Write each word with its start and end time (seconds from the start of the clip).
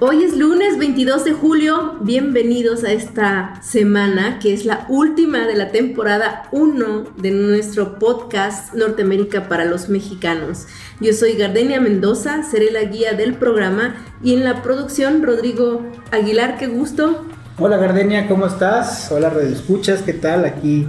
Hoy 0.00 0.22
es 0.22 0.36
lunes 0.36 0.78
22 0.78 1.24
de 1.24 1.32
julio, 1.32 1.96
bienvenidos 2.02 2.84
a 2.84 2.92
esta 2.92 3.60
semana 3.62 4.38
que 4.38 4.54
es 4.54 4.64
la 4.64 4.86
última 4.88 5.44
de 5.44 5.56
la 5.56 5.72
temporada 5.72 6.44
1 6.52 7.04
de 7.16 7.32
nuestro 7.32 7.98
podcast 7.98 8.72
Norteamérica 8.74 9.48
para 9.48 9.64
los 9.64 9.88
mexicanos. 9.88 10.68
Yo 11.00 11.12
soy 11.12 11.32
Gardenia 11.32 11.80
Mendoza, 11.80 12.44
seré 12.44 12.70
la 12.70 12.84
guía 12.84 13.14
del 13.14 13.34
programa 13.34 13.96
y 14.22 14.34
en 14.34 14.44
la 14.44 14.62
producción 14.62 15.20
Rodrigo 15.24 15.84
Aguilar, 16.12 16.58
qué 16.58 16.68
gusto. 16.68 17.26
Hola 17.58 17.76
Gardenia, 17.78 18.28
¿cómo 18.28 18.46
estás? 18.46 19.10
Hola 19.10 19.30
Radio 19.30 19.48
Escuchas, 19.48 20.02
¿qué 20.02 20.12
tal? 20.12 20.44
Aquí 20.44 20.86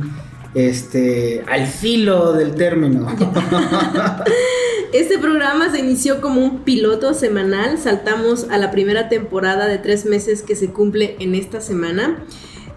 este 0.53 1.43
al 1.49 1.65
filo 1.65 2.34
del 2.34 2.53
término. 2.53 3.07
Este 4.91 5.20
programa 5.20 5.71
se 5.71 5.79
inició 5.79 6.20
como 6.20 6.43
un 6.43 6.63
piloto 6.63 7.13
semanal. 7.13 7.77
Saltamos 7.77 8.48
a 8.49 8.57
la 8.57 8.71
primera 8.71 9.07
temporada 9.07 9.67
de 9.67 9.77
tres 9.77 10.05
meses 10.05 10.41
que 10.41 10.55
se 10.55 10.70
cumple 10.70 11.15
en 11.20 11.35
esta 11.35 11.62
semana. 11.62 12.25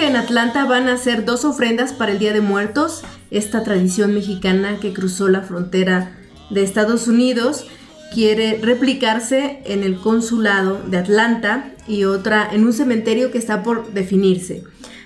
En 0.08 0.16
Atlanta 0.18 0.66
van 0.66 0.90
a 0.90 0.94
hacer 0.94 1.24
dos 1.24 1.46
ofrendas 1.46 1.94
para 1.94 2.12
el 2.12 2.20
Día 2.20 2.34
de 2.34 2.42
Muertos, 2.42 3.04
esta 3.32 3.64
tradición 3.64 4.14
mexicana 4.14 4.78
que 4.82 4.92
cruzó 4.92 5.30
la 5.30 5.42
frontera 5.42 6.18
de 6.50 6.64
Estados 6.64 7.08
Unidos 7.08 7.66
quiere 8.14 8.60
replicarse 8.62 9.62
en 9.66 9.84
el 9.84 10.00
consulado 10.00 10.82
de 10.88 10.98
Atlanta 10.98 11.72
y 11.88 12.04
otra 12.04 12.50
en 12.52 12.66
un 12.66 12.74
cementerio 12.74 13.32
que 13.32 13.38
está 13.38 13.64
por 13.64 13.94
definirse. 13.94 14.64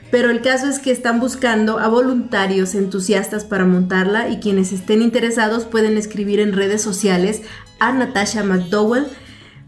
Pero 0.10 0.32
el 0.32 0.42
caso 0.42 0.68
es 0.68 0.80
que 0.80 0.92
están 0.92 1.20
buscando 1.20 1.78
a 1.78 1.88
voluntarios 1.88 2.74
entusiastas 2.74 3.46
para 3.46 3.66
montarla 3.66 4.30
y 4.30 4.40
quienes 4.40 4.72
estén 4.72 5.04
interesados 5.04 5.66
pueden 5.66 5.98
escribir 5.98 6.40
en 6.40 6.54
redes 6.54 6.82
sociales 6.82 7.44
a 7.80 7.94
Natasha 7.94 8.44
McDowell 8.44 9.06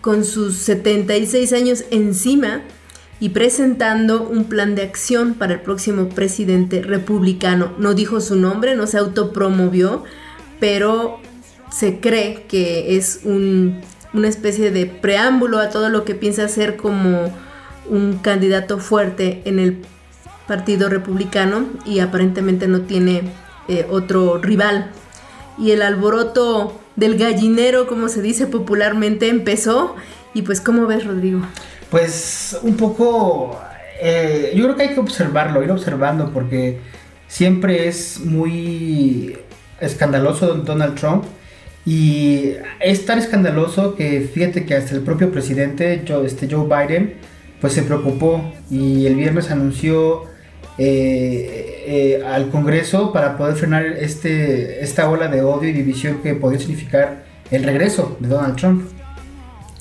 con 0.00 0.24
sus 0.24 0.56
76 0.56 1.52
años 1.52 1.84
encima 1.92 2.62
y 3.20 3.28
presentando 3.28 4.28
un 4.28 4.46
plan 4.46 4.74
de 4.74 4.82
acción 4.82 5.34
para 5.34 5.52
el 5.52 5.60
próximo 5.60 6.08
presidente 6.08 6.82
republicano. 6.82 7.72
No 7.78 7.94
dijo 7.94 8.20
su 8.20 8.34
nombre, 8.34 8.74
no 8.74 8.88
se 8.88 8.98
autopromovió, 8.98 10.02
pero 10.58 11.20
se 11.74 11.98
cree 11.98 12.44
que 12.46 12.96
es 12.96 13.22
una 13.24 14.28
especie 14.28 14.70
de 14.70 14.86
preámbulo 14.86 15.58
a 15.58 15.70
todo 15.70 15.88
lo 15.88 16.04
que 16.04 16.14
piensa 16.14 16.44
hacer 16.44 16.76
como 16.76 17.34
un 17.90 18.18
candidato 18.18 18.78
fuerte 18.78 19.42
en 19.44 19.58
el 19.58 19.82
Partido 20.46 20.88
Republicano 20.88 21.66
y 21.84 21.98
aparentemente 21.98 22.68
no 22.68 22.82
tiene 22.82 23.22
eh, 23.66 23.86
otro 23.90 24.38
rival. 24.38 24.92
Y 25.58 25.72
el 25.72 25.82
alboroto 25.82 26.80
del 26.94 27.18
gallinero, 27.18 27.88
como 27.88 28.08
se 28.08 28.22
dice 28.22 28.46
popularmente, 28.46 29.28
empezó. 29.28 29.96
Y 30.32 30.42
pues, 30.42 30.60
¿cómo 30.60 30.86
ves, 30.86 31.04
Rodrigo? 31.04 31.40
Pues 31.90 32.56
un 32.62 32.76
poco, 32.76 33.58
eh, 34.00 34.52
yo 34.54 34.64
creo 34.64 34.76
que 34.76 34.82
hay 34.82 34.94
que 34.94 35.00
observarlo, 35.00 35.62
ir 35.64 35.72
observando, 35.72 36.30
porque 36.32 36.78
siempre 37.26 37.88
es 37.88 38.20
muy 38.20 39.38
escandaloso 39.80 40.54
Donald 40.54 40.94
Trump 40.94 41.24
y 41.86 42.52
es 42.80 43.04
tan 43.04 43.18
escandaloso 43.18 43.94
que 43.94 44.20
fíjate 44.20 44.64
que 44.64 44.74
hasta 44.74 44.94
el 44.94 45.02
propio 45.02 45.30
presidente 45.30 46.02
Joe, 46.06 46.26
este 46.26 46.48
Joe 46.50 46.66
Biden 46.66 47.14
pues 47.60 47.74
se 47.74 47.82
preocupó 47.82 48.52
y 48.70 49.06
el 49.06 49.16
viernes 49.16 49.50
anunció 49.50 50.24
eh, 50.78 51.84
eh, 51.86 52.24
al 52.26 52.50
Congreso 52.50 53.12
para 53.12 53.36
poder 53.36 53.56
frenar 53.56 53.86
este, 53.86 54.82
esta 54.82 55.08
ola 55.08 55.28
de 55.28 55.42
odio 55.42 55.68
y 55.68 55.72
división 55.72 56.20
que 56.22 56.34
podría 56.34 56.60
significar 56.60 57.24
el 57.50 57.62
regreso 57.62 58.16
de 58.20 58.28
Donald 58.28 58.56
Trump. 58.56 58.90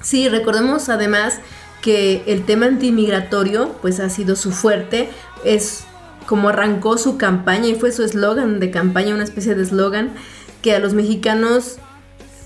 Sí, 0.01 0.27
recordemos 0.27 0.89
además 0.89 1.39
que 1.81 2.23
el 2.27 2.45
tema 2.45 2.65
antimigratorio 2.65 3.75
pues 3.81 3.99
ha 3.99 4.09
sido 4.09 4.35
su 4.35 4.51
fuerte, 4.51 5.09
es 5.43 5.85
como 6.25 6.49
arrancó 6.49 6.97
su 6.97 7.17
campaña 7.17 7.67
y 7.67 7.75
fue 7.75 7.91
su 7.91 8.03
eslogan 8.03 8.59
de 8.59 8.71
campaña, 8.71 9.15
una 9.15 9.23
especie 9.23 9.55
de 9.55 9.63
eslogan 9.63 10.13
que 10.61 10.73
a 10.73 10.79
los 10.79 10.93
mexicanos 10.93 11.79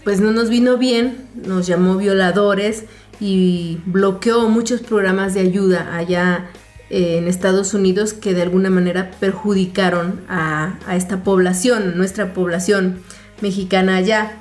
pues 0.07 0.21
no 0.21 0.31
nos 0.31 0.47
vino 0.47 0.77
bien, 0.77 1.27
nos 1.45 1.67
llamó 1.67 1.97
violadores 1.97 2.85
y 3.19 3.79
bloqueó 3.85 4.47
muchos 4.47 4.79
programas 4.79 5.33
de 5.33 5.41
ayuda 5.41 5.97
allá 5.97 6.45
eh, 6.89 7.17
en 7.17 7.27
Estados 7.27 7.73
Unidos 7.73 8.13
que 8.13 8.33
de 8.33 8.41
alguna 8.41 8.69
manera 8.69 9.11
perjudicaron 9.19 10.21
a, 10.29 10.79
esta 10.93 11.25
población, 11.25 11.97
nuestra 11.97 12.33
población 12.33 12.99
mexicana 13.41 13.97
allá. 13.97 14.31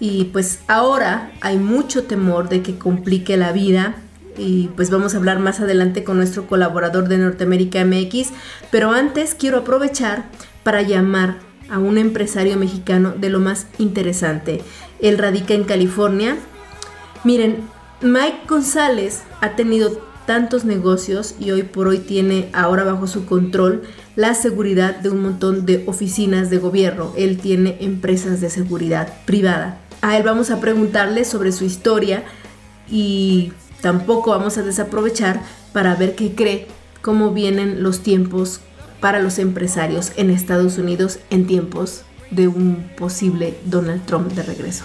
Y 0.00 0.24
pues 0.32 0.58
ahora 0.66 1.30
hay 1.40 1.58
mucho 1.58 2.02
temor 2.02 2.48
de 2.48 2.62
que 2.62 2.76
complique 2.76 3.36
la 3.36 3.52
vida 3.52 3.94
y 4.36 4.70
pues 4.74 4.90
vamos 4.90 5.14
a 5.14 5.18
hablar 5.18 5.38
más 5.38 5.60
adelante 5.60 6.02
con 6.02 6.16
nuestro 6.16 6.48
colaborador 6.48 7.06
de 7.06 7.18
Norteamérica 7.18 7.84
MX, 7.84 8.30
pero 8.72 8.90
antes 8.90 9.36
quiero 9.36 9.58
aprovechar 9.58 10.24
para 10.64 10.82
llamar 10.82 11.45
a 11.70 11.78
un 11.78 11.98
empresario 11.98 12.56
mexicano 12.56 13.14
de 13.16 13.30
lo 13.30 13.40
más 13.40 13.66
interesante. 13.78 14.62
Él 15.00 15.18
radica 15.18 15.54
en 15.54 15.64
California. 15.64 16.36
Miren, 17.24 17.58
Mike 18.02 18.40
González 18.48 19.22
ha 19.40 19.56
tenido 19.56 20.00
tantos 20.26 20.64
negocios 20.64 21.34
y 21.38 21.52
hoy 21.52 21.62
por 21.62 21.86
hoy 21.86 21.98
tiene 21.98 22.50
ahora 22.52 22.84
bajo 22.84 23.06
su 23.06 23.24
control 23.26 23.82
la 24.16 24.34
seguridad 24.34 24.96
de 24.96 25.10
un 25.10 25.22
montón 25.22 25.64
de 25.64 25.84
oficinas 25.86 26.50
de 26.50 26.58
gobierno. 26.58 27.12
Él 27.16 27.38
tiene 27.38 27.76
empresas 27.80 28.40
de 28.40 28.50
seguridad 28.50 29.12
privada. 29.24 29.80
A 30.02 30.16
él 30.16 30.24
vamos 30.24 30.50
a 30.50 30.60
preguntarle 30.60 31.24
sobre 31.24 31.52
su 31.52 31.64
historia 31.64 32.24
y 32.90 33.52
tampoco 33.80 34.30
vamos 34.30 34.58
a 34.58 34.62
desaprovechar 34.62 35.40
para 35.72 35.94
ver 35.94 36.14
qué 36.14 36.34
cree, 36.34 36.66
cómo 37.02 37.32
vienen 37.32 37.82
los 37.82 38.00
tiempos 38.00 38.60
para 39.06 39.20
los 39.20 39.38
empresarios 39.38 40.10
en 40.16 40.30
Estados 40.30 40.78
Unidos 40.78 41.20
en 41.30 41.46
tiempos 41.46 42.02
de 42.32 42.48
un 42.48 42.90
posible 42.96 43.56
Donald 43.64 44.04
Trump 44.04 44.32
de 44.32 44.42
regreso. 44.42 44.84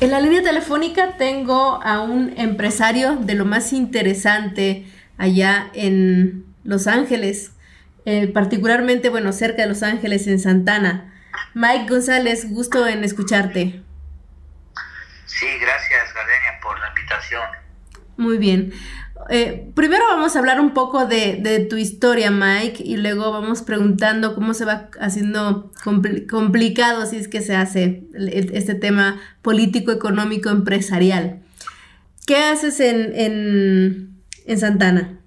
En 0.00 0.10
la 0.10 0.20
línea 0.20 0.42
telefónica 0.42 1.18
tengo 1.18 1.78
a 1.82 2.00
un 2.00 2.32
empresario 2.38 3.16
de 3.16 3.34
lo 3.34 3.44
más 3.44 3.74
interesante 3.74 4.86
allá 5.18 5.68
en 5.74 6.46
Los 6.64 6.86
Ángeles, 6.86 7.50
eh, 8.06 8.28
particularmente, 8.28 9.10
bueno, 9.10 9.34
cerca 9.34 9.60
de 9.60 9.68
Los 9.68 9.82
Ángeles, 9.82 10.26
en 10.26 10.40
Santana. 10.40 11.12
Mike 11.52 11.86
González, 11.86 12.50
gusto 12.50 12.86
en 12.86 13.04
escucharte. 13.04 13.82
Sí, 15.38 15.46
gracias, 15.60 16.12
Gardenia, 16.14 16.58
por 16.60 16.80
la 16.80 16.88
invitación. 16.88 17.48
Muy 18.16 18.38
bien. 18.38 18.72
Eh, 19.30 19.70
primero 19.76 20.04
vamos 20.08 20.34
a 20.34 20.40
hablar 20.40 20.60
un 20.60 20.74
poco 20.74 21.06
de, 21.06 21.66
tu 21.70 21.76
historia, 21.76 22.32
Mike, 22.32 22.82
y 22.84 22.96
luego 22.96 23.30
vamos 23.30 23.62
preguntando 23.62 24.34
cómo 24.34 24.52
se 24.52 24.64
va 24.64 24.88
haciendo 25.00 25.70
complicado 25.84 27.06
si 27.06 27.18
es 27.18 27.28
que 27.28 27.40
se 27.40 27.54
hace 27.54 28.02
este 28.52 28.74
tema 28.74 29.20
político, 29.40 29.92
económico, 29.92 30.48
empresarial. 30.48 31.40
¿Qué 32.26 32.36
haces 32.36 32.80
en, 32.80 34.18
en, 34.44 34.58
Santana? 34.58 35.20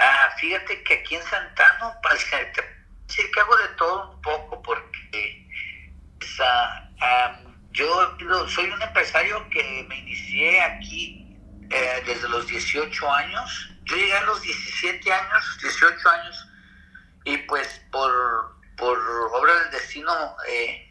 Ah, 0.00 0.30
fíjate 0.40 0.82
que 0.84 0.94
aquí 0.94 1.16
en 1.16 1.22
Santana, 1.22 1.98
pues, 2.02 2.24
te 2.30 2.62
decir 3.06 3.30
que 3.30 3.40
hago 3.40 3.56
de 3.56 3.68
todo 3.76 4.14
un 4.14 4.22
poco, 4.22 4.62
porque 4.62 4.88
yo 7.72 8.48
soy 8.48 8.70
un 8.70 8.82
empresario 8.82 9.48
que 9.50 9.86
me 9.88 9.98
inicié 9.98 10.60
aquí 10.60 11.28
eh, 11.70 12.02
desde 12.06 12.28
los 12.28 12.46
18 12.46 13.12
años. 13.12 13.70
Yo 13.84 13.96
llegué 13.96 14.16
a 14.16 14.22
los 14.22 14.40
17 14.40 15.12
años, 15.12 15.58
18 15.62 16.08
años, 16.08 16.48
y 17.24 17.36
pues 17.38 17.68
por, 17.90 18.10
por 18.76 18.98
obra 19.32 19.54
del 19.60 19.70
destino, 19.72 20.36
eh, 20.48 20.90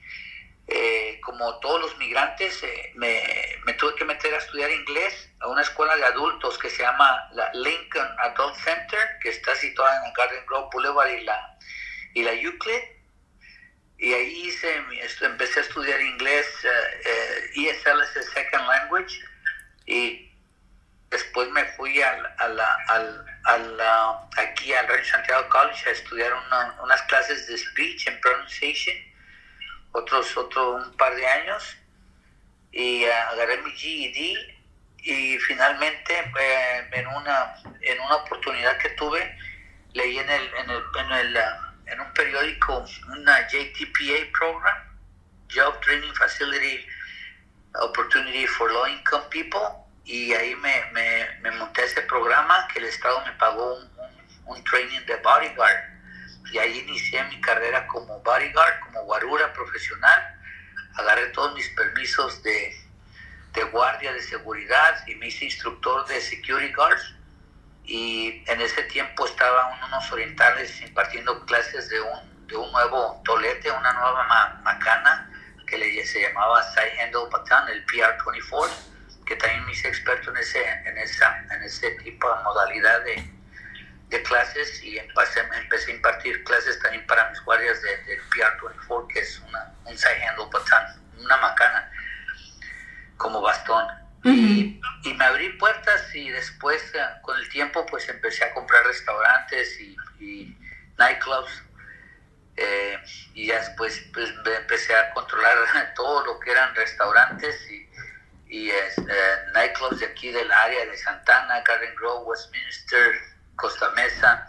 eh, 0.67 1.19
como 1.23 1.59
todos 1.59 1.81
los 1.81 1.97
migrantes, 1.97 2.63
me, 2.95 3.73
tuve 3.79 3.95
que 3.95 4.05
meter 4.05 4.33
a 4.33 4.37
estudiar 4.37 4.69
inglés 4.71 5.31
a 5.39 5.47
una 5.47 5.61
escuela 5.61 5.95
de 5.95 6.05
adultos 6.05 6.57
que 6.57 6.69
se 6.69 6.83
llama 6.83 7.27
la 7.33 7.51
Lincoln 7.53 8.07
Adult 8.19 8.55
Center, 8.55 8.99
que 9.21 9.29
está 9.29 9.55
situada 9.55 9.97
en 9.99 10.05
el 10.05 10.13
Garden 10.13 10.45
Grove 10.45 10.69
Boulevard 10.71 11.09
y 11.09 11.21
la, 11.21 11.57
y 12.13 12.23
la 12.23 12.33
Euclid. 12.33 12.96
Y 13.99 14.13
ahí 14.13 14.47
hice, 14.47 14.83
empecé 15.21 15.59
a 15.59 15.63
estudiar 15.63 15.99
inglés, 16.01 16.45
ESL 17.55 18.01
es 18.01 18.15
el 18.15 18.23
Second 18.23 18.67
Language, 18.67 19.19
y 19.87 20.27
Después 21.09 21.49
me 21.51 21.63
fui 21.63 22.01
al, 22.01 22.25
aquí 24.37 24.73
al 24.73 24.87
Rancho 24.87 25.11
Santiago 25.11 25.47
College 25.49 25.89
a 25.89 25.91
estudiar 25.93 26.33
unas 26.83 27.01
clases 27.03 27.47
de 27.47 27.57
speech 27.57 28.07
and 28.07 28.19
pronunciation, 28.19 28.95
otros 29.93 30.35
otro 30.35 30.75
un 30.75 30.97
par 30.97 31.15
de 31.15 31.25
años, 31.25 31.77
y 32.73 33.05
agarré 33.05 33.61
mi 33.61 33.71
GED 33.71 34.37
y 34.97 35.37
finalmente 35.39 36.13
eh, 36.39 36.89
en, 36.91 37.07
una, 37.07 37.55
en 37.81 37.99
una 38.01 38.15
oportunidad 38.17 38.77
que 38.79 38.89
tuve 38.89 39.37
leí 39.93 40.19
en, 40.19 40.29
el, 40.29 40.53
en, 40.55 40.69
el, 40.69 40.83
en, 40.99 41.11
el, 41.13 41.37
en 41.87 41.99
un 41.99 42.13
periódico 42.13 42.85
una 43.09 43.47
JTPA 43.47 44.31
program, 44.37 44.77
Job 45.53 45.79
Training 45.81 46.13
Facility 46.13 46.85
Opportunity 47.75 48.47
for 48.47 48.71
Low 48.71 48.87
Income 48.87 49.25
People 49.29 49.87
y 50.03 50.33
ahí 50.33 50.55
me, 50.55 50.83
me, 51.41 51.51
monté 51.51 51.83
ese 51.83 52.01
programa 52.03 52.67
que 52.71 52.79
el 52.79 52.85
Estado 52.85 53.23
me 53.25 53.31
pagó 53.33 53.75
un, 53.75 53.89
un, 54.45 54.63
training 54.63 55.01
de 55.05 55.17
bodyguard. 55.17 55.83
Y 56.53 56.57
ahí 56.57 56.79
inicié 56.79 57.21
mi 57.25 57.41
carrera 57.41 57.85
como 57.87 58.17
bodyguard, 58.21 58.79
como 58.85 59.03
guarura 59.03 59.51
profesional, 59.51 60.39
agarré 60.95 61.27
todos 61.27 61.53
mis 61.55 61.67
permisos 61.71 62.41
de, 62.41 62.73
de 63.53 63.63
guardia 63.65 64.13
de 64.13 64.21
seguridad 64.21 65.05
y 65.07 65.15
me 65.15 65.27
hice 65.27 65.45
instructor 65.45 66.07
de 66.07 66.21
security 66.21 66.71
guards 66.73 67.16
y 67.87 68.43
en 68.45 68.61
ese 68.61 68.83
tiempo 68.83 69.25
estaban 69.25 69.81
unos 69.83 70.11
orientales 70.11 70.81
impartiendo 70.81 71.45
clases 71.45 71.89
de 71.89 72.01
un, 72.01 72.47
de 72.47 72.55
un 72.55 72.71
nuevo 72.71 73.21
tolete, 73.25 73.71
una 73.71 73.93
nueva 73.93 74.59
macana 74.63 75.31
que 75.65 75.77
le, 75.77 76.05
se 76.05 76.21
llamaba 76.21 76.61
Side 76.73 77.01
Handle 77.01 77.29
Baton, 77.31 77.69
el 77.69 77.85
PR-24 77.85 78.69
que 79.27 79.35
también 79.35 79.65
me 79.65 79.73
hice 79.73 79.89
experto 79.89 80.31
en 80.31 80.37
ese, 80.37 80.63
en 80.85 80.97
esa, 80.97 81.45
en 81.51 81.61
ese 81.61 81.91
tipo 82.03 82.33
de 82.33 82.43
modalidad 82.43 83.03
de, 83.03 83.29
de 84.09 84.23
clases 84.23 84.81
y 84.81 84.97
empecé, 84.97 85.41
empecé, 85.61 85.91
a 85.91 85.95
impartir 85.95 86.43
clases 86.45 86.79
también 86.81 87.05
para 87.05 87.29
mis 87.29 87.41
guardias 87.41 87.81
del 87.81 88.05
de 88.05 88.21
PR-24, 88.29 89.07
que 89.07 89.19
es 89.19 89.39
una, 89.47 89.73
un 89.85 89.97
side 89.97 90.25
handle 90.25 90.45
baton, 90.51 91.01
una 91.19 91.37
macana 91.37 91.91
como 93.17 93.41
bastón. 93.41 93.85
Y, 95.09 95.13
me 95.13 95.25
abrí 95.25 95.49
puertas 95.57 96.13
y 96.13 96.29
después 96.29 96.81
eh, 96.93 96.99
con 97.21 97.37
el 97.37 97.49
tiempo 97.49 97.85
pues 97.85 98.07
empecé 98.09 98.43
a 98.43 98.53
comprar 98.53 98.85
restaurantes 98.85 99.79
y, 99.79 99.95
nightclubs 100.97 101.63
eh, 102.55 102.97
y 103.35 103.47
ya 103.47 103.59
después 103.59 103.99
pues, 104.13 104.33
empecé 104.45 104.95
a 104.95 105.13
controlar 105.13 105.57
todo 105.95 106.25
lo 106.25 106.39
que 106.39 106.51
eran 106.51 106.73
restaurantes 106.75 107.69
y 108.49 108.69
eh, 108.71 108.89
nightclubs 109.53 109.99
de 109.99 110.07
aquí 110.07 110.31
del 110.31 110.51
área 110.51 110.85
de 110.85 110.97
Santana, 110.97 111.61
Garden 111.61 111.93
Grove, 111.95 112.25
Westminster, 112.25 113.21
Costa 113.55 113.91
Mesa, 113.91 114.47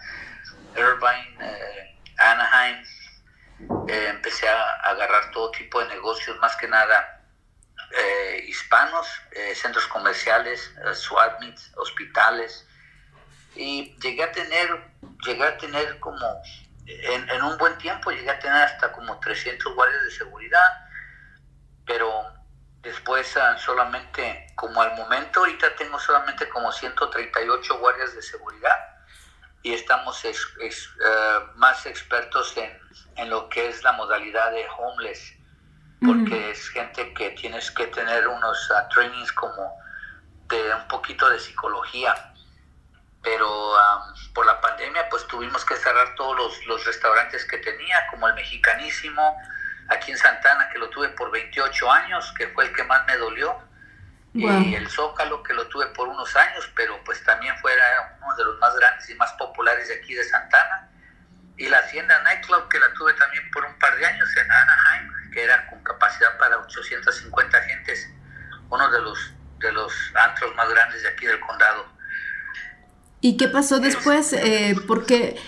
Irvine, 0.76 1.98
Anaheim. 2.16 2.84
Empecé 3.88 4.48
a, 4.48 4.74
agarrar 4.84 5.32
todo 5.32 5.50
tipo 5.50 5.80
de 5.80 5.88
negocios, 5.88 6.38
más 6.38 6.54
que 6.56 6.68
nada 6.68 7.17
hispanos, 8.46 9.06
centros 9.54 9.86
comerciales, 9.86 10.72
swap 10.94 11.40
meets, 11.40 11.72
hospitales. 11.76 12.66
Y 13.54 13.96
llegué 14.00 14.22
a 14.24 14.32
tener, 14.32 14.68
llegué 15.24 15.44
a 15.44 15.56
tener 15.58 15.98
como, 15.98 16.26
en, 16.86 17.28
en 17.28 17.42
un 17.42 17.58
buen 17.58 17.76
tiempo, 17.78 18.10
llegué 18.10 18.30
a 18.30 18.38
tener 18.38 18.62
hasta 18.62 18.92
como 18.92 19.18
300 19.18 19.74
guardias 19.74 20.04
de 20.04 20.10
seguridad, 20.10 20.88
pero 21.86 22.38
Después 22.82 23.36
ah, 23.36 23.58
solamente, 23.58 24.46
como 24.54 24.80
al 24.80 24.94
momento, 24.96 25.40
ahorita 25.40 25.74
tengo 25.74 25.98
solamente 25.98 26.48
como 26.48 26.70
138 26.70 27.78
guardias 27.78 28.14
de 28.14 28.22
seguridad 28.22 28.76
y 29.62 29.74
estamos 29.74 30.24
eh, 30.24 30.30
más 31.56 31.84
expertos 31.86 32.56
en, 32.56 32.80
en, 33.16 33.30
lo 33.30 33.48
que 33.48 33.68
es 33.68 33.82
la 33.82 33.92
modalidad 33.92 34.52
de 34.52 34.64
homeless, 34.78 35.34
porque 36.04 36.50
es 36.50 36.68
gente 36.68 37.12
que 37.14 37.30
tienes 37.30 37.70
que 37.70 37.86
tener 37.88 38.28
unos 38.28 38.70
uh, 38.70 38.88
trainings 38.92 39.32
como 39.32 39.78
de 40.48 40.74
un 40.74 40.88
poquito 40.88 41.28
de 41.28 41.38
psicología. 41.38 42.14
Pero 43.22 43.74
por 44.32 44.46
la 44.46 44.60
pandemia 44.60 45.08
pues 45.08 45.26
tuvimos 45.26 45.64
que 45.64 45.76
cerrar 45.76 46.14
todos 46.14 46.36
los, 46.36 46.66
los 46.66 46.84
restaurantes 46.84 47.44
que 47.44 47.58
tenía, 47.58 48.06
como 48.10 48.28
el 48.28 48.34
Mexicanísimo, 48.34 49.36
aquí 49.88 50.12
en 50.12 50.18
Santana, 50.18 50.68
que 50.70 50.78
lo 50.78 50.88
tuve 50.90 51.08
por 51.10 51.30
28 51.30 51.90
años, 51.90 52.32
que 52.36 52.48
fue 52.48 52.66
el 52.66 52.72
que 52.72 52.84
más 52.84 53.04
me 53.06 53.16
dolió, 53.16 53.56
y 54.34 54.74
el 54.74 54.88
Zócalo, 54.88 55.42
que 55.42 55.52
lo 55.52 55.66
tuve 55.68 55.86
por 55.86 56.06
unos 56.06 56.36
años, 56.36 56.70
pero 56.76 57.02
pues 57.04 57.24
también 57.24 57.56
fue 57.58 57.72
uno 58.22 58.36
de 58.36 58.44
los 58.44 58.58
más 58.58 58.74
grandes 58.76 59.08
y 59.10 59.14
más 59.14 59.32
populares 59.32 59.88
de 59.88 59.94
aquí 59.94 60.14
de 60.14 60.22
Santana, 60.22 60.87
y 61.58 61.68
la 61.68 61.78
Hacienda 61.78 62.22
Nightclub, 62.22 62.68
que 62.68 62.78
la 62.78 62.92
tuve 62.94 63.12
también 63.14 63.50
por 63.50 63.64
un 63.64 63.76
par 63.78 63.96
de 63.96 64.06
años 64.06 64.28
en 64.36 64.50
Anaheim, 64.50 65.30
que 65.32 65.42
era 65.42 65.66
con 65.68 65.82
capacidad 65.82 66.38
para 66.38 66.56
850 66.58 67.60
gentes, 67.62 68.08
uno 68.70 68.90
de 68.90 69.02
los, 69.02 69.34
de 69.58 69.72
los 69.72 69.92
antros 70.14 70.54
más 70.54 70.70
grandes 70.70 71.02
de 71.02 71.08
aquí 71.08 71.26
del 71.26 71.40
condado. 71.40 71.86
¿Y 73.20 73.36
qué 73.36 73.48
pasó 73.48 73.80
después? 73.80 74.32
Eh, 74.32 74.76
¿por, 74.86 75.04
qué, 75.04 75.40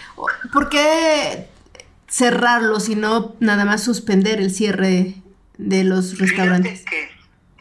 ¿Por 0.52 0.69
qué 0.69 1.49
no 2.97 3.37
nada 3.38 3.64
más 3.64 3.85
suspender 3.85 4.40
el 4.40 4.50
cierre 4.50 5.14
de 5.59 5.85
los 5.85 6.19
restaurantes? 6.19 6.85
Que, 6.85 7.09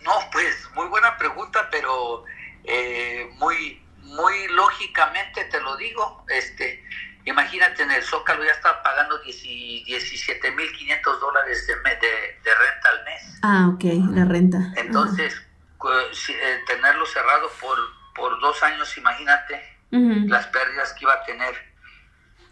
no, 0.01 0.11
pues 0.31 0.67
muy 0.73 0.87
buena 0.87 1.15
pregunta, 1.17 1.67
pero 1.69 2.25
eh, 2.63 3.29
muy, 3.37 3.85
muy 3.97 4.47
lógicamente 4.47 5.45
te 5.45 5.61
lo 5.61 5.77
digo. 5.77 6.25
Este, 6.29 6.83
imagínate 7.29 7.83
en 7.83 7.91
el 7.91 8.03
Zócalo 8.03 8.43
ya 8.43 8.51
estaba 8.51 8.81
pagando 8.83 9.21
17.500 9.23 11.19
dólares 11.19 11.67
de, 11.67 11.75
de, 11.75 12.55
renta 12.55 12.89
al 12.89 13.05
mes. 13.05 13.39
Ah, 13.41 13.69
ok, 13.73 13.83
la 14.15 14.25
renta. 14.25 14.73
Entonces, 14.75 15.35
eh, 15.35 16.63
tenerlo 16.67 17.05
cerrado 17.05 17.49
por, 17.61 17.77
por 18.15 18.39
dos 18.41 18.61
años, 18.63 18.97
imagínate 18.97 19.77
las 19.91 20.45
pérdidas 20.47 20.93
que 20.93 21.05
iba 21.05 21.13
a 21.13 21.23
tener. 21.23 21.69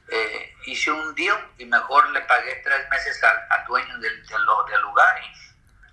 Eh, 0.10 0.56
hice 0.68 0.90
un 0.90 1.14
deal 1.16 1.38
y 1.58 1.66
mejor 1.66 2.10
le 2.12 2.22
pagué 2.22 2.62
tres 2.64 2.90
meses 2.90 3.22
al, 3.24 3.66
dueño 3.68 4.00
del, 4.00 4.26
del, 4.26 4.82
lugar 4.82 5.22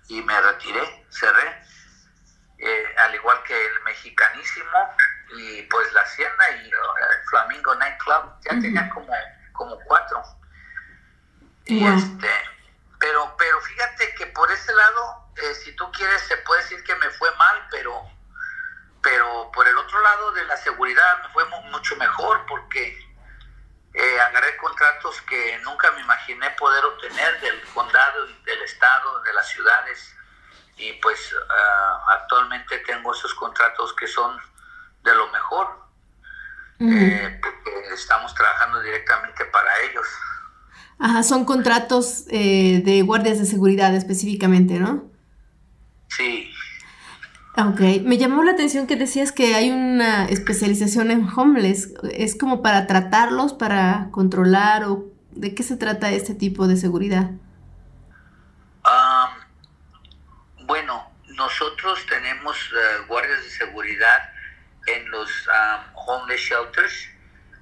y, 0.07 0.21
me 0.21 0.41
retiré, 0.41 1.05
cerré. 1.09 1.61
Eh, 2.57 2.95
al 2.97 3.15
igual 3.15 3.43
que 3.43 3.65
el 3.65 3.83
mexicanísimo 3.83 4.95
y 5.37 5.61
pues 5.63 5.91
la 5.93 6.01
Hacienda 6.01 6.51
y 6.51 6.65
el 6.65 7.27
Flamingo 7.29 7.75
Nightclub, 7.75 8.39
ya 8.41 8.51
tenía 8.61 8.89
como, 8.89 9.13
como 9.51 9.77
cuatro. 9.81 10.23
Y 11.65 11.85
este, 11.85 12.29
pero, 12.99 13.35
pero 13.37 13.59
fíjate 13.61 14.13
que 14.15 14.27
por 14.27 14.49
ese 14.51 14.73
lado, 14.73 15.29
eh, 15.37 15.53
si 15.55 15.75
tú 15.75 15.91
quieres, 15.91 16.21
se 16.21 16.37
puede 16.37 16.61
decir 16.61 16.83
que 16.83 16.95
me 16.95 17.09
fue 17.09 17.29
mal, 17.35 17.67
pero 17.71 18.09
pero 19.05 19.51
por 19.53 19.67
el 19.67 19.77
otro 19.77 20.01
lado 20.01 20.31
de 20.31 20.43
la 20.45 20.57
seguridad 20.57 21.21
me 21.21 21.29
fue 21.29 21.45
mucho 21.45 21.95
mejor 21.97 22.43
porque 22.47 22.97
eh, 23.93 24.19
agarré 24.19 24.57
contratos 24.57 25.21
que 25.21 25.59
nunca 25.59 25.91
me 25.91 26.01
imaginé 26.01 26.49
poder 26.51 26.83
obtener 26.83 27.39
del 27.39 27.61
condado, 27.67 28.25
del 28.25 28.61
estado, 28.63 29.21
de 29.21 29.33
las 29.33 29.47
ciudades 29.47 30.15
y 30.77 30.93
pues 31.01 31.19
ah, 31.49 32.05
actualmente 32.19 32.79
tengo 32.79 33.13
esos 33.13 33.33
contratos 33.33 33.93
que 33.93 34.07
son 34.07 34.37
de 35.03 35.15
lo 35.15 35.27
mejor 35.31 35.67
eh, 36.79 37.39
porque 37.41 37.93
estamos 37.93 38.33
trabajando 38.35 38.81
directamente 38.81 39.45
para 39.45 39.69
ellos. 39.89 40.05
Ajá, 40.99 41.23
son 41.23 41.45
contratos 41.45 42.25
eh, 42.29 42.81
de 42.83 43.01
guardias 43.01 43.39
de 43.39 43.45
seguridad 43.45 43.95
específicamente, 43.95 44.79
¿no? 44.79 45.03
Sí, 46.09 46.51
Ok, 47.57 47.79
me 48.03 48.17
llamó 48.17 48.43
la 48.43 48.51
atención 48.51 48.85
que 48.85 48.97
decías 48.97 49.31
que 49.31 49.55
hay 49.55 49.71
una 49.71 50.25
especialización 50.25 51.09
en 51.09 51.25
homeless. 51.25 51.93
¿Es 52.11 52.35
como 52.35 52.61
para 52.61 52.85
tratarlos, 52.85 53.53
para 53.53 54.09
controlar 54.11 54.83
o 54.83 55.05
de 55.31 55.55
qué 55.55 55.63
se 55.63 55.77
trata 55.77 56.11
este 56.11 56.35
tipo 56.35 56.67
de 56.67 56.75
seguridad? 56.75 57.31
Bueno, 60.75 61.09
nosotros 61.37 62.05
tenemos 62.05 62.57
eh, 62.57 63.05
guardias 63.07 63.41
de 63.45 63.49
seguridad 63.49 64.29
en 64.87 65.09
los 65.09 65.31
homeless 65.93 66.41
shelters, 66.41 67.09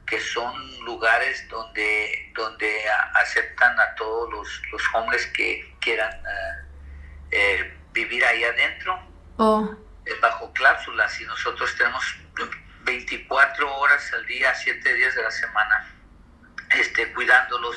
que 0.07 0.19
son 0.19 0.83
lugares 0.83 1.47
donde, 1.47 2.31
donde 2.33 2.75
aceptan 3.21 3.79
a 3.79 3.93
todos 3.93 4.31
los, 4.31 4.61
los 4.71 4.81
homeless 4.95 5.27
que 5.27 5.75
quieran 5.79 6.11
eh, 6.11 6.65
eh, 7.29 7.77
vivir 7.91 8.25
ahí 8.25 8.43
adentro. 8.45 8.99
Oh 9.37 9.77
bajo 10.19 10.51
cláusulas 10.51 11.21
y 11.21 11.25
nosotros 11.25 11.75
tenemos 11.77 12.03
24 12.83 13.77
horas 13.77 14.11
al 14.13 14.25
día, 14.25 14.55
7 14.55 14.93
días 14.95 15.13
de 15.15 15.21
la 15.21 15.31
semana, 15.31 15.87
este, 16.71 17.13
cuidándolos. 17.13 17.75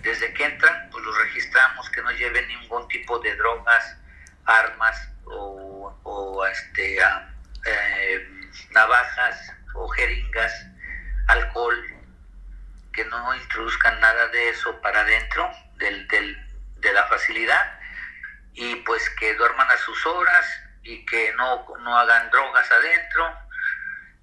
Desde 0.00 0.32
que 0.32 0.44
entran, 0.44 0.88
pues 0.90 1.04
los 1.04 1.16
registramos 1.18 1.90
que 1.90 2.02
no 2.02 2.10
lleven 2.12 2.48
ningún 2.48 2.88
tipo 2.88 3.18
de 3.20 3.36
drogas, 3.36 3.96
armas 4.44 5.08
o, 5.24 6.46
este, 6.46 6.98
eh, 6.98 8.50
navajas 8.70 9.52
o 9.74 9.88
jeringas, 9.88 10.52
alcohol, 11.28 11.76
que 12.92 13.04
no 13.06 13.34
introduzcan 13.34 14.00
nada 14.00 14.28
de 14.28 14.50
eso 14.50 14.80
para 14.80 15.00
adentro 15.00 15.50
del, 15.76 16.06
de 16.08 16.92
la 16.92 17.06
facilidad 17.06 17.78
y 18.54 18.76
pues 18.76 19.08
que 19.18 19.34
duerman 19.34 19.70
a 19.70 19.76
sus 19.78 20.04
horas, 20.06 20.46
y 20.82 21.04
que 21.06 21.32
no, 21.34 21.64
no 21.80 21.96
hagan 21.96 22.30
drogas 22.30 22.70
adentro 22.70 23.38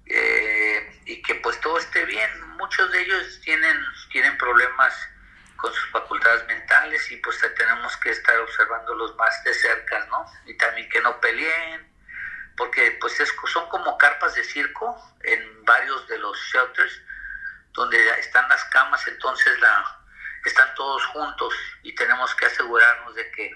eh, 0.06 1.00
y 1.06 1.22
que 1.22 1.36
pues 1.36 1.60
todo 1.60 1.78
esté 1.78 2.04
bien. 2.04 2.30
Muchos 2.56 2.90
de 2.92 3.00
ellos 3.00 3.40
tienen, 3.42 3.76
tienen 4.10 4.36
problemas 4.36 4.94
con 5.60 5.72
sus 5.72 5.90
facultades 5.90 6.46
mentales 6.46 7.10
y 7.10 7.16
pues 7.16 7.38
tenemos 7.56 7.96
que 7.98 8.10
estar 8.10 8.36
observándolos 8.38 9.14
más 9.16 9.44
de 9.44 9.54
cerca, 9.54 10.06
¿no? 10.06 10.24
Y 10.46 10.56
también 10.56 10.88
que 10.88 11.00
no 11.02 11.20
peleen, 11.20 11.88
porque 12.56 12.96
pues 13.00 13.18
es, 13.20 13.32
son 13.52 13.68
como 13.68 13.96
carpas 13.98 14.34
de 14.34 14.44
circo 14.44 14.96
en 15.22 15.64
varios 15.64 16.06
de 16.08 16.18
los 16.18 16.38
shelters 16.52 17.02
donde 17.72 17.98
están 18.18 18.48
las 18.48 18.64
camas, 18.66 19.06
entonces 19.06 19.58
la, 19.60 20.00
están 20.44 20.74
todos 20.74 21.04
juntos 21.06 21.54
y 21.82 21.94
tenemos 21.94 22.34
que 22.34 22.46
asegurarnos 22.46 23.14
de 23.14 23.30
que, 23.30 23.52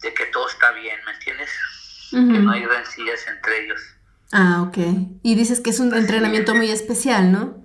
de 0.00 0.14
que 0.14 0.26
todo 0.26 0.48
está 0.48 0.70
bien, 0.72 1.02
¿me 1.04 1.12
entiendes? 1.12 1.50
que 2.10 2.18
no 2.18 2.50
hay 2.50 2.66
rencillas 2.66 3.26
entre 3.26 3.64
ellos. 3.64 3.80
Ah, 4.32 4.62
ok. 4.62 4.76
Y 5.22 5.34
dices 5.34 5.60
que 5.60 5.70
es 5.70 5.80
un 5.80 5.94
entrenamiento 5.94 6.54
muy 6.54 6.70
especial, 6.70 7.32
¿no? 7.32 7.64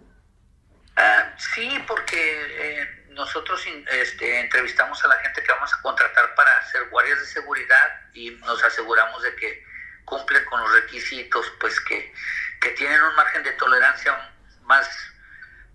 Ah, 0.95 1.33
sí, 1.37 1.69
porque 1.85 2.17
eh, 2.17 2.96
nosotros 3.17 3.61
este, 3.87 4.39
entrevistamos 4.39 5.03
a 5.03 5.07
la 5.07 5.17
gente 5.17 5.43
que 5.43 5.51
vamos 5.51 5.73
a 5.73 5.81
contratar 5.81 6.35
para 6.35 6.65
ser 6.67 6.87
guardias 6.89 7.19
de 7.19 7.25
seguridad 7.25 8.01
y 8.13 8.31
nos 8.31 8.63
aseguramos 8.63 9.21
de 9.23 9.35
que 9.35 9.65
cumplen 10.05 10.45
con 10.45 10.61
los 10.61 10.71
requisitos, 10.71 11.51
pues 11.59 11.79
que, 11.81 12.13
que 12.61 12.69
tienen 12.69 13.01
un 13.01 13.15
margen 13.15 13.43
de 13.43 13.51
tolerancia 13.53 14.15
más, 14.61 14.87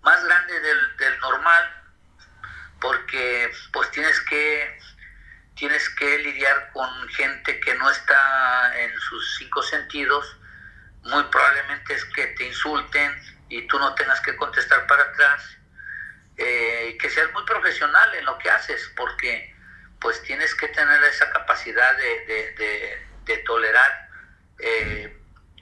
más 0.01 0.23
grande 0.23 0.59
del, 0.59 0.97
del 0.97 1.19
normal, 1.19 1.83
porque 2.81 3.51
pues 3.71 3.91
tienes 3.91 4.19
que 4.21 4.79
tienes 5.55 5.87
que 5.89 6.17
lidiar 6.17 6.71
con 6.73 7.07
gente 7.09 7.59
que 7.59 7.75
no 7.75 7.89
está 7.91 8.73
en 8.81 8.91
sus 8.99 9.35
cinco 9.37 9.61
sentidos, 9.61 10.37
muy 11.03 11.23
probablemente 11.25 11.93
es 11.93 12.05
que 12.05 12.25
te 12.27 12.47
insulten 12.47 13.21
y 13.49 13.67
tú 13.67 13.77
no 13.77 13.93
tengas 13.93 14.19
que 14.21 14.35
contestar 14.35 14.87
para 14.87 15.03
atrás, 15.03 15.57
eh, 16.45 16.97
que 16.99 17.09
seas 17.09 17.31
muy 17.33 17.43
profesional 17.45 18.13
en 18.15 18.25
lo 18.25 18.37
que 18.37 18.49
haces, 18.49 18.91
porque 18.97 19.55
pues 20.01 20.21
tienes 20.23 20.53
que 20.55 20.67
tener 20.67 21.01
esa 21.03 21.31
capacidad 21.31 21.95
de, 21.97 23.43
tolerar 23.45 24.09
eh, 24.59 25.17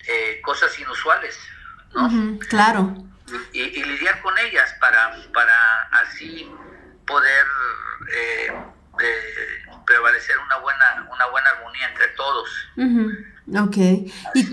eh, 0.07 0.41
cosas 0.43 0.77
inusuales, 0.79 1.37
¿no? 1.93 2.39
claro. 2.49 2.95
Y, 3.53 3.83
lidiar 3.83 4.21
con 4.21 4.37
ellas 4.39 4.73
para, 4.79 5.15
para 5.33 5.81
así 5.91 6.51
poder 7.05 7.45
prevalecer 9.85 10.37
una 10.39 10.57
buena, 10.57 11.09
una 11.13 11.25
buena 11.27 11.49
armonía 11.49 11.89
entre 11.89 12.07
todos. 12.09 12.49
Ok. 13.59 13.77
¿Y, 14.33 14.47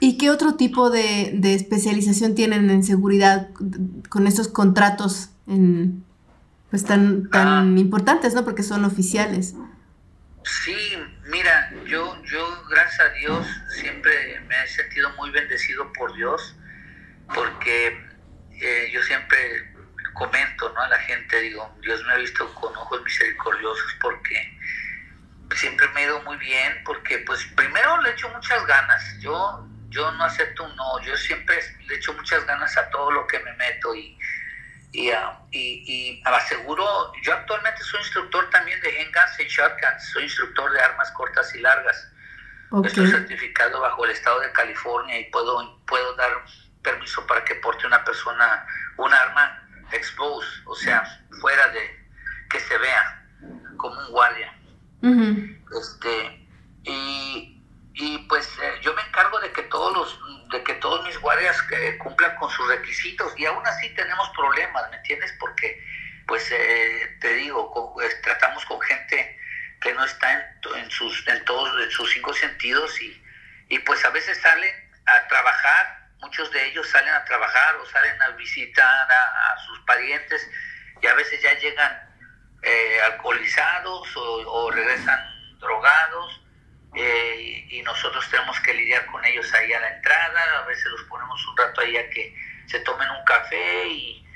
¿Y, 0.00 0.18
qué 0.18 0.30
otro 0.30 0.56
tipo 0.56 0.90
de, 0.90 1.38
especialización 1.54 2.34
tienen 2.34 2.70
en 2.70 2.82
seguridad 2.82 3.48
con 4.08 4.26
estos 4.26 4.48
contratos 4.48 5.30
en, 5.50 6.04
pues 6.70 6.84
tan, 6.84 7.28
tan 7.28 7.76
ah. 7.76 7.80
importantes, 7.80 8.34
¿no? 8.34 8.44
Porque 8.44 8.62
son 8.62 8.84
oficiales. 8.84 9.54
Sí, 10.44 10.96
mira, 11.26 11.72
yo, 11.86 12.22
yo 12.24 12.64
gracias 12.70 13.00
a 13.00 13.12
Dios 13.12 13.46
siempre 13.80 14.40
me 14.48 14.64
he 14.64 14.68
sentido 14.68 15.10
muy 15.16 15.30
bendecido 15.30 15.92
por 15.92 16.14
Dios, 16.14 16.56
porque 17.34 17.88
eh, 18.52 18.90
yo 18.92 19.02
siempre 19.02 19.38
comento 20.14 20.72
¿no? 20.72 20.80
a 20.80 20.88
la 20.88 20.98
gente, 20.98 21.40
digo, 21.40 21.76
Dios 21.82 22.02
me 22.06 22.12
ha 22.12 22.16
visto 22.16 22.52
con 22.54 22.74
ojos 22.74 23.02
misericordiosos 23.04 23.96
porque 24.00 24.58
siempre 25.56 25.86
me 25.88 26.00
ha 26.00 26.04
ido 26.04 26.22
muy 26.22 26.36
bien, 26.38 26.82
porque 26.84 27.18
pues 27.18 27.44
primero 27.56 28.00
le 28.00 28.12
echo 28.12 28.28
muchas 28.30 28.64
ganas, 28.66 29.18
yo, 29.20 29.68
yo 29.88 30.10
no 30.12 30.24
acepto 30.24 30.64
un 30.64 30.74
no, 30.76 31.00
yo 31.02 31.16
siempre 31.16 31.56
le 31.86 31.96
echo 31.96 32.14
muchas 32.14 32.46
ganas 32.46 32.76
a 32.78 32.88
todo 32.90 33.10
lo 33.10 33.26
que 33.26 33.40
me 33.40 33.52
meto 33.54 33.94
y, 33.94 34.16
y, 34.92 35.10
uh, 35.10 35.14
y, 35.52 36.22
aseguro, 36.24 37.12
yo 37.22 37.32
actualmente 37.32 37.82
soy 37.82 38.00
instructor 38.00 38.48
también 38.50 38.80
de 38.80 38.88
handguns 38.88 39.40
y 39.40 39.44
shotguns, 39.44 40.10
soy 40.12 40.24
instructor 40.24 40.72
de 40.72 40.80
armas 40.80 41.10
cortas 41.12 41.54
y 41.54 41.60
largas. 41.60 42.08
Estoy 42.84 43.10
certificado 43.10 43.80
bajo 43.80 44.04
el 44.04 44.12
estado 44.12 44.40
de 44.40 44.52
California 44.52 45.18
y 45.18 45.24
puedo, 45.30 45.80
puedo 45.86 46.14
dar 46.14 46.30
permiso 46.82 47.26
para 47.26 47.44
que 47.44 47.56
porte 47.56 47.86
una 47.86 48.04
persona 48.04 48.64
un 48.96 49.12
arma 49.12 49.68
expose, 49.92 50.48
o 50.66 50.74
sea, 50.76 51.02
fuera 51.40 51.68
de 51.68 52.08
que 52.48 52.60
se 52.60 52.78
vea 52.78 53.26
como 53.76 53.98
un 53.98 54.10
guardia. 54.12 54.52
Este, 55.02 56.46
y, 56.84 57.59
y 58.00 58.16
pues 58.28 58.48
eh, 58.62 58.78
yo 58.80 58.94
me 58.94 59.02
encargo 59.02 59.38
de 59.40 59.52
que 59.52 59.62
todos 59.64 59.94
los, 59.94 60.48
de 60.48 60.64
que 60.64 60.72
todos 60.74 61.04
mis 61.04 61.18
guardias 61.18 61.60
que 61.64 61.98
cumplan 61.98 62.34
con 62.36 62.50
sus 62.50 62.66
requisitos 62.68 63.38
y 63.38 63.44
aún 63.44 63.64
así 63.66 63.90
tenemos 63.90 64.26
problemas, 64.30 64.88
¿me 64.90 64.96
entiendes? 64.96 65.34
Porque, 65.38 65.84
pues, 66.26 66.50
eh, 66.50 67.18
te 67.20 67.34
digo, 67.34 67.92
pues, 67.92 68.18
tratamos 68.22 68.64
con 68.64 68.80
gente 68.80 69.38
que 69.82 69.92
no 69.92 70.02
está 70.02 70.56
en, 70.76 70.90
sus, 70.90 71.28
en 71.28 71.44
todos 71.44 71.92
sus 71.92 72.10
cinco 72.10 72.32
sentidos 72.32 73.00
y, 73.02 73.22
y 73.68 73.78
pues 73.80 74.02
a 74.06 74.10
veces 74.10 74.40
salen 74.40 74.74
a 75.04 75.28
trabajar, 75.28 76.08
muchos 76.20 76.50
de 76.52 76.68
ellos 76.68 76.88
salen 76.88 77.12
a 77.12 77.24
trabajar 77.26 77.76
o 77.76 77.86
salen 77.86 78.20
a 78.22 78.28
visitar 78.30 79.08
a, 79.12 79.58
sus 79.66 79.78
parientes 79.80 80.50
y 81.02 81.06
a 81.06 81.14
veces 81.14 81.42
ya 81.42 81.52
llegan 81.58 82.00
eh, 82.62 83.00
alcoholizados 83.12 84.08
o, 84.16 84.70
regresan 84.70 85.58
drogados 85.58 86.39
eh, 86.94 87.66
y, 87.70 87.82
nosotros 87.82 88.28
tenemos 88.30 88.58
que 88.60 88.74
lidiar 88.74 89.06
con 89.06 89.24
ellos 89.24 89.52
ahí 89.54 89.72
a 89.72 89.80
la 89.80 89.96
entrada, 89.96 90.58
a 90.58 90.66
veces 90.66 90.84
los 90.86 91.02
ponemos 91.04 91.46
un 91.48 91.56
rato 91.56 91.80
ahí 91.80 91.96
a 91.96 92.10
que 92.10 92.34
se 92.66 92.80
tomen 92.80 93.08
un 93.10 93.24
café 93.24 93.88
y 93.88 94.26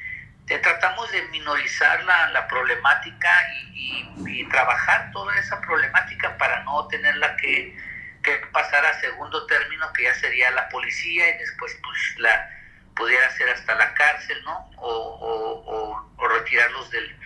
tratamos 0.47 1.11
de 1.11 1.23
minorizar 1.29 2.05
la, 2.05 2.31
la 2.31 2.47
problemática 2.49 3.31
y, 3.73 4.45
trabajar 4.51 5.11
toda 5.11 5.37
esa 5.37 5.61
problemática 5.63 6.37
para 6.39 6.63
no 6.63 6.87
tenerla 6.87 7.35
que, 7.37 7.77
que 8.23 8.37
pasar 8.53 8.85
a 8.87 9.01
segundo 9.01 9.47
término, 9.47 9.93
que 9.93 10.05
ya 10.05 10.15
sería 10.15 10.51
la 10.53 10.69
policía 10.69 11.29
y 11.35 11.39
después 11.39 11.77
pues 11.83 12.15
la 12.19 12.51
pudiera 12.95 13.29
ser 13.33 13.49
hasta 13.49 13.75
la 13.75 13.93
cárcel, 13.95 14.41
¿no? 14.45 14.71
O, 14.77 16.07
o, 16.17 16.29
retirarlos 16.29 16.91
del, 16.91 17.19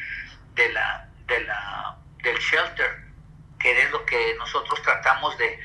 de 0.54 0.72
la, 0.72 1.08
de 1.26 1.40
la, 1.40 1.96
del 2.22 2.38
shelter, 2.38 3.07
que 3.58 3.82
es 3.82 3.90
lo 3.90 4.04
que 4.06 4.34
nosotros 4.38 4.80
tratamos 4.82 5.36
de, 5.38 5.58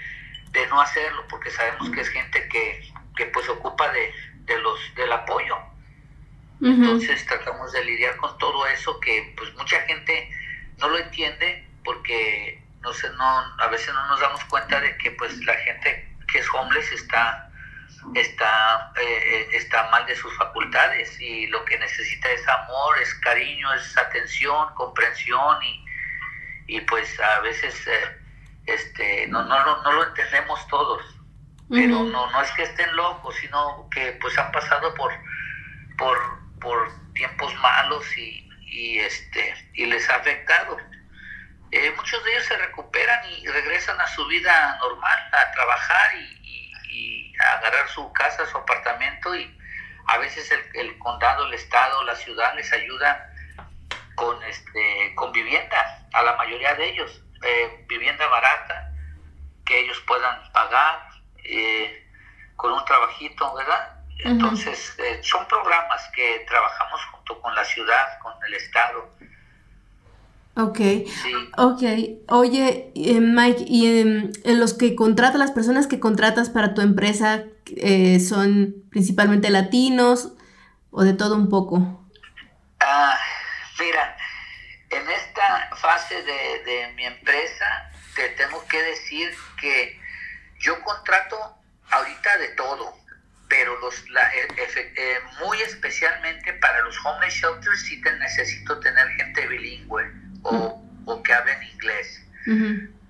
de 0.52 0.68
no 0.68 0.82
hacerlo, 0.82 1.26
porque 1.30 1.52
sabemos 1.52 1.90
que 1.92 2.02
es 2.02 2.10
gente 2.10 2.48
que, 2.50 2.94
que 3.16 3.26
pues 3.28 3.48
ocupa 3.50 3.90
de, 3.92 4.14
de 4.46 4.60
los, 4.60 4.80
del 4.96 5.12
apoyo. 5.12 5.58
Entonces 6.62 7.26
tratamos 7.26 7.74
de 7.74 7.84
lidiar 7.84 8.16
con 8.18 8.38
todo 8.38 8.66
eso 8.68 8.98
que 9.02 9.34
pues 9.36 9.54
mucha 9.56 9.82
gente 9.82 10.30
no 10.78 10.88
lo 10.88 10.98
entiende 10.98 11.68
porque 11.84 12.64
no 12.80 12.94
sé, 12.94 13.10
no, 13.18 13.26
a 13.26 13.68
veces 13.68 13.94
no 13.94 14.08
nos 14.08 14.20
damos 14.22 14.44
cuenta 14.46 14.80
de 14.80 14.98
que 14.98 15.12
pues 15.12 15.38
la 15.46 15.56
gente 15.56 16.16
que 16.32 16.40
es 16.40 16.48
homeless 16.54 16.90
está 16.94 17.50
está 18.16 18.94
eh, 19.00 19.48
está 19.54 19.90
mal 19.90 20.06
de 20.06 20.16
sus 20.16 20.36
facultades 20.38 21.20
y 21.20 21.48
lo 21.48 21.64
que 21.66 21.78
necesita 21.78 22.32
es 22.32 22.48
amor, 22.48 22.98
es 23.02 23.14
cariño, 23.16 23.74
es 23.74 23.98
atención, 23.98 24.74
comprensión 24.76 25.62
y, 25.64 25.83
y 26.68 26.82
pues 26.82 27.20
a 27.20 27.40
veces 27.42 27.88
eh, 27.88 28.22
este 28.66 29.28
no, 29.28 29.44
no, 29.44 29.84
no, 29.84 29.92
lo 29.92 30.04
entendemos 30.04 30.66
todos. 30.68 31.04
Pero 31.70 32.04
no, 32.04 32.30
no 32.30 32.42
es 32.42 32.52
que 32.52 32.64
estén 32.64 32.96
locos, 32.96 33.36
sino 33.36 33.90
que 33.90 34.12
pues 34.22 34.38
han 34.38 34.52
pasado 34.52 34.94
por, 34.94 35.12
por 35.98 36.18
por 36.64 36.90
tiempos 37.14 37.54
malos 37.56 38.06
y, 38.18 38.50
y 38.62 39.00
este, 39.00 39.54
y 39.74 39.86
les 39.86 40.10
ha 40.10 40.16
afectado. 40.16 40.78
Eh, 41.72 41.94
muchos 41.96 42.24
de 42.24 42.32
ellos 42.32 42.46
se 42.46 42.58
recuperan 42.58 43.20
y 43.30 43.48
regresan 43.48 44.00
a 44.00 44.08
su 44.08 44.26
vida 44.28 44.78
normal, 44.80 45.20
a 45.34 45.52
trabajar 45.52 46.16
y, 46.16 46.40
y, 46.90 47.34
a 47.40 47.58
agarrar 47.58 47.90
su 47.90 48.12
casa, 48.14 48.46
su 48.46 48.58
apartamento 48.58 49.36
y 49.36 49.60
a 50.08 50.18
veces 50.20 50.50
el, 50.52 50.62
el, 50.76 50.98
condado, 51.00 51.46
el 51.48 51.54
estado, 51.54 52.04
la 52.04 52.16
ciudad 52.16 52.56
les 52.56 52.72
ayuda 52.72 53.33
con, 54.16 54.42
este, 54.44 55.14
con 55.16 55.32
vivienda, 55.32 56.08
a 56.14 56.22
la 56.24 56.36
mayoría 56.36 56.76
de 56.76 56.90
ellos, 56.90 57.22
eh, 57.44 57.86
vivienda 57.88 58.28
barata 58.28 58.92
que 59.66 59.80
ellos 59.80 60.00
puedan 60.08 60.52
pagar 60.52 61.10
eh, 61.44 62.08
con 62.56 62.72
un 62.74 62.86
trabajito, 62.86 63.54
¿verdad? 63.56 63.94
Entonces, 64.26 64.96
eh, 65.00 65.20
son 65.22 65.46
programas 65.48 66.02
que 66.16 66.46
trabajamos 66.48 67.02
junto 67.12 67.42
con 67.42 67.54
la 67.56 67.66
ciudad, 67.66 68.20
con 68.22 68.34
el 68.48 68.54
Estado. 68.54 69.10
Ok, 70.56 70.80
ok. 71.58 71.84
Oye, 72.30 72.92
eh, 72.96 73.20
Mike, 73.20 73.66
¿y 73.68 74.00
em, 74.00 74.32
en 74.44 74.60
los 74.60 74.76
que 74.76 74.96
contratas, 74.96 75.40
las 75.40 75.52
personas 75.52 75.88
que 75.88 76.00
contratas 76.00 76.50
para 76.50 76.74
tu 76.76 76.82
empresa, 76.82 77.44
eh, 77.66 78.20
son 78.20 78.76
principalmente 78.92 79.50
latinos 79.50 80.34
o 80.92 81.04
de 81.04 81.14
todo 81.14 81.36
un 81.36 81.50
poco? 81.50 82.03
Mira, 83.84 84.18
en 84.90 85.10
esta 85.10 85.76
fase 85.76 86.22
de, 86.24 86.64
de 86.64 86.94
mi 86.96 87.06
empresa, 87.06 87.92
te 88.16 88.30
tengo 88.30 88.66
que 88.68 88.82
decir 88.82 89.36
que 89.60 90.00
yo 90.60 90.82
contrato 90.84 91.58
ahorita 91.92 92.38
de 92.38 92.50
todo 92.50 93.04
pero 93.54 93.80
los, 93.82 94.10
la, 94.10 94.34
eh, 94.34 94.48
eh, 94.58 95.20
muy 95.40 95.62
especialmente 95.62 96.54
para 96.54 96.82
los 96.82 96.98
homeless 97.06 97.36
shelters 97.36 97.82
sí 97.82 98.02
te 98.02 98.12
necesito 98.18 98.80
tener 98.80 99.08
gente 99.10 99.46
bilingüe 99.46 100.12
o, 100.42 100.84
o 101.06 101.22
que 101.22 101.34
hablen 101.34 101.62
inglés. 101.62 102.26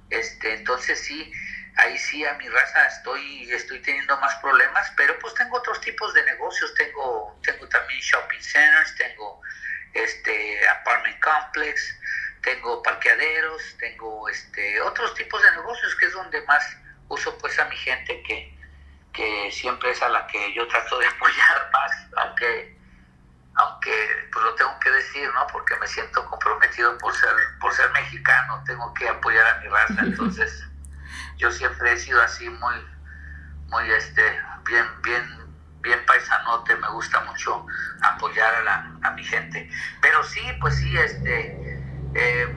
este, 0.09 0.55
entonces 0.55 0.99
sí, 0.99 1.31
ahí 1.77 1.97
sí 1.97 2.25
a 2.25 2.33
mi 2.33 2.49
raza 2.49 2.87
estoy, 2.87 3.49
estoy 3.53 3.79
teniendo 3.79 4.19
más 4.19 4.35
problemas, 4.41 4.91
pero 4.97 5.17
pues 5.19 5.33
tengo 5.35 5.57
otros 5.57 5.79
tipos 5.79 6.13
de 6.13 6.25
negocios, 6.25 6.73
tengo, 6.75 7.39
tengo 7.41 7.65
también 7.69 8.01
shopping 8.01 8.41
centers, 8.41 8.95
tengo 8.95 9.41
este 9.93 10.67
apartment 10.69 11.19
complex, 11.19 11.99
tengo 12.41 12.81
parqueaderos, 12.83 13.61
tengo 13.79 14.27
este 14.29 14.81
otros 14.81 15.13
tipos 15.15 15.41
de 15.41 15.51
negocios 15.51 15.95
que 15.95 16.05
es 16.05 16.13
donde 16.13 16.41
más 16.45 16.77
uso 17.07 17.37
pues 17.37 17.57
a 17.59 17.65
mi 17.65 17.75
gente 17.77 18.21
que, 18.23 18.57
que 19.13 19.51
siempre 19.51 19.91
es 19.91 20.01
a 20.01 20.09
la 20.09 20.25
que 20.27 20.53
yo 20.53 20.67
trato 20.67 20.99
de 20.99 21.07
apoyar 21.15 21.69
más, 21.71 21.91
aunque, 22.17 22.77
aunque 23.55 24.29
pues 24.31 24.45
lo 24.45 24.55
tengo 24.55 24.79
que 24.79 24.89
decir, 24.89 25.29
¿no? 25.33 25.47
Porque 25.47 25.75
me 25.77 25.87
siento 25.87 26.25
comprometido 26.29 26.97
por 26.97 27.15
ser, 27.15 27.33
por 27.59 27.73
ser 27.73 27.89
mexicano, 27.91 28.63
tengo 28.65 28.93
que 28.93 29.07
apoyar 29.07 29.45
a 29.47 29.59
mi 29.59 29.67
raza, 29.67 29.95
entonces 30.01 30.67
yo 31.37 31.51
siempre 31.51 31.93
he 31.93 31.97
sido 31.97 32.21
así 32.21 32.49
muy, 32.49 32.75
muy, 33.67 33.91
este, 33.91 34.41
bien, 34.65 34.85
bien, 35.01 35.42
bien 35.83 36.03
paisanote, 36.05 36.75
me 36.77 36.89
gusta 36.89 37.19
mucho 37.21 37.65
apoyar 38.01 38.55
a, 38.55 38.63
la, 38.63 38.91
a 39.03 39.11
mi 39.11 39.23
gente, 39.23 39.69
pero 40.01 40.23
sí, 40.23 40.41
pues 40.59 40.75
sí, 40.77 40.97
este, 40.97 41.77
eh, 42.15 42.55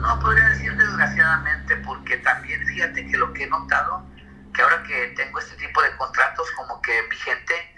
no 0.00 0.18
podría 0.20 0.48
decir 0.48 0.74
desgraciadamente, 0.76 1.76
porque 1.78 2.16
también 2.18 2.64
fíjate 2.66 3.06
que 3.06 3.16
lo 3.16 3.32
que 3.32 3.44
he 3.44 3.46
notado, 3.48 4.04
que 4.52 4.62
ahora 4.62 4.82
que 4.84 5.08
tengo 5.16 5.38
este 5.38 5.56
tipo 5.56 5.82
de 5.82 5.94
contratos, 5.96 6.50
como 6.52 6.80
que 6.82 7.02
mi 7.08 7.16
gente 7.16 7.76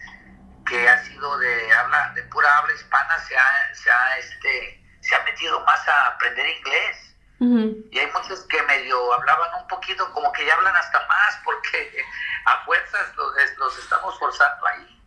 que 0.64 0.88
ha 0.88 1.02
sido 1.04 1.38
de 1.38 1.72
habla, 1.72 2.12
de 2.14 2.22
pura 2.24 2.48
habla 2.58 2.74
hispana 2.74 3.18
se 3.26 3.36
ha, 3.36 3.74
se 3.74 3.90
ha, 3.90 4.18
este, 4.18 4.84
se 5.00 5.14
ha 5.14 5.24
metido 5.24 5.64
más 5.64 5.88
a 5.88 6.06
aprender 6.08 6.46
inglés. 6.46 7.07
Y 7.40 7.98
hay 7.98 8.10
muchos 8.12 8.40
que 8.46 8.60
medio 8.62 9.12
hablaban 9.12 9.62
un 9.62 9.68
poquito, 9.68 10.12
como 10.12 10.32
que 10.32 10.44
ya 10.44 10.54
hablan 10.54 10.74
hasta 10.74 11.06
más, 11.06 11.38
porque 11.44 12.04
a 12.46 12.64
fuerzas 12.64 13.14
los, 13.16 13.32
los 13.58 13.78
estamos 13.78 14.18
forzando 14.18 14.66
ahí. 14.66 15.02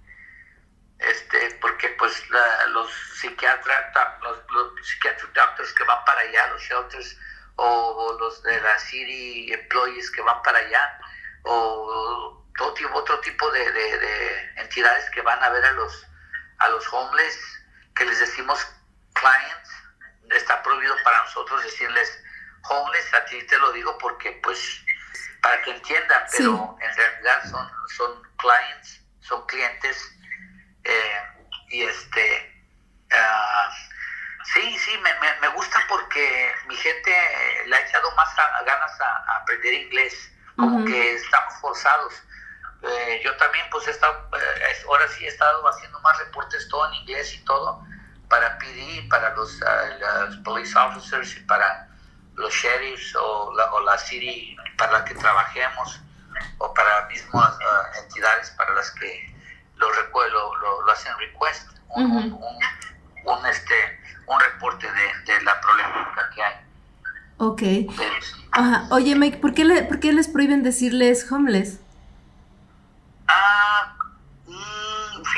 Este, 0.99 1.57
porque 1.59 1.89
pues 1.97 2.23
los 2.69 2.91
psiquiatras, 3.19 3.93
los, 4.21 4.37
los 4.51 4.87
psiquiatric 4.87 5.33
doctors 5.33 5.73
que 5.73 5.83
van 5.83 6.05
para 6.05 6.21
allá, 6.21 6.47
los 6.47 6.61
shelters, 6.61 7.17
o, 7.55 8.17
los 8.19 8.41
de 8.43 8.61
la 8.61 8.79
city 8.79 9.51
employees 9.51 10.11
que 10.11 10.21
van 10.21 10.41
para 10.43 10.59
allá, 10.59 10.99
o 11.43 12.45
todo 12.55 12.73
tipo, 12.75 12.93
otro 12.93 13.19
tipo 13.21 13.49
de, 13.51 13.71
de, 13.71 14.51
entidades 14.57 15.09
que 15.09 15.21
van 15.21 15.43
a 15.43 15.49
ver 15.49 15.65
a 15.65 15.71
los, 15.71 16.07
a 16.59 16.69
los 16.69 16.87
homeless, 16.93 17.37
que 17.95 18.05
les 18.05 18.19
decimos 18.19 18.65
clients, 19.13 19.69
está 20.33 20.61
prohibido 20.63 20.95
para 21.03 21.23
nosotros 21.23 21.63
decirles 21.63 22.23
homeless, 22.69 23.13
a 23.13 23.25
ti 23.25 23.41
te 23.47 23.57
lo 23.57 23.71
digo 23.71 23.97
porque 23.97 24.39
pues 24.43 24.83
para 25.41 25.61
que 25.63 25.71
entiendan, 25.71 26.23
pero 26.31 26.77
en 26.79 26.95
realidad 26.95 27.43
son, 27.49 27.71
son 27.97 28.21
clients, 28.37 29.01
son 29.21 29.45
clientes 29.47 30.15
eh, 30.83 31.21
y 31.69 31.83
este 31.83 32.65
uh, 33.11 33.71
sí, 34.53 34.77
sí, 34.77 34.97
me, 34.99 35.11
me, 35.39 35.47
gusta 35.49 35.79
porque 35.89 36.53
mi 36.67 36.75
gente 36.75 37.11
le 37.65 37.75
ha 37.75 37.79
echado 37.79 38.11
más 38.15 38.29
ganas 38.65 39.01
a 39.01 39.37
aprender 39.37 39.73
inglés 39.73 40.31
como 40.55 40.85
que 40.85 41.15
estamos 41.15 41.53
forzados. 41.59 42.13
Eh, 42.83 43.21
yo 43.23 43.35
también, 43.37 43.65
pues, 43.71 43.87
he 43.87 43.91
estado, 43.91 44.29
eh, 44.37 44.83
ahora 44.87 45.07
sí 45.07 45.25
he 45.25 45.27
estado 45.27 45.67
haciendo 45.67 45.99
más 46.01 46.17
reportes 46.19 46.67
todo 46.69 46.87
en 46.87 46.95
inglés 46.95 47.33
y 47.33 47.45
todo 47.45 47.85
para 48.31 48.57
PD, 48.57 49.07
para 49.09 49.35
los, 49.35 49.61
ah, 49.61 50.29
police 50.43 50.73
officers 50.75 51.35
y 51.35 51.41
para 51.41 51.87
los 52.35 52.51
sheriffs 52.53 53.13
o 53.15 53.53
la, 53.55 53.71
o 53.73 53.81
la 53.81 53.97
city 53.97 54.55
para 54.77 54.93
la 54.93 55.05
que 55.05 55.13
trabajemos 55.13 55.99
o 56.57 56.73
para 56.73 57.07
mismas 57.09 57.53
ah, 57.61 57.89
entidades 58.01 58.49
para 58.51 58.73
las 58.73 58.89
que 58.91 59.35
lo, 59.75 59.89
lo, 59.89 60.81
lo, 60.83 60.91
hacen 60.91 61.11
request, 61.19 61.67
un, 61.89 62.11
un, 63.25 63.45
este, 63.47 63.73
un 64.27 64.39
reporte 64.39 64.87
de, 64.87 65.33
de 65.33 65.41
la 65.43 65.59
problemática 65.59 66.29
que 66.33 66.43
hay. 66.43 66.53
Ok. 67.37 67.61
Ajá. 68.51 68.87
Oye, 68.91 69.15
Mike, 69.15 69.37
¿por 69.39 69.53
qué, 69.53 69.65
¿por 69.83 69.99
qué 69.99 70.13
les 70.13 70.27
prohíben 70.27 70.63
decirles 70.63 71.29
homeless? 71.31 71.79
Ah, 73.27 73.95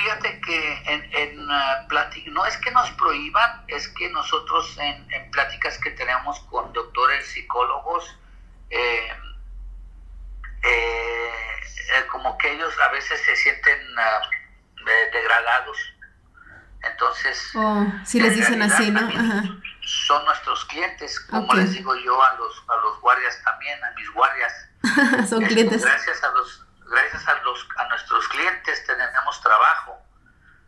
mm, 0.03 1.15
en 1.15 1.39
uh, 1.49 2.31
no 2.31 2.45
es 2.45 2.57
que 2.57 2.71
nos 2.71 2.89
prohíban, 2.91 3.63
es 3.67 3.87
que 3.89 4.09
nosotros 4.09 4.77
en, 4.79 5.11
en 5.11 5.31
pláticas 5.31 5.77
que 5.79 5.91
tenemos 5.91 6.39
con 6.51 6.71
doctores 6.73 7.25
psicólogos, 7.27 8.17
eh, 8.69 9.13
eh, 10.63 11.29
eh, 11.95 12.07
como 12.11 12.37
que 12.37 12.53
ellos 12.53 12.73
a 12.79 12.91
veces 12.91 13.21
se 13.21 13.35
sienten 13.35 13.79
uh, 13.97 15.11
degradados. 15.13 15.77
Entonces, 16.81 17.51
oh, 17.55 17.85
si 18.05 18.19
les 18.19 18.35
dicen 18.35 18.61
así, 18.61 18.91
¿no? 18.91 19.09
Son 19.85 20.25
nuestros 20.25 20.65
clientes, 20.65 21.19
como 21.21 21.53
les 21.53 21.71
digo 21.73 21.95
yo 21.95 22.21
a 22.23 22.35
los, 22.35 22.63
a 22.67 22.77
los 22.81 22.99
guardias 22.99 23.41
también, 23.43 23.83
a 23.83 23.91
mis 23.91 24.09
guardias. 24.11 24.53
son 25.29 25.45
clientes. 25.45 25.83
Gracias 25.83 26.23
a 26.23 26.31
los, 26.31 26.62
gracias 26.93 27.27
a 27.27 27.41
los, 27.43 27.67
a 27.77 27.87
nuestros 27.89 28.27
clientes 28.29 28.85
tenemos 28.85 29.41
trabajo 29.41 30.03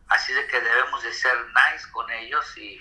Así 0.08 0.34
de 0.34 0.46
que 0.48 0.60
debemos 0.60 1.02
de 1.04 1.12
ser 1.12 1.34
nice 1.48 1.90
con 1.92 2.10
ellos 2.12 2.46
y, 2.58 2.80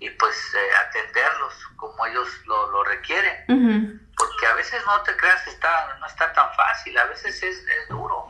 y 0.00 0.10
pues 0.10 0.34
eh, 0.54 0.58
atenderlos 0.86 1.54
como 1.76 2.06
ellos 2.06 2.28
lo, 2.46 2.70
lo 2.70 2.84
requieren. 2.84 4.06
Porque 4.16 4.46
a 4.46 4.54
veces 4.54 4.82
no 4.84 5.00
te 5.02 5.16
creas, 5.16 5.46
está, 5.46 5.96
no 5.98 6.06
está 6.06 6.32
tan 6.32 6.52
fácil, 6.54 6.98
a 6.98 7.06
veces 7.06 7.42
es, 7.42 7.56
es 7.56 7.88
duro. 7.88 8.26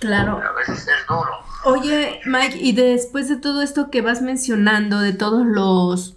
Claro. 0.00 0.40
A 0.42 0.52
veces 0.52 0.88
es 0.88 1.06
duro. 1.06 1.44
Oye, 1.64 2.22
Mike, 2.24 2.56
y 2.56 2.72
después 2.72 3.28
de 3.28 3.36
todo 3.36 3.60
esto 3.60 3.90
que 3.90 4.00
vas 4.00 4.22
mencionando, 4.22 5.00
de 5.00 5.12
todos 5.12 5.44
los, 5.44 6.16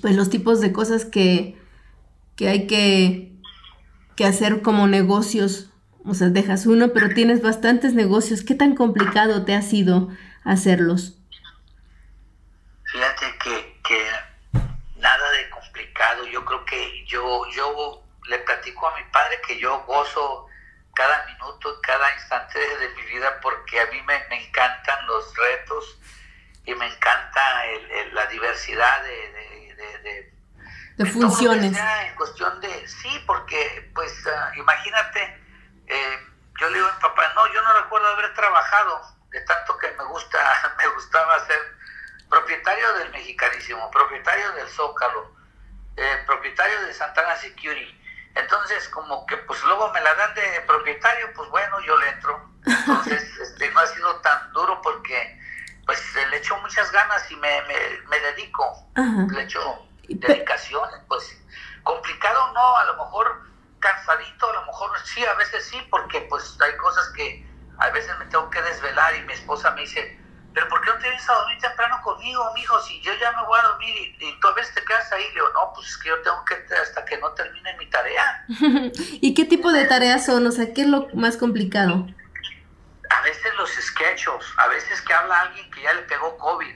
pues 0.00 0.16
los 0.16 0.30
tipos 0.30 0.60
de 0.60 0.72
cosas 0.72 1.04
que, 1.04 1.60
que 2.36 2.48
hay 2.48 2.66
que, 2.66 3.32
que 4.16 4.24
hacer 4.24 4.62
como 4.62 4.86
negocios 4.86 5.67
o 6.08 6.14
sea, 6.14 6.28
dejas 6.28 6.66
uno, 6.66 6.88
pero 6.94 7.10
tienes 7.10 7.42
bastantes 7.42 7.92
negocios. 7.92 8.42
¿Qué 8.42 8.54
tan 8.54 8.74
complicado 8.74 9.44
te 9.44 9.54
ha 9.54 9.62
sido 9.62 10.08
hacerlos? 10.42 11.18
Fíjate 12.84 13.26
que, 13.42 13.80
que 13.86 14.06
nada 14.96 15.30
de 15.32 15.50
complicado. 15.50 16.26
Yo 16.26 16.44
creo 16.44 16.64
que 16.64 17.04
yo, 17.06 17.44
yo 17.54 18.02
le 18.28 18.38
platico 18.38 18.88
a 18.88 18.96
mi 18.96 19.04
padre 19.12 19.38
que 19.46 19.58
yo 19.58 19.84
gozo 19.86 20.46
cada 20.94 21.26
minuto, 21.26 21.78
cada 21.82 22.12
instante 22.14 22.58
de 22.58 22.88
mi 22.96 23.02
vida 23.02 23.38
porque 23.42 23.80
a 23.80 23.86
mí 23.86 24.00
me, 24.02 24.16
encantan 24.36 25.06
los 25.06 25.32
retos 25.36 25.98
y 26.64 26.74
me 26.74 26.86
encanta 26.86 27.40
la 28.12 28.26
diversidad 28.26 29.02
de, 29.02 29.74
de, 29.76 30.32
de, 30.96 31.06
funciones. 31.06 31.78
en 31.78 32.14
cuestión 32.16 32.60
de, 32.60 32.88
sí, 32.88 33.08
porque 33.26 33.90
pues 33.94 34.12
ah, 34.26 34.50
imagínate 34.56 35.47
eh, 35.88 36.26
yo 36.60 36.68
le 36.68 36.74
digo 36.74 36.88
a 36.88 36.94
mi 36.94 37.00
papá, 37.00 37.32
no, 37.34 37.46
yo 37.52 37.62
no 37.62 37.72
recuerdo 37.82 38.08
haber 38.08 38.34
trabajado 38.34 39.00
de 39.30 39.40
tanto 39.42 39.76
que 39.78 39.90
me 39.92 40.04
gusta, 40.04 40.38
me 40.78 40.88
gustaba 40.88 41.46
ser 41.46 41.60
propietario 42.28 42.92
del 42.94 43.10
Mexicanísimo, 43.10 43.90
propietario 43.90 44.52
del 44.52 44.68
Zócalo, 44.68 45.32
eh, 45.96 46.22
propietario 46.26 46.80
de 46.82 46.92
Santana 46.94 47.36
Security. 47.36 47.94
Entonces, 48.34 48.88
como 48.90 49.26
que 49.26 49.36
pues 49.38 49.62
luego 49.64 49.90
me 49.92 50.00
la 50.00 50.14
dan 50.14 50.34
de 50.34 50.60
propietario, 50.66 51.32
pues 51.34 51.48
bueno, 51.50 51.80
yo 51.80 51.96
le 51.98 52.08
entro. 52.08 52.50
Entonces, 52.66 53.22
este, 53.40 53.70
no 53.70 53.80
ha 53.80 53.86
sido 53.86 54.16
tan 54.20 54.52
duro 54.52 54.80
porque 54.82 55.38
pues 55.86 56.00
le 56.14 56.36
echo 56.36 56.56
muchas 56.58 56.92
ganas 56.92 57.30
y 57.30 57.36
me, 57.36 57.62
me, 57.62 58.20
dedico, 58.20 58.86
le 58.94 59.42
echo 59.42 59.86
dedicación, 60.06 60.86
pues 61.08 61.34
complicado 61.82 62.52
no, 62.52 62.76
a 62.76 62.84
lo 62.84 62.96
mejor 62.96 63.42
cansadito, 63.80 64.50
a 64.50 64.52
lo 64.54 64.66
mejor 64.66 64.90
sí, 65.04 65.24
a 65.24 65.34
veces 65.34 65.66
sí, 65.66 65.78
porque 65.90 66.20
pues 66.22 66.56
hay 66.60 66.76
cosas 66.76 67.08
que 67.10 67.46
a 67.78 67.90
veces 67.90 68.16
me 68.18 68.26
tengo 68.26 68.50
que 68.50 68.60
desvelar 68.62 69.14
y 69.16 69.22
mi 69.22 69.32
esposa 69.32 69.70
me 69.72 69.82
dice, 69.82 70.18
pero 70.54 70.68
¿por 70.68 70.80
qué 70.80 70.90
no 70.90 70.96
te 70.96 71.04
vienes 71.04 71.28
a 71.28 71.34
dormir 71.34 71.58
temprano 71.58 72.00
conmigo, 72.02 72.52
mijo? 72.54 72.80
Si 72.82 73.00
yo 73.02 73.12
ya 73.20 73.30
me 73.32 73.46
voy 73.46 73.60
a 73.60 73.62
dormir 73.62 74.16
y, 74.18 74.40
tú 74.40 74.48
a 74.48 74.54
veces 74.54 74.74
te 74.74 74.84
quedas 74.84 75.12
ahí, 75.12 75.24
le 75.28 75.34
digo, 75.34 75.48
no, 75.54 75.72
pues 75.74 75.88
es 75.88 75.96
que 75.98 76.08
yo 76.08 76.20
tengo 76.22 76.44
que 76.44 76.74
hasta 76.74 77.04
que 77.04 77.18
no 77.18 77.30
termine 77.32 77.76
mi 77.76 77.86
tarea. 77.86 78.44
¿Y 79.20 79.34
qué 79.34 79.44
tipo 79.44 79.72
de 79.72 79.84
tareas 79.84 80.26
son? 80.26 80.46
O 80.46 80.50
sea, 80.50 80.72
¿qué 80.74 80.82
es 80.82 80.88
lo 80.88 81.08
más 81.14 81.36
complicado? 81.36 82.06
A 83.10 83.22
veces 83.22 83.54
los 83.56 83.70
sketchos, 83.70 84.54
a 84.56 84.68
veces 84.68 85.00
que 85.02 85.14
habla 85.14 85.42
alguien 85.42 85.70
que 85.70 85.82
ya 85.82 85.92
le 85.92 86.02
pegó 86.02 86.36
COVID, 86.38 86.74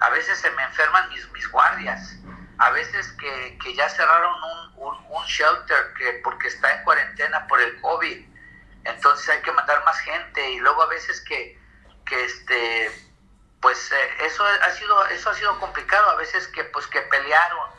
a 0.00 0.10
veces 0.10 0.38
se 0.38 0.50
me 0.52 0.62
enferman 0.62 1.08
mis, 1.10 1.30
mis 1.32 1.48
guardias, 1.50 2.16
a 2.60 2.70
veces 2.72 3.10
que, 3.12 3.58
que 3.62 3.74
ya 3.74 3.88
cerraron 3.88 4.34
un, 4.76 5.06
un, 5.08 5.24
shelter 5.24 5.94
que 5.94 6.20
porque 6.22 6.48
está 6.48 6.74
en 6.74 6.84
cuarentena 6.84 7.46
por 7.46 7.58
el 7.58 7.80
COVID, 7.80 8.26
entonces 8.84 9.28
hay 9.30 9.40
que 9.40 9.50
mandar 9.52 9.82
más 9.84 9.98
gente 10.00 10.50
y 10.50 10.58
luego 10.58 10.82
a 10.82 10.86
veces 10.86 11.22
que, 11.22 11.58
que 12.04 12.24
este 12.24 13.10
pues 13.62 13.90
eh, 13.92 14.24
eso 14.26 14.44
ha 14.44 14.70
sido 14.72 15.06
eso 15.06 15.30
ha 15.30 15.34
sido 15.34 15.58
complicado. 15.58 16.10
A 16.10 16.16
veces 16.16 16.48
que 16.48 16.64
pues 16.64 16.86
que 16.86 17.00
pelearon 17.00 17.70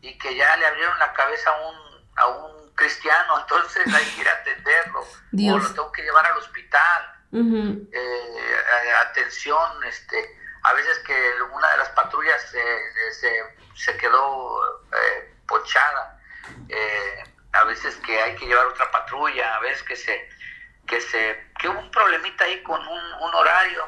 y 0.00 0.16
que 0.16 0.36
ya 0.36 0.56
le 0.56 0.66
abrieron 0.66 0.96
la 1.00 1.12
cabeza 1.12 1.50
a 1.50 1.68
un 1.68 1.76
a 2.16 2.26
un 2.28 2.74
cristiano 2.76 3.38
entonces 3.40 3.92
hay 3.92 4.04
que 4.04 4.20
ir 4.20 4.28
a 4.28 4.32
atenderlo. 4.32 5.00
O 5.00 5.58
lo 5.58 5.74
tengo 5.74 5.90
que 5.90 6.02
llevar 6.02 6.26
al 6.26 6.38
hospital. 6.38 7.16
Eh, 7.32 8.56
atención 9.08 9.84
este 9.84 10.38
a 10.62 10.72
veces 10.74 10.98
que 11.00 11.14
una 11.52 11.70
de 11.70 11.78
las 11.78 11.88
patrullas 11.90 12.42
se, 12.50 13.12
se, 13.12 13.59
quedó 13.96 14.84
eh, 14.92 15.34
ponchada, 15.46 16.20
eh, 16.68 17.24
a 17.52 17.64
veces 17.64 17.96
que 17.96 18.20
hay 18.20 18.36
que 18.36 18.46
llevar 18.46 18.66
otra 18.66 18.90
patrulla, 18.90 19.56
a 19.56 19.60
veces 19.60 19.82
que 19.82 19.96
se 19.96 20.28
que 20.86 21.00
se 21.00 21.52
que 21.58 21.68
hubo 21.68 21.78
un 21.78 21.90
problemita 21.90 22.44
ahí 22.44 22.62
con 22.62 22.80
un, 22.80 23.12
un 23.12 23.34
horario, 23.34 23.86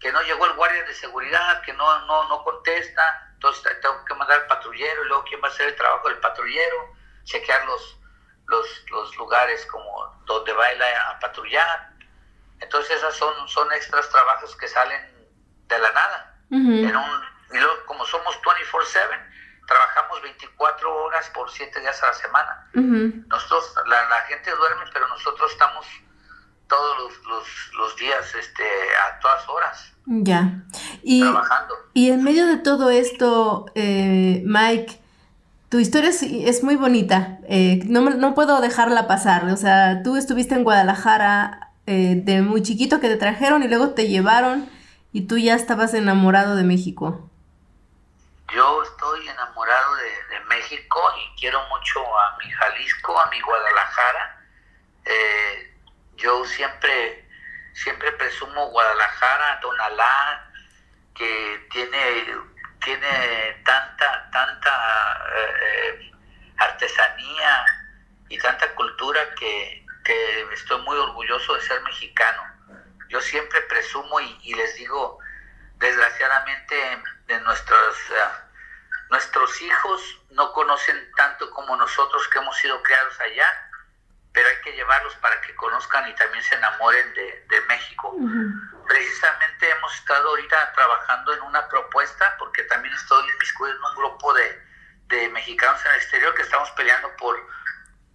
que 0.00 0.12
no 0.12 0.20
llegó 0.22 0.46
el 0.46 0.54
guardia 0.54 0.82
de 0.84 0.94
seguridad, 0.94 1.62
que 1.62 1.72
no, 1.74 2.06
no, 2.06 2.28
no 2.28 2.42
contesta, 2.44 3.30
entonces 3.34 3.80
tengo 3.80 4.04
que 4.04 4.14
mandar 4.14 4.40
al 4.40 4.46
patrullero 4.46 5.04
y 5.04 5.08
luego 5.08 5.24
quién 5.24 5.42
va 5.42 5.48
a 5.48 5.50
hacer 5.50 5.68
el 5.68 5.76
trabajo 5.76 6.08
del 6.08 6.18
patrullero, 6.18 6.94
chequear 7.24 7.64
los, 7.66 7.98
los, 8.46 8.84
los 8.90 9.16
lugares 9.16 9.66
como 9.66 10.22
donde 10.24 10.52
va 10.52 10.66
a, 10.66 11.10
a 11.10 11.20
patrullar. 11.20 11.90
Entonces 12.60 12.96
esas 12.96 13.14
son, 13.16 13.48
son 13.48 13.72
extras 13.72 14.08
trabajos 14.08 14.54
que 14.56 14.68
salen 14.68 15.28
de 15.66 15.78
la 15.78 15.92
nada. 15.92 16.36
en 16.50 16.96
un, 16.96 17.24
y 17.52 17.58
luego, 17.58 17.84
como 17.86 18.04
somos 18.06 18.36
24/7, 18.72 19.66
trabajamos 19.66 20.22
24 20.22 21.04
horas 21.04 21.30
por 21.34 21.50
7 21.50 21.80
días 21.80 22.02
a 22.02 22.06
la 22.06 22.14
semana. 22.14 22.68
Nosotros, 23.28 23.74
la, 23.86 24.08
la, 24.08 24.20
gente 24.28 24.50
duerme, 24.50 24.84
pero 24.92 25.08
nosotros 25.08 25.50
estamos 25.52 25.86
todos 26.68 26.98
los, 26.98 27.26
los, 27.26 27.46
los, 27.76 27.96
días 27.96 28.34
este, 28.34 28.62
a 28.62 29.20
todas 29.20 29.48
horas. 29.48 29.92
Ya. 30.06 30.64
Y, 31.02 31.20
trabajando. 31.20 31.74
Y 31.92 32.10
en 32.10 32.24
medio 32.24 32.46
de 32.46 32.56
todo 32.56 32.90
esto, 32.90 33.66
eh, 33.74 34.42
Mike, 34.46 35.00
tu 35.68 35.78
historia 35.78 36.10
es, 36.10 36.22
es 36.22 36.62
muy 36.62 36.76
bonita. 36.76 37.38
Eh, 37.48 37.80
no, 37.86 38.02
no 38.02 38.34
puedo 38.34 38.60
dejarla 38.60 39.06
pasar. 39.06 39.46
O 39.46 39.56
sea, 39.56 40.02
tú 40.02 40.16
estuviste 40.16 40.54
en 40.54 40.64
Guadalajara 40.64 41.72
eh, 41.86 42.20
de 42.24 42.42
muy 42.42 42.62
chiquito 42.62 43.00
que 43.00 43.08
te 43.08 43.16
trajeron 43.16 43.62
y 43.62 43.68
luego 43.68 43.90
te 43.90 44.08
llevaron 44.08 44.68
y 45.12 45.22
tú 45.22 45.36
ya 45.36 45.54
estabas 45.54 45.94
enamorado 45.94 46.56
de 46.56 46.62
México. 46.62 47.28
Yo 48.52 48.82
estoy 48.82 49.28
enamorado 49.28 49.96
de, 49.96 50.40
México 50.46 51.00
y 51.16 51.40
quiero 51.40 51.66
mucho 51.68 52.18
a 52.18 52.36
mi 52.36 52.50
Jalisco, 52.50 53.18
a 53.18 53.30
mi 53.30 53.40
Guadalajara. 53.40 54.44
Eh, 55.06 55.74
yo 56.16 56.44
siempre, 56.44 57.26
siempre 57.72 58.12
presumo 58.12 58.68
Guadalajara, 58.68 59.60
Tonalá, 59.60 60.50
que 61.14 61.66
tiene, 61.70 62.26
tiene 62.84 63.62
tanta, 63.64 64.30
tanta 64.30 65.24
eh, 65.36 66.12
artesanía 66.58 67.64
y 68.28 68.38
tanta 68.38 68.74
cultura 68.74 69.20
que, 69.36 69.86
que 70.04 70.42
estoy 70.52 70.82
muy 70.82 70.98
orgulloso 70.98 71.54
de 71.54 71.60
ser 71.62 71.80
mexicano 71.82 72.52
yo 73.12 73.20
siempre 73.20 73.60
presumo 73.62 74.20
y, 74.20 74.54
les 74.54 74.74
digo, 74.76 75.18
desgraciadamente, 75.76 76.74
de 77.26 77.40
nuestros, 77.40 77.96
eh, 78.10 78.41
nuestros 79.12 79.60
hijos 79.60 80.00
no 80.30 80.52
conocen 80.52 80.96
tanto 81.16 81.50
como 81.50 81.76
nosotros 81.76 82.26
que 82.28 82.38
hemos 82.38 82.56
sido 82.56 82.82
criados 82.82 83.20
allá, 83.20 83.46
pero 84.32 84.48
hay 84.48 84.56
que 84.64 84.72
llevarlos 84.72 85.14
para 85.16 85.38
que 85.42 85.54
conozcan 85.54 86.08
y 86.08 86.14
también 86.14 86.42
se 86.42 86.54
enamoren 86.54 87.12
de, 87.14 87.60
México. 87.68 88.16
Precisamente 88.88 89.70
hemos 89.70 89.94
estado 89.94 90.30
ahorita 90.30 90.72
trabajando 90.72 91.34
en 91.34 91.42
una 91.42 91.68
propuesta, 91.68 92.36
porque 92.38 92.62
también 92.64 92.94
estoy 92.94 93.22
en 93.28 93.84
un 93.84 93.94
grupo 93.96 94.32
de, 94.32 94.62
de 95.08 95.28
mexicanos 95.28 95.84
en 95.84 95.92
el 95.92 95.96
exterior 95.98 96.34
que 96.34 96.42
estamos 96.42 96.70
peleando 96.70 97.14
por 97.16 97.36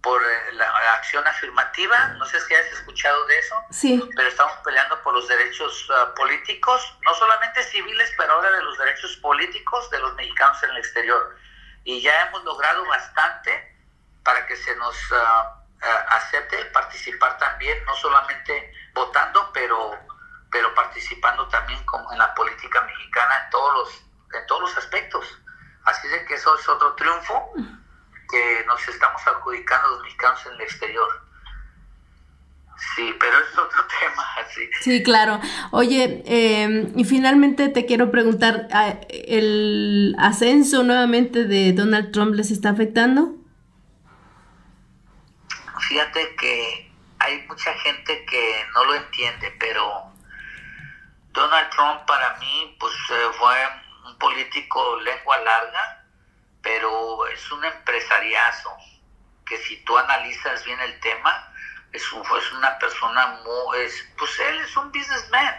por 0.02 0.22
eh, 0.22 0.52
la 0.52 0.66
acción 0.94 1.26
afirmativa, 1.26 2.08
no 2.18 2.24
sé 2.26 2.40
si 2.40 2.54
has 2.54 2.66
escuchado 2.66 3.26
de 3.26 3.38
eso, 3.38 3.54
sí. 3.70 4.10
pero 4.14 4.28
estamos 4.28 4.56
peleando 4.64 5.02
por 5.02 5.14
los 5.14 5.26
derechos 5.26 5.88
ah, 5.90 6.12
políticos, 6.14 6.96
no 7.02 7.14
solamente 7.14 7.62
civiles, 7.64 8.12
pero 8.16 8.32
ahora 8.32 8.50
de 8.52 8.62
los 8.62 8.78
derechos 8.78 9.16
políticos 9.16 9.90
de 9.90 9.98
los 9.98 10.14
mexicanos 10.14 10.62
en 10.62 10.70
el 10.70 10.78
exterior. 10.78 11.36
Y 11.84 12.00
ya 12.00 12.26
hemos 12.26 12.44
logrado 12.44 12.86
bastante 12.86 13.76
para 14.22 14.46
que 14.46 14.56
se 14.56 14.76
nos 14.76 14.94
uh, 15.10 15.14
uh, 15.14 15.86
acepte 16.10 16.64
participar 16.66 17.38
también, 17.38 17.82
no 17.84 17.94
solamente 17.96 18.72
votando, 18.92 19.50
pero, 19.52 19.98
pero 20.50 20.74
participando 20.74 20.88
participando 21.08 21.48
también 21.48 21.84
como 21.84 22.12
en 22.12 22.18
la 22.18 22.34
política 22.34 22.80
mexicana 22.82 23.44
en 23.44 23.50
todos 23.50 23.74
los, 23.74 24.40
en 24.40 24.46
todos 24.46 24.62
los 24.62 24.76
aspectos. 24.76 25.38
Así 25.84 26.08
de 26.08 26.24
que 26.26 26.34
eso 26.34 26.58
es 26.58 26.68
otro 26.68 26.94
triunfo 26.94 27.52
que 28.30 28.64
nos 28.66 28.86
estamos 28.88 29.20
adjudicando 29.26 29.90
los 29.90 30.02
mexicanos 30.02 30.46
en 30.46 30.52
el 30.54 30.60
exterior. 30.60 31.28
Sí, 32.94 33.14
pero 33.18 33.38
es 33.38 33.58
otro 33.58 33.84
tema, 34.00 34.24
sí. 34.54 34.70
Sí, 34.80 35.02
claro. 35.02 35.40
Oye, 35.72 36.22
em, 36.26 36.92
y 36.96 37.04
finalmente 37.04 37.68
te 37.68 37.86
quiero 37.86 38.10
preguntar, 38.10 38.68
ah, 38.72 38.94
¿el 39.08 40.14
ascenso 40.18 40.82
nuevamente 40.84 41.44
de 41.44 41.72
Donald 41.72 42.12
Trump 42.12 42.34
les 42.34 42.50
está 42.50 42.70
afectando? 42.70 43.34
Fíjate 45.88 46.36
que 46.36 46.92
hay 47.18 47.46
mucha 47.48 47.72
gente 47.74 48.24
que 48.26 48.64
no 48.74 48.84
lo 48.84 48.94
entiende, 48.94 49.54
pero 49.58 50.04
Donald 51.32 51.70
Trump 51.70 52.06
para 52.06 52.36
mí 52.38 52.76
pues 52.78 52.92
eh, 53.10 53.30
fue 53.38 53.56
un 54.06 54.18
político 54.18 55.00
lengua 55.00 55.38
larga, 55.38 56.04
pero 56.68 57.26
es 57.28 57.50
un 57.50 57.64
empresariazo 57.64 58.76
que 59.46 59.56
si 59.56 59.82
tú 59.84 59.96
analizas 59.96 60.62
bien 60.66 60.78
el 60.80 61.00
tema, 61.00 61.50
es, 61.92 62.02
es 62.02 62.52
una 62.52 62.78
persona 62.78 63.40
muy, 63.42 63.78
es, 63.78 64.06
pues 64.18 64.38
él 64.38 64.60
es 64.60 64.76
un 64.76 64.92
businessman. 64.92 65.54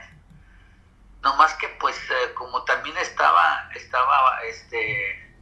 No 1.24 1.36
más 1.36 1.56
que 1.56 1.68
pues 1.80 1.98
eh, 2.12 2.34
como 2.36 2.64
también 2.64 2.96
estaba, 2.98 3.68
estaba, 3.74 4.44
este, 4.44 5.34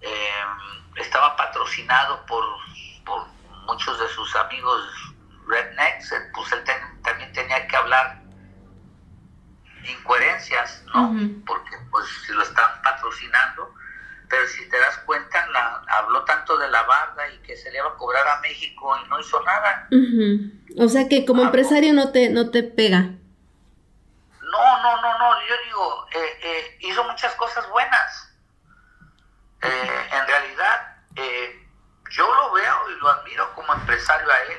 em, 0.00 0.96
estaba 0.96 1.36
patrocinado 1.36 2.26
por, 2.26 2.44
por 3.06 3.28
muchos 3.68 4.00
de 4.00 4.08
sus 4.08 4.34
amigos 4.34 4.84
rednecks, 5.46 6.10
eh, 6.10 6.30
pues 6.34 6.50
él 6.50 6.64
también 7.04 7.32
tenía 7.32 7.68
que 7.68 7.76
hablar 7.76 8.20
incoherencias, 9.84 10.82
¿no? 10.92 11.14
Porque 11.46 11.76
pues 11.92 12.06
si 12.26 12.32
lo 12.32 12.42
están 12.42 12.82
patrocinando, 12.82 13.72
pero 14.32 14.48
si 14.48 14.66
te 14.66 14.80
das 14.80 14.96
cuenta, 15.04 15.46
la, 15.48 15.82
habló 15.88 16.24
tanto 16.24 16.56
de 16.56 16.66
la 16.70 16.82
barda 16.84 17.28
y 17.28 17.38
que 17.42 17.54
se 17.54 17.70
le 17.70 17.76
iba 17.76 17.88
a 17.88 17.96
cobrar 17.96 18.26
a 18.26 18.40
México 18.40 18.96
y 19.04 19.08
no 19.10 19.20
hizo 19.20 19.38
nada. 19.42 19.88
O 20.78 20.88
sea 20.88 21.06
que 21.06 21.26
como 21.26 21.42
empresario 21.42 21.92
no 21.92 22.12
te, 22.12 22.30
no 22.30 22.50
te 22.50 22.62
pega. 22.62 23.00
No, 23.02 24.82
no, 24.82 25.02
no, 25.02 25.18
no, 25.18 25.34
yo 25.46 25.54
digo, 25.66 26.06
eh, 26.12 26.40
eh, 26.44 26.78
hizo 26.80 27.04
muchas 27.04 27.34
cosas 27.34 27.68
buenas. 27.68 28.34
Eh, 29.60 30.08
en 30.12 30.26
realidad, 30.26 30.96
yo 32.10 32.34
lo 32.34 32.52
veo 32.54 32.74
y 32.88 33.00
lo 33.00 33.08
admiro 33.10 33.54
como 33.54 33.74
empresario 33.74 34.30
a 34.30 34.38
él 34.50 34.58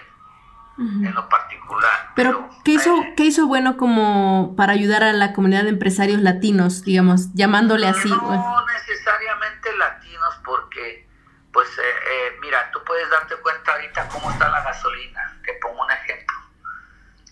en 0.77 1.13
lo 1.13 1.27
particular. 1.29 2.11
Pero, 2.15 2.49
¿qué, 2.63 2.73
hizo, 2.73 2.95
¿qué 3.15 3.25
hizo 3.25 3.47
bueno 3.47 3.77
como 3.77 4.55
para 4.55 4.73
ayudar 4.73 5.03
a 5.03 5.13
la 5.13 5.33
comunidad 5.33 5.63
de 5.63 5.69
empresarios 5.69 6.21
latinos, 6.21 6.83
digamos, 6.83 7.33
llamándole 7.33 7.87
así? 7.87 8.09
No 8.09 8.65
necesariamente 8.67 9.32
latinos, 9.77 10.35
porque, 10.43 11.07
pues, 11.51 11.69
eh, 11.77 11.81
eh, 11.81 12.37
mira, 12.41 12.69
tú 12.71 12.83
puedes 12.83 13.09
darte 13.09 13.35
cuenta 13.37 13.73
ahorita 13.73 14.09
cómo 14.09 14.31
está 14.31 14.49
la 14.49 14.61
gasolina. 14.63 15.39
Te 15.45 15.53
pongo 15.61 15.83
un 15.83 15.91
ejemplo. 15.91 16.37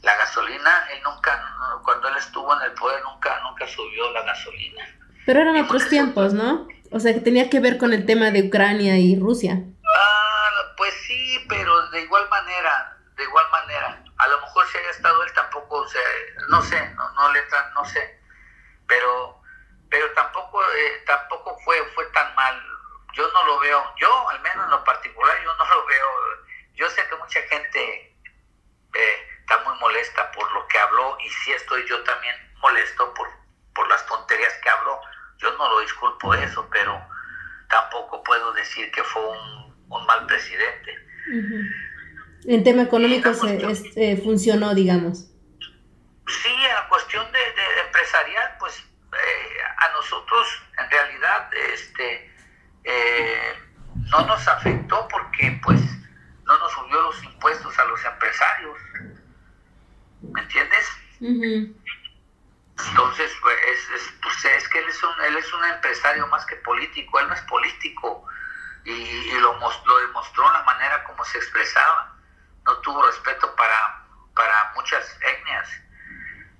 La 0.03 0.15
gasolina, 0.17 0.87
él 0.91 1.01
nunca, 1.03 1.55
cuando 1.83 2.07
él 2.07 2.15
estuvo 2.17 2.55
en 2.55 2.61
el 2.63 2.71
poder, 2.73 3.03
nunca, 3.03 3.39
nunca 3.41 3.67
subió 3.67 4.11
la 4.11 4.23
gasolina. 4.23 4.83
Pero 5.25 5.41
eran 5.41 5.57
otros 5.57 5.87
tiempos, 5.89 6.33
¿no? 6.33 6.67
O 6.91 6.99
sea, 6.99 7.13
que 7.13 7.19
tenía 7.19 7.49
que 7.49 7.59
ver 7.59 7.77
con 7.77 7.93
el 7.93 8.05
tema 8.05 8.31
de 8.31 8.47
Ucrania 8.47 8.97
y 8.97 9.17
Rusia. 9.19 9.61
Ah, 9.95 10.49
pues 10.75 10.93
sí, 11.05 11.45
pero 11.47 11.87
de 11.89 12.01
igual 12.01 12.27
manera, 12.29 12.97
de 13.15 13.23
igual 13.23 13.45
manera. 13.51 14.03
A 14.17 14.27
lo 14.27 14.41
mejor 14.41 14.67
si 14.67 14.77
haya 14.77 14.89
estado 14.89 15.23
él 15.23 15.31
tampoco, 15.33 15.77
o 15.77 15.87
sea, 15.87 16.01
no 16.49 16.61
sé, 16.61 16.89
no, 16.95 17.11
no 17.13 17.33
le 17.33 17.39
no 17.75 17.85
sé, 17.85 18.19
pero, 18.87 19.40
pero 19.91 20.11
tampoco, 20.13 20.63
eh, 20.63 21.03
tampoco 21.05 21.55
fue, 21.63 21.75
fue 21.93 22.05
tan 22.07 22.33
mal. 22.33 22.59
Yo 23.13 23.29
no 23.31 23.45
lo 23.45 23.59
veo, 23.59 23.83
yo 23.97 24.29
al 24.29 24.41
menos 24.41 24.65
en 24.65 24.71
lo 24.71 24.83
particular, 24.83 25.35
yo 25.43 25.53
no 25.53 25.65
lo 25.75 25.85
veo. 25.85 26.07
Yo 26.73 26.89
sé 26.89 27.05
que 27.07 27.15
mucha 27.17 27.41
gente 27.43 28.17
eh, 28.95 29.27
está 29.41 29.59
muy 29.59 29.77
molesta 29.79 30.31
por 30.31 30.51
lo 30.53 30.65
que 30.67 30.79
habló 30.79 31.17
y 31.19 31.29
sí 31.29 31.51
estoy 31.51 31.87
yo 31.87 32.01
también 32.03 32.35
molesto 32.59 33.13
por, 33.13 33.27
por 33.75 33.87
las 33.89 34.03
tonterías 34.07 34.53
que 34.63 34.69
habló. 34.69 34.99
Yo 35.37 35.51
no 35.57 35.69
lo 35.69 35.79
disculpo 35.81 36.33
eso, 36.33 36.67
pero 36.71 36.99
tampoco 37.69 38.23
puedo 38.23 38.53
decir 38.53 38.89
que 38.91 39.03
fue 39.03 39.27
un, 39.27 39.85
un 39.89 40.05
mal 40.05 40.25
presidente. 40.25 40.97
En 42.45 42.63
tema 42.63 42.83
económico 42.83 43.33
se, 43.33 43.59
eh, 43.95 44.17
funcionó, 44.23 44.73
digamos. 44.73 45.27
Sí, 46.27 46.49
en 46.49 46.73
la 46.73 46.87
cuestión 46.87 47.29
de, 47.31 47.39
empresarial, 47.85 48.55
pues 48.59 48.77
eh, 48.79 49.57
a 49.77 49.89
nosotros 49.93 50.47
en 50.79 50.89
realidad 50.89 51.49
este, 51.71 52.31
eh, 52.83 53.53
no 54.11 54.25
nos 54.25 54.47
afectó 54.47 55.07
porque 55.07 55.59
pues 55.63 55.81
no 56.45 56.57
nos 56.57 56.71
subió 56.71 57.01
los 57.01 57.23
impuestos 57.23 57.77
a 57.79 57.85
los 57.85 58.03
empresarios. 58.05 58.77
¿Me 60.21 60.41
entiendes? 60.41 60.87
Entonces, 62.89 63.31
pues 63.41 63.55
es, 63.95 64.13
pues, 64.21 64.45
es, 64.45 64.67
que 64.69 64.79
él 64.79 64.85
es, 64.87 65.03
un, 65.03 65.21
él 65.25 65.37
es 65.37 65.53
un 65.53 65.63
empresario 65.65 66.27
más 66.27 66.45
que 66.45 66.55
político, 66.57 67.19
él 67.19 67.27
no 67.27 67.33
es 67.33 67.41
político 67.41 68.25
y, 68.85 68.91
y 68.91 69.39
lo, 69.39 69.53
lo 69.59 69.97
demostró 69.99 70.47
en 70.47 70.53
la 70.53 70.63
manera 70.63 71.03
como 71.03 71.23
se 71.25 71.37
expresaba 71.37 72.11
no 72.65 72.77
tuvo 72.77 73.05
respeto 73.05 73.55
para, 73.55 74.03
para 74.35 74.71
muchas 74.75 75.17
etnias, 75.21 75.69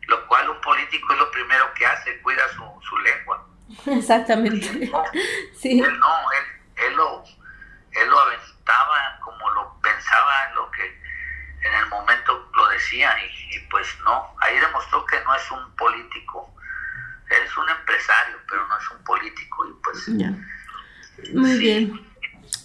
lo 0.08 0.28
cual 0.28 0.50
un 0.50 0.62
político 0.62 1.14
es 1.14 1.20
lo 1.20 1.32
primero 1.32 1.74
que 1.74 1.86
hace, 1.86 2.22
cuida 2.22 2.48
su, 2.50 2.80
su 2.82 2.98
lengua. 3.00 3.48
Exactamente. 3.86 4.90
No, 4.92 5.04
sí. 5.58 5.80
él, 5.80 6.00
no 6.00 6.32
él, 6.32 6.88
él, 6.88 6.96
lo, 6.96 7.24
él 7.92 8.10
lo 8.10 8.20
aventaba 8.20 9.20
como 9.24 9.50
lo 9.52 9.80
pensaba 9.82 10.50
en 10.50 10.56
lo 10.56 10.72
que 10.72 11.02
en 11.64 11.74
el 11.84 11.90
momento 11.90 12.50
lo 12.56 12.68
decía 12.70 13.14
y, 13.52 13.60
pues 13.70 13.88
no, 14.04 14.36
ahí 14.42 14.60
demostró 14.60 15.06
que 15.06 15.18
no 15.24 15.36
es 15.36 15.52
un 15.52 15.76
político, 15.76 16.54
él 17.30 17.44
es 17.46 17.58
un 17.58 17.70
empresario, 17.70 18.38
pero 18.50 18.68
no 18.68 18.78
es 18.78 18.90
un 18.92 19.04
político 19.04 19.68
y 19.68 19.74
pues... 19.84 20.06
Ya. 20.18 20.34
Muy 21.34 21.58
bien. 21.60 22.12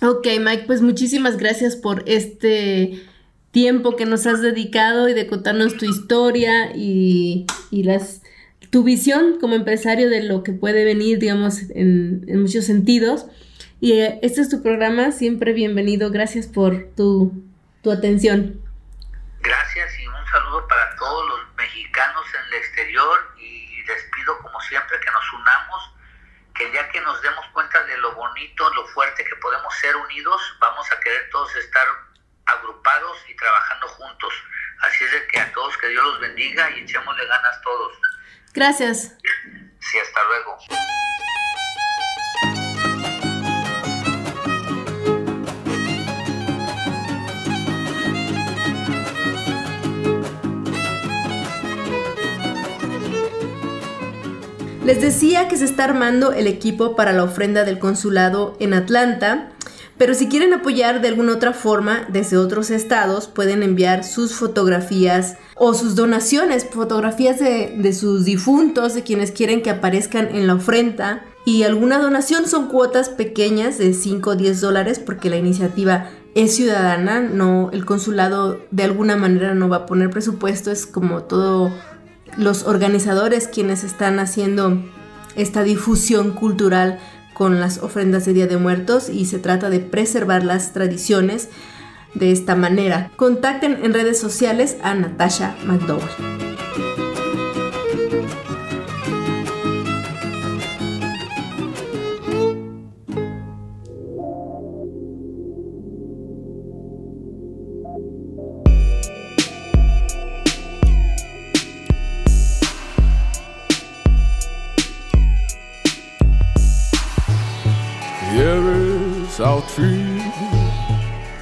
Ok, 0.02 0.26
Mike, 0.40 0.64
pues 0.66 0.82
muchísimas 0.82 1.36
gracias 1.36 1.76
por 1.76 2.02
este 2.06 3.06
tiempo 3.50 3.96
que 3.96 4.06
nos 4.06 4.26
has 4.26 4.42
dedicado 4.42 5.08
y 5.08 5.14
de 5.14 5.26
contarnos 5.26 5.76
tu 5.76 5.84
historia 5.84 6.72
y, 6.74 7.46
las, 7.70 8.22
tu 8.70 8.82
visión 8.82 9.38
como 9.40 9.54
empresario 9.54 10.08
de 10.08 10.22
lo 10.22 10.42
que 10.42 10.52
puede 10.52 10.84
venir, 10.84 11.18
digamos, 11.18 11.62
en, 11.70 12.24
muchos 12.40 12.64
sentidos. 12.64 13.26
Y 13.80 13.92
eh, 14.00 14.18
este 14.22 14.40
es 14.40 14.48
tu 14.48 14.62
programa, 14.62 15.12
siempre 15.12 15.52
bienvenido. 15.52 16.10
Gracias 16.10 16.46
por 16.46 16.88
tu, 16.96 17.44
tu 17.82 17.90
atención. 17.90 18.60
Gracias 19.40 19.98
y 20.00 20.06
un 20.06 20.26
saludo 20.26 20.66
para 20.66 20.96
todos 20.96 21.28
los 21.28 21.56
mexicanos 21.56 22.24
en 22.34 22.46
el 22.48 22.54
exterior 22.54 23.18
y 23.38 23.82
les 23.86 24.02
pido 24.16 24.38
como 24.42 24.60
siempre 24.62 24.98
que 24.98 25.10
nos 25.10 25.32
unamos, 25.32 25.94
que 26.54 26.72
ya 26.72 26.88
que 26.88 27.00
nos 27.02 27.20
demos 27.22 27.46
cuenta 27.52 27.84
de 27.84 27.96
lo 27.98 28.14
bonito, 28.14 28.68
lo 28.74 28.86
fuerte 28.88 29.24
que 29.24 29.36
podemos 29.36 29.72
ser 29.76 29.94
unidos, 29.96 30.40
vamos 30.58 30.90
a 30.90 31.00
querer 31.00 31.28
todos 31.30 31.54
estar 31.56 31.86
agrupados 32.46 33.18
y 33.28 33.36
trabajando 33.36 33.88
juntos. 33.88 34.34
Así 34.80 35.04
es 35.04 35.12
de 35.12 35.26
que 35.28 35.40
a 35.40 35.52
todos 35.52 35.76
que 35.78 35.88
Dios 35.88 36.04
los 36.04 36.20
bendiga 36.20 36.70
y 36.70 36.80
echémosle 36.80 37.26
ganas 37.26 37.60
todos. 37.62 37.92
Gracias. 38.56 39.12
Sí, 39.78 39.98
hasta 40.02 40.20
luego. 40.24 40.56
Les 54.86 55.02
decía 55.02 55.48
que 55.48 55.58
se 55.58 55.66
está 55.66 55.84
armando 55.84 56.32
el 56.32 56.46
equipo 56.46 56.96
para 56.96 57.12
la 57.12 57.24
ofrenda 57.24 57.64
del 57.64 57.78
consulado 57.78 58.56
en 58.58 58.72
Atlanta 58.72 59.50
pero 59.98 60.14
si 60.14 60.28
quieren 60.28 60.52
apoyar 60.52 61.00
de 61.00 61.08
alguna 61.08 61.32
otra 61.32 61.54
forma 61.54 62.06
desde 62.10 62.36
otros 62.36 62.70
estados, 62.70 63.28
pueden 63.28 63.62
enviar 63.62 64.04
sus 64.04 64.34
fotografías 64.34 65.36
o 65.54 65.72
sus 65.72 65.94
donaciones, 65.94 66.66
fotografías 66.70 67.38
de, 67.38 67.92
sus 67.94 68.26
difuntos, 68.26 68.94
de 68.94 69.02
quienes 69.02 69.32
quieren 69.32 69.62
que 69.62 69.70
aparezcan 69.70 70.28
en 70.34 70.46
la 70.46 70.54
ofrenda. 70.54 71.24
Y 71.46 71.62
alguna 71.62 71.98
donación 71.98 72.46
son 72.46 72.66
cuotas 72.66 73.08
pequeñas 73.08 73.78
de 73.78 73.94
5 73.94 74.30
o 74.30 74.36
10 74.36 74.60
dólares 74.60 74.98
porque 74.98 75.30
la 75.30 75.36
iniciativa 75.36 76.10
es 76.34 76.54
ciudadana, 76.54 77.20
no 77.20 77.70
el 77.72 77.86
consulado 77.86 78.60
de 78.70 78.82
alguna 78.82 79.16
manera 79.16 79.54
no 79.54 79.70
va 79.70 79.76
a 79.76 79.86
poner 79.86 80.10
presupuesto, 80.10 80.70
es 80.70 80.84
como 80.84 81.22
todos 81.22 81.72
los 82.36 82.64
organizadores 82.64 83.48
quienes 83.48 83.84
están 83.84 84.18
haciendo 84.18 84.82
esta 85.36 85.62
difusión 85.62 86.32
cultural 86.32 86.98
con 87.36 87.60
las 87.60 87.82
ofrendas 87.82 88.24
de 88.24 88.32
Día 88.32 88.46
de 88.46 88.56
Muertos 88.56 89.10
y 89.10 89.26
se 89.26 89.38
trata 89.38 89.68
de 89.68 89.80
preservar 89.80 90.42
las 90.42 90.72
tradiciones 90.72 91.50
de 92.14 92.32
esta 92.32 92.54
manera. 92.54 93.10
Contacten 93.16 93.84
en 93.84 93.92
redes 93.92 94.18
sociales 94.18 94.78
a 94.82 94.94
Natasha 94.94 95.54
McDowell. 95.66 96.45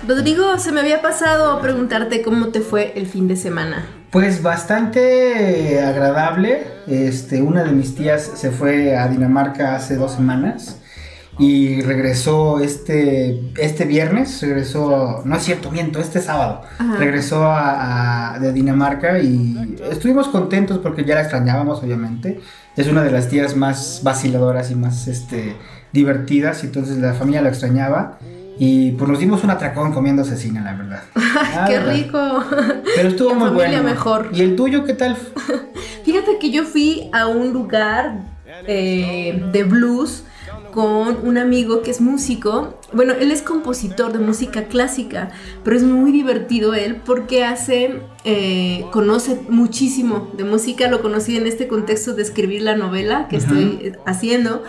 Rodrigo, 0.07 0.59
se 0.59 0.73
me 0.73 0.81
había 0.81 1.01
pasado 1.01 1.61
preguntarte 1.61 2.23
cómo 2.23 2.49
te 2.49 2.61
fue 2.61 2.93
el 2.97 3.07
fin 3.07 3.27
de 3.29 3.37
semana. 3.37 3.87
Pues 4.11 4.43
bastante 4.43 5.81
agradable. 5.83 6.67
Este, 6.87 7.43
una 7.43 7.65
de 7.65 7.73
mis 7.73 7.95
tías 7.95 8.33
se 8.35 8.51
fue 8.51 8.97
a 8.97 9.09
Dinamarca 9.09 9.75
hace 9.75 9.97
dos 9.97 10.13
semanas 10.13 10.81
y 11.39 11.81
regresó 11.81 12.61
este, 12.61 13.51
este 13.59 13.85
viernes, 13.85 14.41
regresó, 14.41 15.23
no 15.25 15.37
es 15.37 15.43
cierto, 15.43 15.71
miento, 15.71 15.99
este 15.99 16.21
sábado, 16.21 16.63
regresó 16.99 17.45
a, 17.45 18.39
de 18.41 18.53
Dinamarca 18.53 19.19
y 19.19 19.77
estuvimos 19.91 20.29
contentos 20.29 20.79
porque 20.79 21.05
ya 21.05 21.17
la 21.17 21.23
extrañábamos, 21.23 21.83
obviamente. 21.83 22.41
Es 22.77 22.89
una 22.89 23.03
de 23.03 23.11
las 23.11 23.29
tías 23.29 23.57
más 23.57 24.01
vaciladoras 24.05 24.71
y 24.71 24.75
más 24.75 25.09
este, 25.09 25.57
divertidas, 25.95 26.63
y 26.65 26.67
entonces 26.67 26.99
la 26.99 27.15
familia 27.15 27.41
la 27.41 27.49
extrañaba. 27.49 28.19
Y 28.59 28.93
pues 28.93 29.11
nos 29.11 29.19
dimos 29.19 29.43
un 29.43 29.51
atracón 29.51 29.93
comiendo 29.93 30.25
cecina, 30.25 30.63
la 30.63 30.75
verdad. 30.75 31.03
¡Qué 31.67 31.81
rico! 31.81 32.19
Pero 32.95 33.09
estuvo 33.09 33.35
muy 33.35 33.51
bueno. 33.51 33.83
mejor. 33.83 34.31
¿Y 34.33 34.43
el 34.43 34.55
tuyo 34.55 34.85
qué 34.85 34.95
tal? 34.95 35.17
Fíjate 36.05 36.39
que 36.39 36.51
yo 36.51 36.65
fui 36.65 37.09
a 37.13 37.27
un 37.27 37.53
lugar 37.53 38.27
eh, 38.67 39.43
de 39.53 39.65
blues 39.65 40.25
con 40.73 41.27
un 41.27 41.39
amigo 41.39 41.83
que 41.83 41.91
es 41.91 42.01
músico. 42.01 42.81
Bueno, 42.93 43.13
él 43.13 43.31
es 43.31 43.43
compositor 43.43 44.13
de 44.13 44.19
música 44.19 44.65
clásica, 44.65 45.31
pero 45.63 45.77
es 45.77 45.83
muy 45.83 46.13
divertido 46.13 46.75
él 46.75 47.01
porque 47.05 47.45
hace, 47.45 48.01
eh, 48.25 48.85
conoce 48.93 49.41
muchísimo 49.49 50.31
de 50.37 50.45
música. 50.45 50.89
Lo 50.89 51.03
conocí 51.03 51.37
en 51.37 51.47
este 51.47 51.67
contexto 51.67 52.15
de 52.15 52.23
escribir 52.23 52.63
la 52.63 52.77
novela 52.77 53.27
que 53.29 53.37
estoy 53.37 53.93
haciendo. 54.07 54.63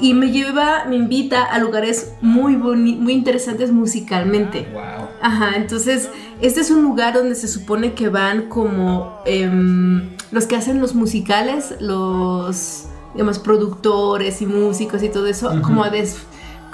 Y 0.00 0.14
me 0.14 0.30
lleva, 0.30 0.84
me 0.86 0.96
invita 0.96 1.44
a 1.44 1.58
lugares 1.58 2.12
muy, 2.20 2.56
muy 2.56 3.12
interesantes 3.12 3.70
musicalmente. 3.70 4.68
Wow. 4.72 5.08
Ajá, 5.20 5.56
entonces 5.56 6.08
este 6.40 6.60
es 6.60 6.70
un 6.70 6.82
lugar 6.82 7.14
donde 7.14 7.34
se 7.34 7.48
supone 7.48 7.92
que 7.92 8.08
van 8.08 8.48
como 8.48 9.20
em, 9.26 10.16
los 10.30 10.46
que 10.46 10.56
hacen 10.56 10.80
los 10.80 10.94
musicales, 10.94 11.74
los 11.80 12.86
digamos, 13.12 13.38
productores 13.38 14.40
y 14.40 14.46
músicos 14.46 15.02
y 15.02 15.08
todo 15.08 15.26
eso, 15.26 15.60
como 15.62 15.84
a, 15.84 15.90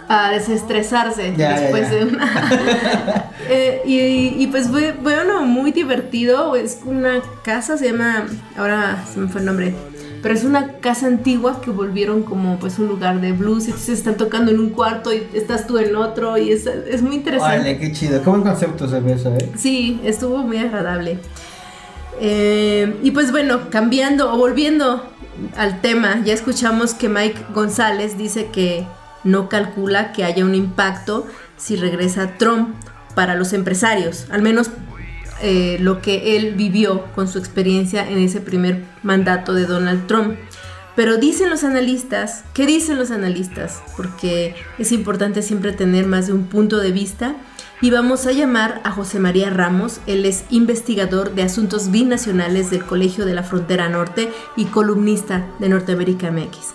a 0.08 0.30
desestresarse 0.30 1.32
después 1.32 1.90
de 1.90 2.04
una... 2.04 3.32
Eh, 3.48 3.82
y, 3.84 4.42
y, 4.42 4.48
pues 4.48 4.66
fue, 4.66 4.90
bueno, 4.90 5.42
muy 5.42 5.70
divertido, 5.70 6.56
es 6.56 6.80
una 6.84 7.22
casa, 7.44 7.78
se 7.78 7.92
llama, 7.92 8.26
ahora 8.56 9.04
se 9.08 9.20
me 9.20 9.28
fue 9.28 9.40
el 9.40 9.46
nombre, 9.46 9.72
pero 10.26 10.36
es 10.36 10.44
una 10.44 10.72
casa 10.80 11.06
antigua 11.06 11.60
que 11.60 11.70
volvieron 11.70 12.24
como 12.24 12.58
pues 12.58 12.80
un 12.80 12.88
lugar 12.88 13.20
de 13.20 13.30
blues, 13.30 13.68
y 13.68 13.70
entonces 13.70 13.96
están 13.96 14.16
tocando 14.16 14.50
en 14.50 14.58
un 14.58 14.70
cuarto 14.70 15.12
y 15.12 15.24
estás 15.34 15.68
tú 15.68 15.78
en 15.78 15.94
otro 15.94 16.36
y 16.36 16.50
es, 16.50 16.66
es 16.66 17.00
muy 17.00 17.14
interesante. 17.14 17.58
Vale, 17.58 17.78
qué 17.78 17.92
chido, 17.92 18.20
qué 18.20 18.28
buen 18.28 18.42
concepto 18.42 18.88
se 18.88 18.98
ve 18.98 19.12
eso, 19.12 19.32
¿eh? 19.36 19.52
Sí, 19.56 20.00
estuvo 20.02 20.38
muy 20.38 20.56
agradable. 20.56 21.20
Eh, 22.20 22.98
y 23.04 23.12
pues 23.12 23.30
bueno, 23.30 23.70
cambiando 23.70 24.34
o 24.34 24.36
volviendo 24.36 25.00
al 25.56 25.80
tema, 25.80 26.20
ya 26.24 26.34
escuchamos 26.34 26.92
que 26.92 27.08
Mike 27.08 27.46
González 27.54 28.18
dice 28.18 28.46
que 28.46 28.84
no 29.22 29.48
calcula 29.48 30.10
que 30.10 30.24
haya 30.24 30.44
un 30.44 30.56
impacto 30.56 31.28
si 31.56 31.76
regresa 31.76 32.32
Trump 32.36 32.74
para 33.14 33.36
los 33.36 33.52
empresarios, 33.52 34.26
al 34.30 34.42
menos 34.42 34.70
eh, 35.42 35.78
lo 35.80 36.00
que 36.00 36.36
él 36.36 36.54
vivió 36.54 37.06
con 37.14 37.28
su 37.28 37.38
experiencia 37.38 38.08
en 38.08 38.18
ese 38.18 38.40
primer 38.40 38.84
mandato 39.02 39.54
de 39.54 39.66
Donald 39.66 40.06
Trump. 40.06 40.36
Pero 40.94 41.18
dicen 41.18 41.50
los 41.50 41.62
analistas, 41.62 42.44
¿qué 42.54 42.66
dicen 42.66 42.96
los 42.96 43.10
analistas? 43.10 43.82
Porque 43.96 44.54
es 44.78 44.92
importante 44.92 45.42
siempre 45.42 45.72
tener 45.72 46.06
más 46.06 46.26
de 46.26 46.32
un 46.32 46.46
punto 46.46 46.78
de 46.78 46.90
vista 46.90 47.36
y 47.82 47.90
vamos 47.90 48.26
a 48.26 48.32
llamar 48.32 48.80
a 48.84 48.90
José 48.90 49.18
María 49.18 49.50
Ramos. 49.50 50.00
Él 50.06 50.24
es 50.24 50.44
investigador 50.48 51.34
de 51.34 51.42
asuntos 51.42 51.90
binacionales 51.90 52.70
del 52.70 52.84
Colegio 52.84 53.26
de 53.26 53.34
la 53.34 53.42
Frontera 53.42 53.90
Norte 53.90 54.30
y 54.56 54.64
columnista 54.64 55.46
de 55.58 55.68
Norteamérica 55.68 56.30
MX. 56.30 56.74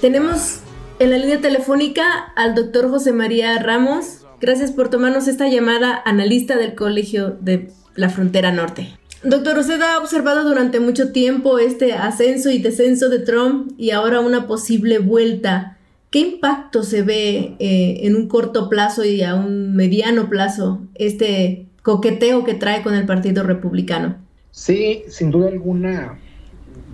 Tenemos 0.00 0.58
en 0.98 1.10
la 1.10 1.18
línea 1.18 1.40
telefónica 1.40 2.32
al 2.34 2.56
doctor 2.56 2.90
José 2.90 3.12
María 3.12 3.56
Ramos. 3.62 4.26
Gracias 4.40 4.72
por 4.72 4.90
tomarnos 4.90 5.28
esta 5.28 5.48
llamada, 5.48 6.02
analista 6.04 6.56
del 6.56 6.74
Colegio 6.74 7.36
de 7.40 7.70
la 7.94 8.08
Frontera 8.08 8.50
Norte. 8.50 8.88
Doctor, 9.22 9.56
usted 9.58 9.80
ha 9.80 9.98
observado 9.98 10.48
durante 10.48 10.80
mucho 10.80 11.12
tiempo 11.12 11.60
este 11.60 11.92
ascenso 11.92 12.50
y 12.50 12.58
descenso 12.58 13.08
de 13.08 13.20
Trump 13.20 13.70
y 13.78 13.92
ahora 13.92 14.18
una 14.18 14.48
posible 14.48 14.98
vuelta. 14.98 15.78
¿Qué 16.10 16.18
impacto 16.18 16.82
se 16.82 17.02
ve 17.02 17.54
eh, 17.60 18.00
en 18.02 18.16
un 18.16 18.26
corto 18.26 18.68
plazo 18.68 19.04
y 19.04 19.22
a 19.22 19.36
un 19.36 19.76
mediano 19.76 20.28
plazo 20.28 20.80
este 20.96 21.68
coqueteo 21.82 22.42
que 22.42 22.54
trae 22.54 22.82
con 22.82 22.94
el 22.94 23.06
Partido 23.06 23.44
Republicano? 23.44 24.27
Sí, 24.58 25.04
sin 25.08 25.30
duda 25.30 25.48
alguna 25.48 26.18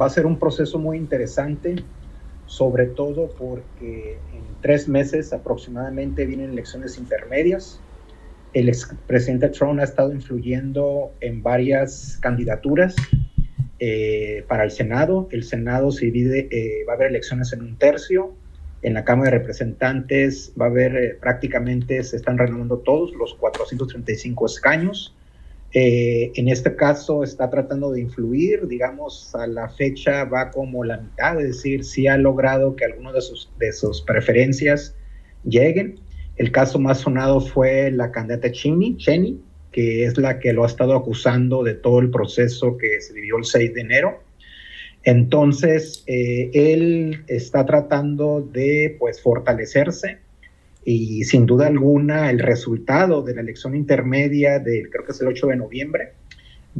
va 0.01 0.07
a 0.07 0.11
ser 0.11 0.27
un 0.27 0.39
proceso 0.39 0.79
muy 0.79 0.99
interesante, 0.99 1.77
sobre 2.47 2.87
todo 2.87 3.31
porque 3.39 4.19
en 4.33 4.43
tres 4.61 4.89
meses 4.89 5.33
aproximadamente 5.33 6.27
vienen 6.27 6.51
elecciones 6.51 6.99
intermedias 6.99 7.81
el 8.55 8.69
expresidente 8.69 9.49
Trump 9.49 9.81
ha 9.81 9.83
estado 9.83 10.13
influyendo 10.13 11.13
en 11.21 11.43
varias 11.43 12.19
candidaturas 12.23 12.95
eh, 13.81 14.45
para 14.47 14.63
el 14.63 14.71
Senado. 14.71 15.29
El 15.33 15.43
Senado 15.43 15.91
se 15.91 16.07
divide, 16.07 16.49
eh, 16.53 16.85
va 16.89 16.93
a 16.93 16.97
haber 16.97 17.09
elecciones 17.09 17.53
en 17.53 17.63
un 17.63 17.77
tercio. 17.77 18.33
En 18.83 18.95
la 18.95 19.05
Cámara 19.05 19.33
de 19.33 19.39
Representantes 19.39 20.53
va 20.61 20.67
a 20.67 20.69
haber 20.69 20.97
eh, 20.97 21.19
prácticamente, 21.21 22.03
se 22.05 22.17
están 22.17 22.39
renovando 22.39 22.79
todos 22.79 23.13
los 23.15 23.35
435 23.35 24.47
escaños. 24.47 25.17
En 25.77 26.49
este 26.49 26.77
caso 26.77 27.25
está 27.25 27.51
tratando 27.51 27.91
de 27.91 28.01
influir, 28.01 28.69
digamos, 28.69 29.35
a 29.35 29.47
la 29.49 29.69
fecha 29.69 30.25
va 30.25 30.51
como 30.51 30.85
la 30.85 30.99
mitad, 30.99 31.41
es 31.41 31.49
decir, 31.49 31.85
sí 31.85 32.07
ha 32.07 32.17
logrado 32.17 32.77
que 32.77 32.85
algunas 32.85 33.15
de 33.15 33.21
sus, 33.21 33.51
de 33.59 33.73
sus 33.73 34.01
preferencias 34.03 34.95
lleguen. 35.45 35.99
El 36.37 36.53
caso 36.53 36.79
más 36.79 37.01
sonado 37.01 37.41
fue 37.41 37.91
la 37.91 38.13
candidata 38.13 38.53
Cheney, 38.53 38.97
Cheney, 38.97 39.41
que 39.73 40.05
es 40.05 40.17
la 40.17 40.39
que 40.39 40.53
lo 40.53 40.63
ha 40.63 40.69
estado 40.69 40.95
acusando 40.95 41.65
de 41.65 41.75
todo 41.75 41.99
el 41.99 42.11
proceso 42.11 42.77
que 42.77 43.01
se 43.01 43.13
vivió 43.13 43.37
el 43.37 43.45
6 43.45 43.75
de 43.75 43.81
enero. 43.81 44.23
Entonces, 45.03 46.05
eh, 46.07 46.51
él 46.55 47.25
está 47.27 47.67
tratando 47.67 48.41
de 48.41 48.97
pues, 48.99 49.21
fortalecerse 49.21 50.19
y 50.85 51.25
sin 51.25 51.47
duda 51.47 51.67
alguna 51.67 52.31
el 52.31 52.39
resultado 52.39 53.23
de 53.23 53.35
la 53.35 53.41
elección 53.41 53.75
intermedia 53.75 54.59
del, 54.59 54.91
creo 54.91 55.05
que 55.05 55.13
es 55.13 55.21
el 55.21 55.29
8 55.29 55.47
de 55.49 55.57
noviembre, 55.57 56.13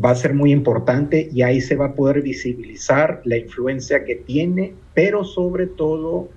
va 0.03 0.11
a 0.11 0.15
ser 0.15 0.35
muy 0.35 0.53
importante 0.53 1.29
y 1.33 1.43
ahí 1.43 1.61
se 1.61 1.77
va 1.77 1.87
a 1.87 1.95
poder 1.95 2.23
visibilizar 2.23 3.21
la 3.25 3.37
influencia 3.37 4.05
que 4.05 4.17
tiene, 4.17 4.75
pero 4.93 5.25
sobre 5.25 5.67
todo 5.67 6.29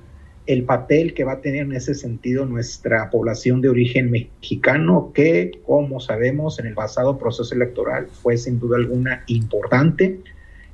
el 0.46 0.64
papel 0.64 1.14
que 1.14 1.26
va 1.26 1.34
a 1.34 1.42
tener 1.42 1.64
en 1.64 1.74
ese 1.74 1.94
sentido 1.94 2.46
nuestra 2.46 3.10
población 3.10 3.60
de 3.62 3.70
origen 3.70 4.10
mexicano, 4.10 5.12
que 5.14 5.52
como 5.66 6.00
sabemos 6.00 6.60
en 6.60 6.68
el 6.68 6.74
pasado 6.74 7.18
proceso 7.18 7.54
electoral 7.54 8.08
fue 8.08 8.38
sin 8.38 8.60
duda 8.60 8.78
alguna 8.78 9.24
importante. 9.28 10.20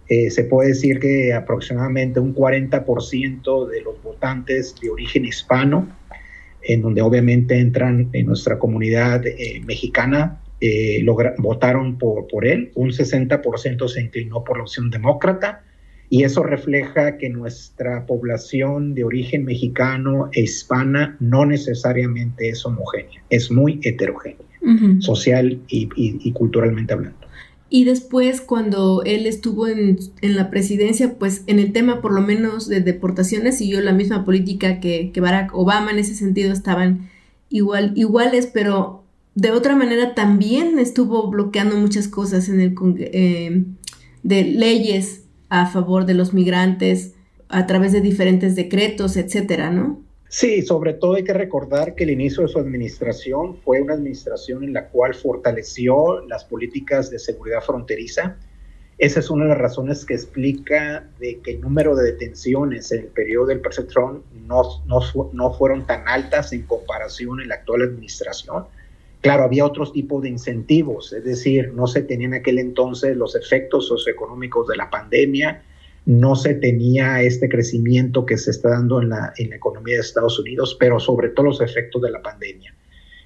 Eh, 0.10 0.30
se 0.30 0.44
puede 0.44 0.70
decir 0.70 1.00
que 1.00 1.34
aproximadamente 1.34 2.20
un 2.20 2.36
40% 2.36 3.68
de 3.68 3.82
los 3.82 4.04
votantes 4.04 4.76
de 4.80 4.92
origen 4.92 5.26
hispano, 5.26 5.88
en 6.66 6.82
donde 6.82 7.02
obviamente 7.02 7.60
entran 7.60 8.10
en 8.14 8.26
nuestra 8.26 8.60
comunidad 8.60 9.26
eh, 9.26 9.62
mexicana, 9.66 10.40
eh, 10.62 11.06
votaron 11.38 11.98
por, 11.98 12.28
por 12.28 12.46
él, 12.46 12.72
un 12.76 12.90
60% 12.90 13.88
se 13.88 14.02
inclinó 14.02 14.44
por 14.44 14.58
la 14.58 14.64
opción 14.64 14.90
demócrata, 14.90 15.64
y 16.10 16.24
eso 16.24 16.44
refleja 16.44 17.18
que 17.18 17.28
nuestra 17.30 18.06
población 18.06 18.94
de 18.94 19.04
origen 19.04 19.46
mexicano 19.46 20.30
e 20.32 20.42
hispana 20.42 21.18
no 21.20 21.44
necesariamente 21.44 22.50
es 22.50 22.64
homogénea, 22.66 23.24
es 23.32 23.50
muy 23.50 23.80
heterogénea, 23.82 24.38
social 25.00 25.60
y, 25.68 26.32
culturalmente 26.34 26.94
hablando. 26.94 27.18
Y 27.76 27.86
después, 27.86 28.40
cuando 28.40 29.02
él 29.04 29.26
estuvo 29.26 29.68
en, 29.68 29.98
la 30.22 30.52
presidencia, 30.52 31.18
pues 31.18 31.42
en 31.48 31.58
el 31.58 31.74
tema 31.74 32.04
por 32.04 32.14
lo 32.14 32.22
menos 32.22 32.68
de 32.68 32.82
deportaciones 32.82 33.58
siguió 33.58 33.82
la 33.82 33.94
misma 33.94 34.24
política 34.26 34.80
que, 34.80 35.12
Barack 35.20 35.56
Obama, 35.56 35.90
en 35.90 35.98
ese 35.98 36.14
sentido 36.14 36.54
estaban 36.54 37.10
igual, 37.50 37.94
iguales, 37.96 38.46
pero 38.46 39.06
de 39.34 39.50
otra 39.50 39.76
manera 39.76 40.14
también 40.14 40.78
estuvo 40.78 41.28
bloqueando 41.32 41.76
muchas 41.76 42.08
cosas 42.08 42.48
en 42.48 42.62
el 42.62 42.76
eh, 43.00 43.66
de 44.22 44.44
leyes 44.44 45.24
a 45.50 45.66
favor 45.66 46.06
de 46.06 46.14
los 46.14 46.32
migrantes 46.32 47.16
a 47.50 47.66
través 47.66 47.92
de 47.92 48.02
diferentes 48.02 48.56
decretos, 48.56 49.18
etcétera, 49.18 49.72
¿no? 49.72 50.00
Sí, 50.36 50.64
sobre 50.64 50.96
todo 50.96 51.14
hay 51.14 51.24
que 51.24 51.32
recordar 51.32 51.94
que 51.94 52.06
el 52.06 52.10
inicio 52.10 52.42
de 52.42 52.48
su 52.48 52.58
administración 52.58 53.56
fue 53.58 53.80
una 53.82 53.94
administración 53.94 54.64
en 54.64 54.74
la 54.74 54.90
cual 54.90 55.14
fortaleció 55.14 56.22
las 56.22 56.44
políticas 56.44 57.12
de 57.12 57.20
seguridad 57.20 57.62
fronteriza. 57.62 58.36
Esa 58.98 59.20
es 59.20 59.30
una 59.30 59.44
de 59.44 59.50
las 59.50 59.60
razones 59.60 60.04
que 60.06 60.16
explica 60.16 61.08
de 61.20 61.38
que 61.42 61.52
el 61.52 61.62
número 61.62 61.96
de 61.96 62.14
detenciones 62.14 62.92
en 62.92 63.02
el 63.02 63.08
periodo 63.10 63.46
del 63.46 63.62
presidente 63.62 63.94
Trump 63.94 64.26
no, 64.48 64.64
no, 64.88 65.02
no 65.34 65.54
fueron 65.54 65.86
tan 65.86 66.08
altas 66.08 66.52
en 66.52 66.64
comparación 66.64 67.40
en 67.40 67.50
la 67.50 67.56
actual 67.56 67.84
administración. 67.84 68.66
Claro, 69.22 69.44
había 69.44 69.68
otros 69.68 69.94
tipos 69.94 70.24
de 70.24 70.30
incentivos, 70.30 71.14
es 71.14 71.24
decir, 71.24 71.74
no 71.76 71.86
se 71.86 72.02
tenían 72.02 72.34
en 72.34 72.40
aquel 72.40 72.58
entonces 72.58 73.16
los 73.16 73.36
efectos 73.36 73.88
socioeconómicos 73.88 74.68
de 74.68 74.78
la 74.78 74.90
pandemia, 74.90 75.62
no 76.06 76.36
se 76.36 76.54
tenía 76.56 77.22
este 77.22 77.48
crecimiento 77.48 78.26
que 78.26 78.38
se 78.38 78.52
está 78.52 78.70
dando 78.70 79.02
en 79.02 79.10
la, 79.10 79.34
economía 79.38 79.96
de 79.96 80.02
Estados 80.02 80.38
Unidos, 80.40 80.76
pero 80.80 81.00
sobre 81.00 81.30
todo 81.30 81.48
los 81.48 81.62
efectos 81.62 82.02
de 82.02 82.12
la 82.12 82.22
pandemia. 82.22 82.74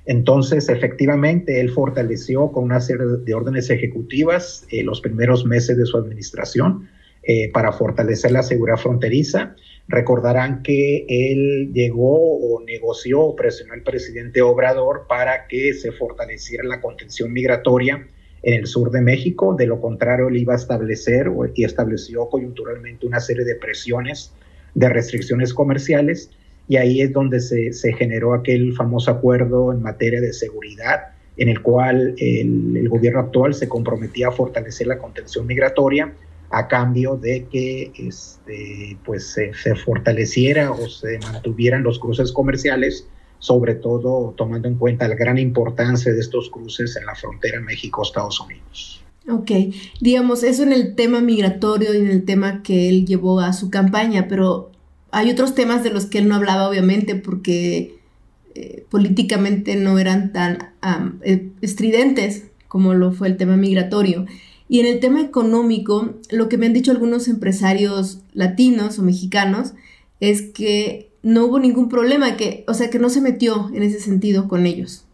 Entonces, 0.05 0.69
efectivamente, 0.69 1.59
él 1.59 1.69
fortaleció 1.69 2.51
con 2.51 2.65
una 2.65 2.79
serie 2.79 3.05
de 3.25 3.33
órdenes 3.33 3.69
ejecutivas 3.69 4.65
eh, 4.69 4.83
los 4.83 5.01
primeros 5.01 5.45
meses 5.45 5.77
de 5.77 5.85
su 5.85 5.97
administración 5.97 6.87
eh, 7.23 7.51
para 7.51 7.73
fortalecer 7.73 8.31
la 8.31 8.43
seguridad 8.43 8.77
fronteriza. 8.77 9.55
Recordarán 9.89 10.61
que 10.63 11.05
él 11.09 11.71
llegó 11.73 12.37
o 12.37 12.63
negoció 12.63 13.21
o 13.21 13.35
presionó 13.35 13.73
al 13.73 13.83
presidente 13.83 14.41
Obrador 14.41 15.07
para 15.09 15.47
que 15.47 15.73
se 15.73 15.91
fortaleciera 15.91 16.63
la 16.63 16.79
contención 16.79 17.33
migratoria 17.33 18.07
en 18.43 18.53
el 18.53 18.67
sur 18.67 18.91
de 18.91 19.01
México. 19.01 19.55
De 19.57 19.67
lo 19.67 19.81
contrario, 19.81 20.27
él 20.27 20.37
iba 20.37 20.53
a 20.53 20.57
establecer 20.57 21.31
y 21.55 21.63
estableció 21.63 22.29
coyunturalmente 22.29 23.05
una 23.05 23.19
serie 23.19 23.43
de 23.43 23.55
presiones, 23.55 24.33
de 24.73 24.89
restricciones 24.89 25.53
comerciales, 25.53 26.29
y 26.67 26.75
ahí 26.77 27.01
es 27.01 27.13
donde 27.13 27.39
se, 27.39 27.71
generó 27.93 28.33
aquel 28.33 28.73
famoso 28.73 29.11
acuerdo 29.11 29.71
en 29.71 29.81
materia 29.81 30.19
de 30.19 30.33
seguridad, 30.33 31.13
en 31.37 31.49
el 31.49 31.61
cual 31.61 32.15
el, 32.17 32.75
el, 32.75 32.89
gobierno 32.89 33.19
actual 33.19 33.53
se 33.53 33.69
comprometía 33.69 34.29
a 34.29 34.31
fortalecer 34.31 34.87
la 34.87 34.97
contención 34.97 35.47
migratoria 35.47 36.13
a 36.49 36.67
cambio 36.67 37.15
de 37.15 37.45
que 37.45 37.91
este, 37.97 38.97
pues, 39.05 39.27
se, 39.27 39.53
se 39.53 39.75
fortaleciera 39.75 40.71
o 40.71 40.87
se 40.87 41.19
mantuvieran 41.19 41.83
los 41.83 41.99
cruces 41.99 42.31
comerciales 42.31 43.07
sobre 43.39 43.75
todo 43.75 44.33
tomando 44.35 44.67
en 44.67 44.75
cuenta 44.75 45.07
la 45.07 45.15
gran 45.15 45.37
importancia 45.37 46.11
de 46.11 46.19
estos 46.19 46.49
cruces 46.49 46.95
en 46.97 47.05
la 47.05 47.15
frontera 47.15 47.59
México-Estados 47.59 48.39
Unidos. 48.39 49.03
Ok, 49.29 49.51
digamos, 49.99 50.43
eso 50.43 50.63
en 50.63 50.71
el 50.71 50.95
tema 50.95 51.19
migratorio 51.19 51.93
y 51.93 51.97
en 51.97 52.07
el 52.07 52.23
tema 52.23 52.63
que 52.63 52.87
él 52.87 53.05
llevó 53.05 53.41
a 53.41 53.51
su 53.53 53.69
campaña, 53.69 54.27
pero 54.29 54.71
hay 55.11 55.29
otros 55.31 55.53
temas 55.53 55.83
de 55.83 55.89
los 55.89 56.05
que 56.05 56.19
él 56.19 56.27
no 56.27 56.35
hablaba, 56.35 56.69
obviamente, 56.69 57.15
porque 57.15 57.99
eh, 58.55 58.85
políticamente 58.89 59.75
no 59.75 59.99
eran 59.99 60.31
tan 60.31 60.73
um, 60.81 61.19
estridentes 61.61 62.45
como 62.67 62.93
lo 62.93 63.11
fue 63.11 63.27
el 63.27 63.37
tema 63.37 63.57
migratorio. 63.57 64.25
Y 64.69 64.79
en 64.79 64.85
el 64.85 64.99
tema 64.99 65.21
económico, 65.21 66.15
lo 66.29 66.49
que 66.49 66.57
me 66.57 66.65
han 66.65 66.73
dicho 66.73 66.91
algunos 66.91 67.27
empresarios 67.27 68.19
latinos 68.33 68.99
o 68.99 69.03
mexicanos 69.03 69.73
es 70.19 70.41
que 70.41 71.06
no 71.23 71.45
hubo 71.45 71.59
ningún 71.59 71.89
problema, 71.89 72.37
que, 72.37 72.63
o 72.67 72.73
sea, 72.73 72.89
que 72.89 72.99
no 72.99 73.09
se 73.09 73.21
metió 73.21 73.69
en 73.73 73.83
ese 73.83 73.99
sentido 73.99 74.47
con 74.47 74.65
ellos. 74.65 75.05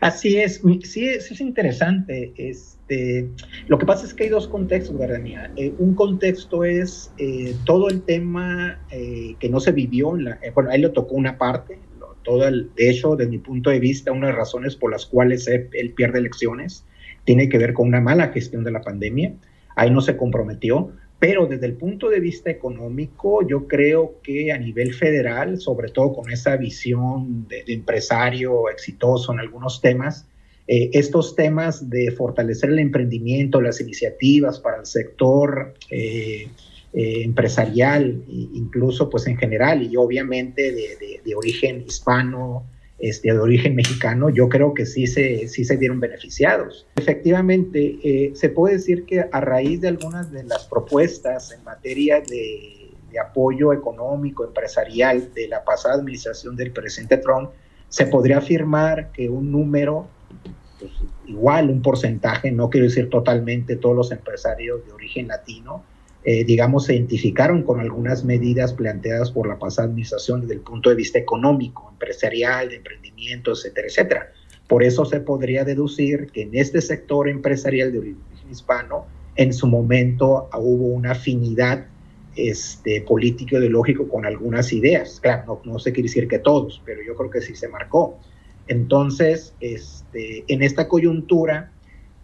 Así 0.00 0.38
es, 0.38 0.62
sí, 0.84 1.08
es 1.08 1.40
interesante. 1.40 2.32
Este, 2.36 3.28
lo 3.66 3.78
que 3.78 3.86
pasa 3.86 4.06
es 4.06 4.14
que 4.14 4.24
hay 4.24 4.28
dos 4.30 4.46
contextos, 4.46 4.96
Gardenia. 4.96 5.50
Eh, 5.56 5.74
un 5.78 5.94
contexto 5.94 6.62
es 6.64 7.12
eh, 7.18 7.54
todo 7.64 7.88
el 7.88 8.02
tema 8.02 8.80
eh, 8.90 9.34
que 9.40 9.48
no 9.48 9.58
se 9.58 9.72
vivió, 9.72 10.16
en 10.16 10.24
la, 10.24 10.38
bueno, 10.54 10.70
ahí 10.70 10.80
le 10.80 10.90
tocó 10.90 11.16
una 11.16 11.36
parte, 11.36 11.78
todo 12.22 12.46
el, 12.46 12.70
de 12.76 12.90
hecho, 12.90 13.16
desde 13.16 13.30
mi 13.30 13.38
punto 13.38 13.70
de 13.70 13.80
vista, 13.80 14.12
una 14.12 14.26
de 14.26 14.32
las 14.32 14.38
razones 14.38 14.76
por 14.76 14.92
las 14.92 15.06
cuales 15.06 15.48
él, 15.48 15.68
él 15.72 15.92
pierde 15.94 16.18
elecciones 16.18 16.84
tiene 17.28 17.50
que 17.50 17.58
ver 17.58 17.74
con 17.74 17.88
una 17.88 18.00
mala 18.00 18.28
gestión 18.28 18.64
de 18.64 18.70
la 18.70 18.80
pandemia. 18.80 19.34
Ahí 19.76 19.90
no 19.90 20.00
se 20.00 20.16
comprometió, 20.16 20.92
pero 21.18 21.46
desde 21.46 21.66
el 21.66 21.74
punto 21.74 22.08
de 22.08 22.20
vista 22.20 22.50
económico, 22.50 23.46
yo 23.46 23.66
creo 23.66 24.20
que 24.22 24.52
a 24.52 24.58
nivel 24.58 24.94
federal, 24.94 25.60
sobre 25.60 25.90
todo 25.90 26.14
con 26.14 26.30
esa 26.30 26.56
visión 26.56 27.48
de, 27.48 27.64
empresario 27.66 28.68
exitoso 28.70 29.32
en 29.32 29.40
algunos 29.40 29.80
temas, 29.80 30.26
eh, 30.68 30.90
estos 30.92 31.34
temas 31.34 31.90
de 31.90 32.12
fortalecer 32.12 32.70
el 32.70 32.78
emprendimiento, 32.78 33.60
las 33.60 33.80
iniciativas 33.80 34.60
para 34.60 34.78
el 34.78 34.86
sector 34.86 35.74
eh, 35.90 36.48
eh, 36.92 37.22
empresarial, 37.24 38.22
incluso 38.28 39.10
pues 39.10 39.26
en 39.26 39.36
general, 39.36 39.82
y 39.82 39.96
obviamente 39.96 40.72
de 41.24 41.34
origen 41.34 41.84
hispano, 41.86 42.64
este, 42.98 43.32
de 43.32 43.38
origen 43.38 43.76
mexicano, 43.76 44.28
yo 44.28 44.48
creo 44.48 44.74
que 44.74 44.84
sí 44.84 45.06
se, 45.06 45.46
sí 45.46 45.64
se 45.64 45.76
vieron 45.76 46.00
beneficiados. 46.00 46.86
Efectivamente, 46.96 47.98
eh, 48.02 48.32
se 48.34 48.48
puede 48.48 48.74
decir 48.74 49.04
que 49.04 49.24
a 49.30 49.40
raíz 49.40 49.80
de 49.80 49.88
algunas 49.88 50.32
de 50.32 50.42
las 50.42 50.64
propuestas 50.64 51.52
en 51.52 51.62
materia 51.62 52.20
de, 52.20 52.74
apoyo 53.20 53.72
económico, 53.72 54.44
empresarial 54.44 55.34
de 55.34 55.48
la 55.48 55.64
pasada 55.64 55.96
administración 55.96 56.54
del 56.54 56.70
presidente 56.70 57.16
Trump, 57.16 57.50
se 57.88 58.06
podría 58.06 58.38
afirmar 58.38 59.10
que 59.10 59.28
un 59.28 59.50
número, 59.50 60.06
pues, 60.78 60.92
igual 61.26 61.68
un 61.68 61.82
porcentaje, 61.82 62.52
no 62.52 62.70
quiero 62.70 62.86
decir 62.86 63.10
totalmente 63.10 63.74
todos 63.74 63.96
los 63.96 64.12
empresarios 64.12 64.86
de 64.86 64.92
origen 64.92 65.26
latino, 65.26 65.82
eh, 66.24 66.44
digamos, 66.44 66.86
se 66.86 66.94
identificaron 66.94 67.62
con 67.62 67.80
algunas 67.80 68.24
medidas 68.24 68.72
planteadas 68.72 69.30
por 69.30 69.48
la 69.48 69.58
pasada 69.58 69.88
administración 69.88 70.42
desde 70.42 70.54
el 70.54 70.60
punto 70.60 70.90
de 70.90 70.96
vista 70.96 71.18
económico, 71.18 71.88
empresarial, 71.92 72.68
de 72.68 72.76
emprendimiento, 72.76 73.52
etcétera, 73.52 73.86
etcétera. 73.86 74.32
Por 74.66 74.82
eso 74.82 75.04
se 75.04 75.20
podría 75.20 75.64
deducir 75.64 76.26
que 76.32 76.42
en 76.42 76.50
este 76.52 76.80
sector 76.80 77.28
empresarial 77.28 77.92
de 77.92 77.98
origen 77.98 78.22
hispano, 78.50 79.06
en 79.36 79.52
su 79.52 79.66
momento 79.66 80.48
hubo 80.54 80.88
una 80.88 81.12
afinidad 81.12 81.86
este, 82.36 83.00
político 83.02 83.56
ideológico 83.56 84.08
con 84.08 84.26
algunas 84.26 84.72
ideas. 84.72 85.20
Claro, 85.20 85.60
no, 85.64 85.72
no 85.72 85.78
se 85.78 85.92
quiere 85.92 86.08
decir 86.08 86.28
que 86.28 86.38
todos, 86.38 86.82
pero 86.84 87.00
yo 87.06 87.14
creo 87.14 87.30
que 87.30 87.40
sí 87.40 87.54
se 87.54 87.68
marcó. 87.68 88.18
Entonces, 88.66 89.54
este, 89.60 90.44
en 90.48 90.62
esta 90.62 90.88
coyuntura, 90.88 91.72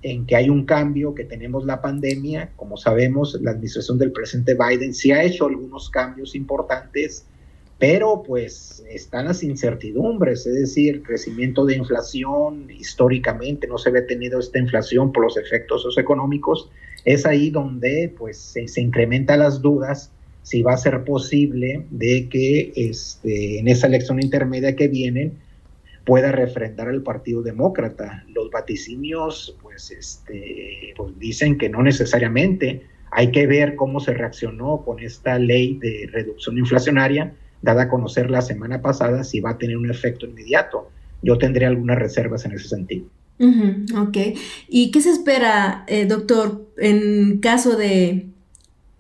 en 0.05 0.27
que 0.27 0.37
hay 0.37 0.51
un 0.51 0.67
cambio, 0.67 1.15
que 1.15 1.25
tenemos 1.25 1.65
la 1.65 1.81
pandemia. 1.81 2.51
Como 2.57 2.77
sabemos, 2.77 3.41
la 3.41 3.53
administración 3.53 3.99
del 3.99 4.13
presidente 4.13 4.55
Biden 4.55 4.93
sí 4.93 5.11
ha 5.13 5.25
hecho 5.25 5.47
algunos 5.47 5.89
cambios 5.89 6.35
importantes, 6.35 7.25
pero 7.79 8.23
pues 8.23 8.85
están 8.91 9.25
las 9.25 9.43
incertidumbres, 9.43 10.47
es 10.47 10.55
decir, 10.55 11.03
crecimiento 11.03 11.65
de 11.65 11.77
inflación, 11.77 12.71
históricamente 12.71 13.67
no 13.67 13.79
se 13.79 13.89
había 13.89 14.07
tenido 14.07 14.39
esta 14.39 14.59
inflación 14.59 15.11
por 15.11 15.25
los 15.25 15.39
efectos 15.39 15.83
socioeconómicos, 15.83 16.71
es 17.07 17.25
ahí 17.25 17.49
donde 17.49 18.15
pues 18.17 18.37
se, 18.37 18.69
se 18.69 18.83
incrementan 18.83 19.39
las 19.39 19.63
dudas 19.63 20.11
si 20.43 20.61
va 20.61 20.75
a 20.75 20.77
ser 20.77 21.03
posible 21.05 21.87
de 21.91 22.29
que 22.29 22.75
este, 22.77 23.59
en 23.59 23.69
esa 23.69 23.87
elección 23.87 24.23
intermedia 24.23 24.77
que 24.77 24.89
vienen 24.89 25.39
pueda 26.05 26.33
refrendar 26.33 26.89
al 26.89 27.03
Partido 27.03 27.43
Demócrata. 27.43 28.25
Los 28.29 28.51
vaticinios, 28.51 29.57
pues, 29.63 29.91
este, 29.91 30.93
pues 30.97 31.19
dicen 31.19 31.59
que 31.59 31.69
no 31.69 31.83
necesariamente. 31.83 32.83
Hay 33.11 33.31
que 33.31 33.47
ver 33.47 33.77
cómo 33.77 34.01
se 34.01 34.13
reaccionó 34.13 34.83
con 34.85 35.01
esta 35.01 35.39
ley 35.39 35.79
de 35.79 36.09
reducción 36.13 36.59
inflacionaria, 36.59 37.35
dada 37.63 37.85
a 37.85 37.89
conocer 37.89 38.31
la 38.31 38.43
semana 38.43 38.83
pasada, 38.83 39.25
si 39.25 39.41
va 39.41 39.51
a 39.51 39.59
tener 39.59 39.77
un 39.77 39.91
efecto 39.91 40.27
inmediato. 40.27 40.91
Yo 41.23 41.39
tendré 41.39 41.65
algunas 41.65 41.99
reservas 41.99 42.45
en 42.45 42.53
ese 42.53 42.69
sentido. 42.69 43.07
Uh 43.39 43.85
ok. 43.97 44.17
¿Y 44.69 44.91
qué 44.91 45.01
se 45.01 45.11
espera, 45.11 45.85
eh, 45.87 46.07
doctor, 46.07 46.69
en 46.77 47.39
caso 47.39 47.77
de 47.77 48.27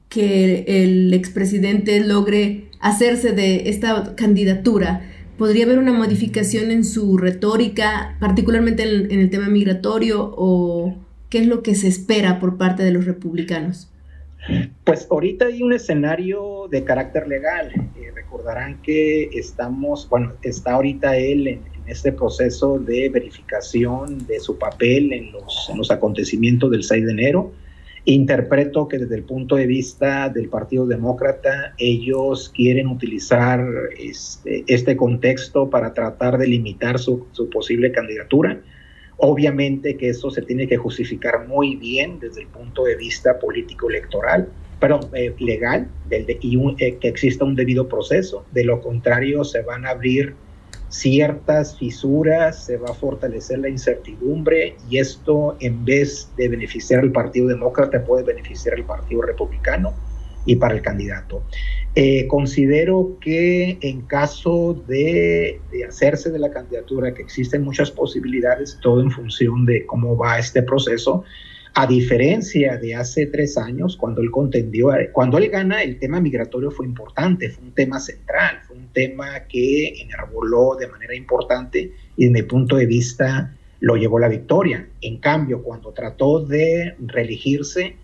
que 0.08 0.64
el 0.66 1.12
expresidente 1.12 2.00
logre 2.00 2.68
hacerse 2.80 3.32
de 3.32 3.68
esta 3.68 4.14
candidatura? 4.16 5.02
¿Podría 5.38 5.64
haber 5.64 5.78
una 5.78 5.92
modificación 5.92 6.70
en 6.70 6.84
su 6.84 7.18
retórica, 7.18 8.16
particularmente 8.20 8.84
en, 8.84 9.18
el 9.18 9.30
tema 9.30 9.48
migratorio, 9.48 10.32
o 10.36 10.94
qué 11.28 11.38
es 11.38 11.46
lo 11.48 11.62
que 11.62 11.74
se 11.74 11.88
espera 11.88 12.38
por 12.38 12.56
parte 12.56 12.84
de 12.84 12.92
los 12.92 13.04
republicanos? 13.04 13.90
Pues 14.84 15.08
ahorita 15.10 15.46
hay 15.46 15.62
un 15.62 15.72
escenario 15.72 16.68
de 16.70 16.84
carácter 16.84 17.26
legal. 17.26 17.72
Eh, 17.96 18.12
recordarán 18.14 18.80
que 18.82 19.24
estamos, 19.32 20.08
bueno, 20.08 20.34
está 20.42 20.74
ahorita 20.74 21.16
él 21.16 21.48
en, 21.48 21.58
en, 21.58 21.82
este 21.88 22.12
proceso 22.12 22.78
de 22.78 23.08
verificación 23.08 24.26
de 24.26 24.38
su 24.38 24.56
papel 24.56 25.12
en 25.12 25.32
los, 25.32 25.68
en 25.68 25.78
los 25.78 25.90
acontecimientos 25.90 26.70
del 26.70 26.84
6 26.84 27.06
de 27.06 27.12
enero 27.12 27.52
Interpreto 28.06 28.86
que 28.86 28.98
desde 28.98 29.14
el 29.14 29.24
punto 29.24 29.56
de 29.56 29.66
vista 29.66 30.28
del 30.28 30.50
Partido 30.50 30.86
Demócrata, 30.86 31.74
ellos 31.78 32.52
quieren 32.54 32.88
utilizar 32.88 33.66
este, 33.98 34.62
este 34.66 34.94
contexto 34.94 35.70
para 35.70 35.94
tratar 35.94 36.36
de 36.36 36.46
limitar 36.46 36.98
su, 36.98 37.26
su, 37.32 37.48
posible 37.48 37.92
candidatura. 37.92 38.60
Obviamente 39.16 39.96
que 39.96 40.10
eso 40.10 40.30
se 40.30 40.42
tiene 40.42 40.68
que 40.68 40.76
justificar 40.76 41.48
muy 41.48 41.76
bien 41.76 42.18
desde 42.20 42.42
el 42.42 42.48
punto 42.48 42.84
de 42.84 42.96
vista 42.96 43.38
político-electoral, 43.38 44.50
perdón, 44.80 45.08
eh, 45.14 45.34
legal 45.38 45.88
y 46.10 46.58
eh, 46.84 46.98
que 47.00 47.08
exista 47.08 47.46
un 47.46 47.54
debido 47.54 47.88
proceso. 47.88 48.44
De 48.52 48.64
lo 48.64 48.82
contrario, 48.82 49.44
se 49.44 49.62
van 49.62 49.86
a 49.86 49.90
abrir 49.90 50.34
ciertas 50.94 51.76
fisuras, 51.76 52.64
se 52.64 52.76
va 52.76 52.90
a 52.90 52.94
fortalecer 52.94 53.58
la 53.58 53.68
incertidumbre 53.68 54.76
y 54.88 54.98
esto 54.98 55.56
en 55.60 55.84
vez 55.84 56.30
de 56.36 56.48
beneficiar 56.48 57.00
al 57.00 57.10
Partido 57.10 57.48
Demócrata 57.48 58.04
puede 58.04 58.22
beneficiar 58.22 58.76
al 58.76 58.84
Partido 58.84 59.22
Republicano 59.22 59.92
y 60.46 60.56
para 60.56 60.74
el 60.74 60.82
candidato. 60.82 61.42
Eh, 61.96 62.28
considero 62.28 63.18
que 63.20 63.78
en 63.80 64.02
caso 64.02 64.80
de, 64.86 65.60
de, 65.72 65.84
hacerse 65.84 66.30
de 66.30 66.38
la 66.38 66.50
candidatura, 66.50 67.12
que 67.12 67.22
existen 67.22 67.62
muchas 67.62 67.90
posibilidades, 67.90 68.78
todo 68.80 69.00
en 69.00 69.10
función 69.10 69.66
de 69.66 69.86
cómo 69.86 70.16
va 70.16 70.38
este 70.38 70.62
proceso, 70.62 71.24
a 71.76 71.88
diferencia 71.88 72.76
de 72.76 72.94
hace 72.94 73.26
tres 73.26 73.58
años, 73.58 73.96
cuando 73.96 74.20
él 74.20 74.30
contendió, 74.30 74.90
cuando 75.12 75.38
él 75.38 75.48
gana, 75.50 75.82
el 75.82 75.98
tema 75.98 76.20
migratorio 76.20 76.70
fue 76.70 76.86
importante, 76.86 77.50
fue 77.50 77.64
un 77.64 77.72
tema 77.72 77.98
central, 77.98 78.60
tema 78.94 79.40
que 79.48 80.00
enarboló 80.00 80.76
de 80.76 80.88
manera 80.88 81.14
importante 81.14 81.92
y 82.16 82.24
desde 82.24 82.42
mi 82.42 82.48
punto 82.48 82.76
de 82.76 82.86
vista 82.86 83.54
lo 83.80 83.96
llevó 83.96 84.16
a 84.16 84.22
la 84.22 84.28
victoria. 84.28 84.88
En 85.02 85.18
cambio, 85.18 85.62
cuando 85.62 85.92
trató 85.92 86.40
de 86.40 86.94
reelegirse, 86.98 87.96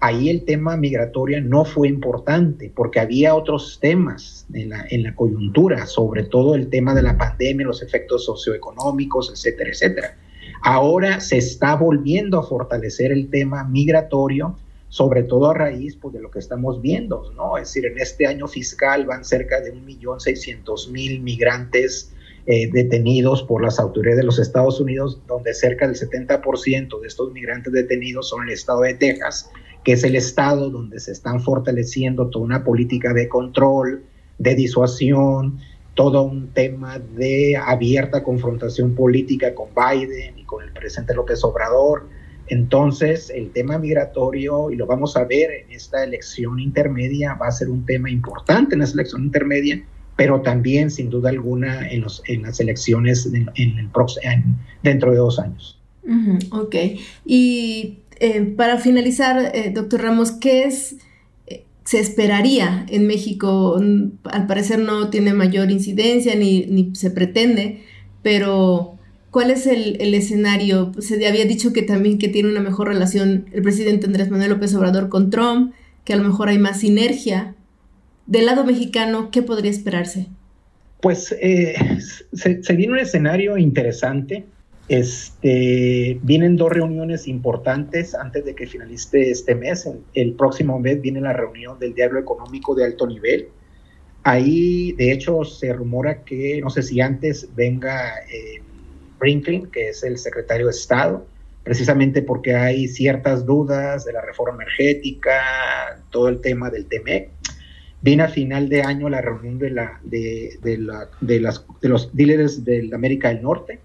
ahí 0.00 0.28
el 0.28 0.44
tema 0.44 0.76
migratorio 0.76 1.40
no 1.40 1.64
fue 1.64 1.88
importante 1.88 2.70
porque 2.74 3.00
había 3.00 3.34
otros 3.34 3.78
temas 3.80 4.46
en 4.52 4.68
la, 4.68 4.84
en 4.90 5.04
la 5.04 5.14
coyuntura, 5.14 5.86
sobre 5.86 6.24
todo 6.24 6.54
el 6.54 6.68
tema 6.68 6.94
de 6.94 7.02
la 7.02 7.16
pandemia, 7.16 7.66
los 7.66 7.82
efectos 7.82 8.26
socioeconómicos, 8.26 9.30
etcétera, 9.30 9.70
etcétera. 9.70 10.16
Ahora 10.60 11.20
se 11.20 11.38
está 11.38 11.76
volviendo 11.76 12.38
a 12.38 12.42
fortalecer 12.42 13.10
el 13.10 13.30
tema 13.30 13.64
migratorio, 13.64 14.56
sobre 14.92 15.22
todo 15.22 15.50
a 15.50 15.54
raíz 15.54 15.96
pues, 15.96 16.12
de 16.12 16.20
lo 16.20 16.30
que 16.30 16.38
estamos 16.38 16.82
viendo, 16.82 17.32
¿no? 17.34 17.56
Es 17.56 17.68
decir, 17.68 17.86
en 17.86 17.98
este 17.98 18.26
año 18.26 18.46
fiscal 18.46 19.06
van 19.06 19.24
cerca 19.24 19.58
de 19.62 19.72
1.600.000 19.72 21.22
migrantes 21.22 22.12
eh, 22.44 22.70
detenidos 22.70 23.42
por 23.42 23.62
las 23.62 23.80
autoridades 23.80 24.18
de 24.18 24.24
los 24.24 24.38
Estados 24.38 24.80
Unidos, 24.80 25.18
donde 25.26 25.54
cerca 25.54 25.86
del 25.86 25.96
70% 25.96 27.00
de 27.00 27.08
estos 27.08 27.32
migrantes 27.32 27.72
detenidos 27.72 28.28
son 28.28 28.46
el 28.46 28.52
estado 28.52 28.82
de 28.82 28.92
Texas, 28.92 29.50
que 29.82 29.92
es 29.92 30.04
el 30.04 30.14
estado 30.14 30.68
donde 30.68 31.00
se 31.00 31.12
están 31.12 31.40
fortaleciendo 31.40 32.28
toda 32.28 32.44
una 32.44 32.62
política 32.62 33.14
de 33.14 33.30
control, 33.30 34.02
de 34.36 34.54
disuasión, 34.54 35.58
todo 35.94 36.20
un 36.20 36.52
tema 36.52 36.98
de 36.98 37.56
abierta 37.56 38.22
confrontación 38.22 38.94
política 38.94 39.54
con 39.54 39.70
Biden 39.74 40.38
y 40.38 40.44
con 40.44 40.62
el 40.62 40.70
presidente 40.74 41.14
López 41.14 41.42
Obrador. 41.44 42.08
Entonces, 42.52 43.30
el 43.30 43.50
tema 43.50 43.78
migratorio, 43.78 44.70
y 44.70 44.76
lo 44.76 44.86
vamos 44.86 45.16
a 45.16 45.24
ver 45.24 45.50
en 45.52 45.72
esta 45.72 46.04
elección 46.04 46.60
intermedia, 46.60 47.32
va 47.32 47.46
a 47.46 47.50
ser 47.50 47.70
un 47.70 47.86
tema 47.86 48.10
importante 48.10 48.74
en 48.74 48.82
esta 48.82 49.00
elección 49.00 49.24
intermedia, 49.24 49.82
pero 50.16 50.42
también, 50.42 50.90
sin 50.90 51.08
duda 51.08 51.30
alguna, 51.30 51.88
en, 51.88 52.02
los, 52.02 52.22
en 52.26 52.42
las 52.42 52.60
elecciones 52.60 53.24
en, 53.24 53.48
el 53.56 53.88
dentro 54.82 55.12
de 55.12 55.16
dos 55.16 55.38
años. 55.38 55.80
ok. 56.50 56.76
Y 57.24 58.00
eh, 58.20 58.42
para 58.54 58.76
finalizar, 58.76 59.50
eh, 59.54 59.72
doctor 59.74 60.02
Ramos, 60.02 60.32
¿qué 60.32 60.64
es 60.64 60.96
se 61.84 61.98
esperaría 61.98 62.86
en 62.90 63.06
México. 63.06 63.80
Al 64.24 64.46
parecer 64.46 64.78
no 64.78 65.10
tiene 65.10 65.34
mayor 65.34 65.70
incidencia 65.70 66.36
ni, 66.36 66.66
ni 66.66 66.94
se 66.94 67.10
pretende, 67.10 67.82
pero 68.22 68.98
¿cuál 69.32 69.50
es 69.50 69.66
el, 69.66 70.00
el, 70.00 70.14
escenario? 70.14 70.92
Se 71.00 71.26
había 71.26 71.44
dicho 71.44 71.72
que 71.72 71.82
también 71.82 72.18
que 72.18 72.28
tiene 72.28 72.48
una 72.48 72.60
mejor 72.60 72.86
relación 72.86 73.46
el 73.52 73.62
presidente 73.62 74.06
Andrés 74.06 74.30
Manuel 74.30 74.50
López 74.50 74.72
Obrador 74.76 75.08
con 75.08 75.30
Trump, 75.30 75.74
que 76.04 76.12
a 76.12 76.16
lo 76.16 76.22
mejor 76.22 76.48
hay 76.48 76.58
más 76.58 76.78
sinergia. 76.78 77.56
Del 78.26 78.46
lado 78.46 78.64
mexicano, 78.64 79.30
¿qué 79.32 79.42
podría 79.42 79.72
esperarse? 79.72 80.28
Pues 81.00 81.34
eh, 81.40 81.74
se, 82.32 82.62
se 82.62 82.76
viene 82.76 82.92
un 82.92 82.98
escenario 83.00 83.58
interesante. 83.58 84.44
Este, 84.88 86.18
vienen 86.22 86.56
dos 86.56 86.70
reuniones 86.70 87.26
importantes 87.26 88.14
antes 88.14 88.44
de 88.44 88.54
que 88.54 88.66
finalice 88.66 89.30
este 89.30 89.54
mes. 89.54 89.88
El, 90.14 90.34
próximo 90.34 90.78
mes 90.78 91.00
viene 91.00 91.20
la 91.20 91.32
reunión 91.32 91.78
del 91.78 91.94
Diario 91.94 92.18
Económico 92.18 92.74
de 92.74 92.84
alto 92.84 93.06
nivel. 93.06 93.48
Ahí, 94.22 94.92
de 94.92 95.12
hecho, 95.12 95.44
se 95.44 95.72
rumora 95.72 96.22
que, 96.24 96.60
no 96.62 96.70
sé 96.70 96.82
si 96.82 97.00
antes 97.00 97.48
venga 97.56 98.18
eh, 98.30 98.62
Brinkley, 99.22 99.62
que 99.72 99.90
es 99.90 100.02
el 100.02 100.18
secretario 100.18 100.66
de 100.66 100.72
Estado, 100.72 101.24
precisamente 101.62 102.22
porque 102.22 102.56
hay 102.56 102.88
ciertas 102.88 103.46
dudas 103.46 104.04
de 104.04 104.12
la 104.12 104.20
reforma 104.20 104.64
energética, 104.64 106.02
todo 106.10 106.28
el 106.28 106.40
tema 106.40 106.70
del 106.70 106.86
TEMEC. 106.86 107.30
Viene 108.00 108.24
a 108.24 108.28
final 108.28 108.68
de 108.68 108.82
año 108.82 109.08
la 109.08 109.20
reunión 109.20 109.60
de, 109.60 109.70
los 111.82 112.10
líderes 112.14 112.64
de 112.64 112.90
América 112.92 113.28
del 113.28 113.42
Norte, 113.42 113.78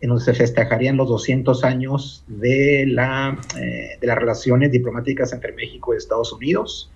en 0.00 0.08
donde 0.08 0.24
se 0.24 0.32
festejarían 0.32 0.96
los 0.96 1.08
200 1.08 1.64
años 1.64 2.24
eh, 2.42 2.86
de 2.86 4.06
las 4.06 4.18
relaciones 4.18 4.72
diplomáticas 4.72 5.34
entre 5.34 5.52
México 5.52 5.92
y 5.92 5.98
Estados 5.98 6.32
Unidos. 6.32 6.90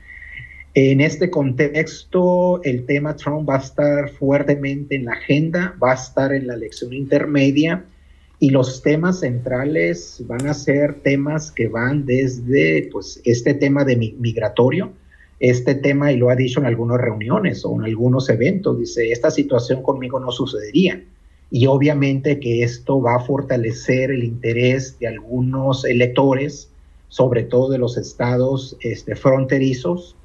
En 0.74 1.02
este 1.02 1.28
contexto, 1.28 2.62
el 2.62 2.86
tema 2.86 3.14
Trump 3.14 3.46
va 3.46 3.56
a 3.56 3.60
estar 3.60 4.08
fuertemente 4.08 4.94
en 4.94 5.04
la 5.04 5.12
agenda, 5.12 5.76
va 5.82 5.90
a 5.90 5.96
estar 5.96 6.32
en 6.32 6.46
la 6.46 6.54
elección 6.54 6.94
intermedia 6.94 7.84
y 8.38 8.48
los 8.48 8.80
temas 8.80 9.20
centrales 9.20 10.24
van 10.26 10.46
a 10.46 10.54
ser 10.54 11.02
temas 11.02 11.52
que 11.52 11.68
van 11.68 12.06
desde 12.06 12.88
pues, 12.90 13.20
este 13.24 13.52
tema 13.52 13.84
de 13.84 14.14
migratorio, 14.18 14.92
este 15.40 15.74
tema, 15.74 16.10
y 16.10 16.16
lo 16.16 16.30
ha 16.30 16.36
dicho 16.36 16.60
en 16.60 16.64
algunas 16.64 16.98
reuniones 17.02 17.66
o 17.66 17.74
en 17.74 17.82
algunos 17.82 18.30
eventos, 18.30 18.78
dice, 18.78 19.12
esta 19.12 19.30
situación 19.30 19.82
conmigo 19.82 20.20
no 20.20 20.32
sucedería 20.32 21.04
y 21.50 21.66
obviamente 21.66 22.40
que 22.40 22.62
esto 22.62 22.98
va 22.98 23.16
a 23.16 23.20
fortalecer 23.20 24.10
el 24.10 24.24
interés 24.24 24.98
de 24.98 25.08
algunos 25.08 25.84
electores, 25.84 26.70
sobre 27.08 27.42
todo 27.42 27.68
de 27.68 27.76
los 27.76 27.98
estados 27.98 28.78
este, 28.80 29.14
fronterizos, 29.16 30.16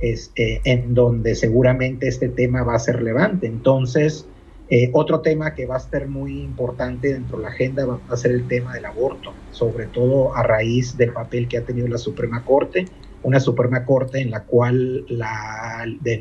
este, 0.00 0.60
en 0.64 0.94
donde 0.94 1.34
seguramente 1.34 2.08
este 2.08 2.28
tema 2.28 2.62
va 2.62 2.74
a 2.74 2.78
ser 2.78 2.96
relevante. 2.96 3.46
Entonces, 3.46 4.26
eh, 4.70 4.90
otro 4.94 5.20
tema 5.20 5.54
que 5.54 5.66
va 5.66 5.76
a 5.76 5.80
ser 5.80 6.08
muy 6.08 6.40
importante 6.40 7.12
dentro 7.12 7.36
de 7.36 7.44
la 7.44 7.50
agenda 7.50 7.84
va 7.84 8.00
a 8.08 8.16
ser 8.16 8.32
el 8.32 8.48
tema 8.48 8.74
del 8.74 8.86
aborto, 8.86 9.32
sobre 9.50 9.86
todo 9.86 10.34
a 10.34 10.42
raíz 10.42 10.96
del 10.96 11.12
papel 11.12 11.48
que 11.48 11.58
ha 11.58 11.64
tenido 11.64 11.86
la 11.86 11.98
Suprema 11.98 12.44
Corte, 12.44 12.86
una 13.22 13.40
Suprema 13.40 13.84
Corte 13.84 14.20
en 14.20 14.30
la 14.30 14.44
cual 14.44 15.04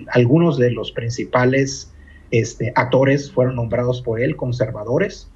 algunos 0.07 0.57
de 0.57 0.71
los 0.71 0.91
principales 0.91 1.91
este, 2.31 2.73
actores 2.75 3.31
fueron 3.31 3.55
nombrados 3.55 4.01
por 4.01 4.19
él, 4.19 4.35
conservadores. 4.35 5.29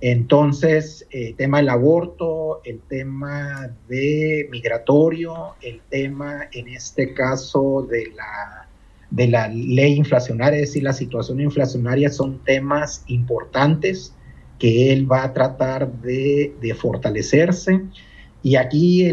Entonces, 0.00 1.06
el 1.10 1.28
eh, 1.28 1.34
tema 1.36 1.58
del 1.58 1.68
aborto, 1.68 2.60
el 2.64 2.80
tema 2.80 3.70
de 3.88 4.48
migratorio, 4.50 5.54
el 5.62 5.80
tema 5.88 6.48
en 6.52 6.68
este 6.68 7.14
caso 7.14 7.86
de 7.88 8.12
la, 8.14 8.68
de 9.10 9.28
la 9.28 9.48
ley 9.48 9.94
inflacionaria, 9.94 10.60
es 10.60 10.68
decir, 10.68 10.82
la 10.82 10.92
situación 10.92 11.40
inflacionaria 11.40 12.10
son 12.10 12.44
temas 12.44 13.04
importantes 13.06 14.14
que 14.58 14.92
él 14.92 15.10
va 15.10 15.24
a 15.24 15.32
tratar 15.32 15.90
de, 16.00 16.54
de 16.60 16.74
fortalecerse. 16.74 17.80
Y 18.42 18.56
aquí 18.56 19.10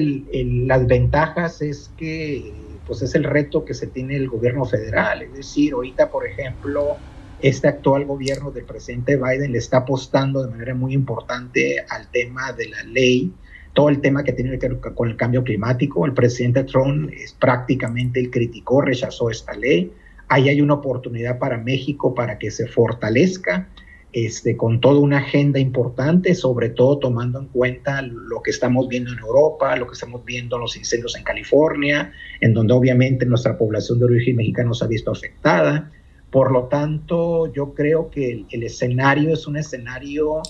las 0.66 0.86
ventajas 0.88 1.62
es 1.62 1.90
que 1.96 2.54
pues 2.86 3.02
es 3.02 3.16
el 3.16 3.24
reto 3.24 3.64
que 3.64 3.74
se 3.74 3.88
tiene 3.88 4.18
el 4.18 4.28
gobierno 4.28 4.66
federal. 4.66 5.22
Es 5.22 5.34
decir, 5.34 5.74
ahorita, 5.74 6.12
por 6.12 6.28
ejemplo, 6.28 6.98
este 7.42 7.68
actual 7.68 8.06
gobierno 8.06 8.52
del 8.52 8.66
presidente 8.66 9.18
Biden 9.18 9.52
le 9.52 9.58
está 9.58 9.78
apostando 9.78 10.44
de 10.44 10.52
manera 10.52 10.76
muy 10.76 10.94
importante 10.94 11.84
al 11.90 12.10
tema 12.12 12.54
de 12.54 12.70
la 12.70 12.84
ley, 12.84 13.34
todo 13.74 13.90
el 13.90 14.00
tema 14.02 14.24
que 14.24 14.34
tiene 14.34 14.58
que 14.60 14.68
ver 14.68 14.80
con 14.80 15.10
el 15.10 15.16
cambio 15.16 15.44
climático. 15.44 16.06
El 16.06 16.14
presidente 16.14 16.64
Trump 16.66 17.10
es 17.12 17.34
prácticamente 17.34 18.20
él 18.20 18.30
criticó, 18.30 18.82
rechazó 18.82 19.30
esta 19.30 19.54
ley. 19.54 19.92
Ahí 20.28 20.50
hay 20.50 20.62
una 20.62 20.76
oportunidad 20.76 21.40
para 21.40 21.58
México 21.58 22.14
para 22.14 22.38
que 22.38 22.52
se 22.52 22.68
fortalezca 22.68 23.70
este, 24.14 24.56
con 24.58 24.82
toda 24.82 25.00
una 25.00 25.20
agenda 25.20 25.58
importante, 25.58 26.36
sobre 26.36 26.70
todo 26.70 27.00
tomando 27.00 27.40
en 27.40 27.48
cuenta 27.48 28.02
lo 28.02 28.42
que 28.42 28.52
estamos 28.52 28.88
viendo 28.88 29.12
en 29.12 29.20
Europa, 29.20 29.76
lo 29.78 29.88
que 29.88 29.94
estamos 29.94 30.24
viendo 30.26 30.58
en 30.58 30.62
los 30.62 30.76
incendios 30.76 31.16
en 31.16 31.24
California, 31.24 32.12
en 32.40 32.54
donde 32.54 32.74
obviamente 32.74 33.26
nuestra 33.26 33.58
población 33.58 34.00
de 34.00 34.06
origen 34.06 34.36
mexicano 34.36 34.74
se 34.74 34.86
ha 34.86 34.88
visto 34.88 35.12
afectada 35.12 35.92
por 36.32 36.52
lo 36.52 36.64
tanto, 36.64 37.52
yo 37.52 37.74
creo 37.74 38.10
que 38.10 38.46
el, 38.50 38.64
escenario 38.64 39.34
es 39.34 39.48
un 39.48 39.58
escenario 39.58 40.42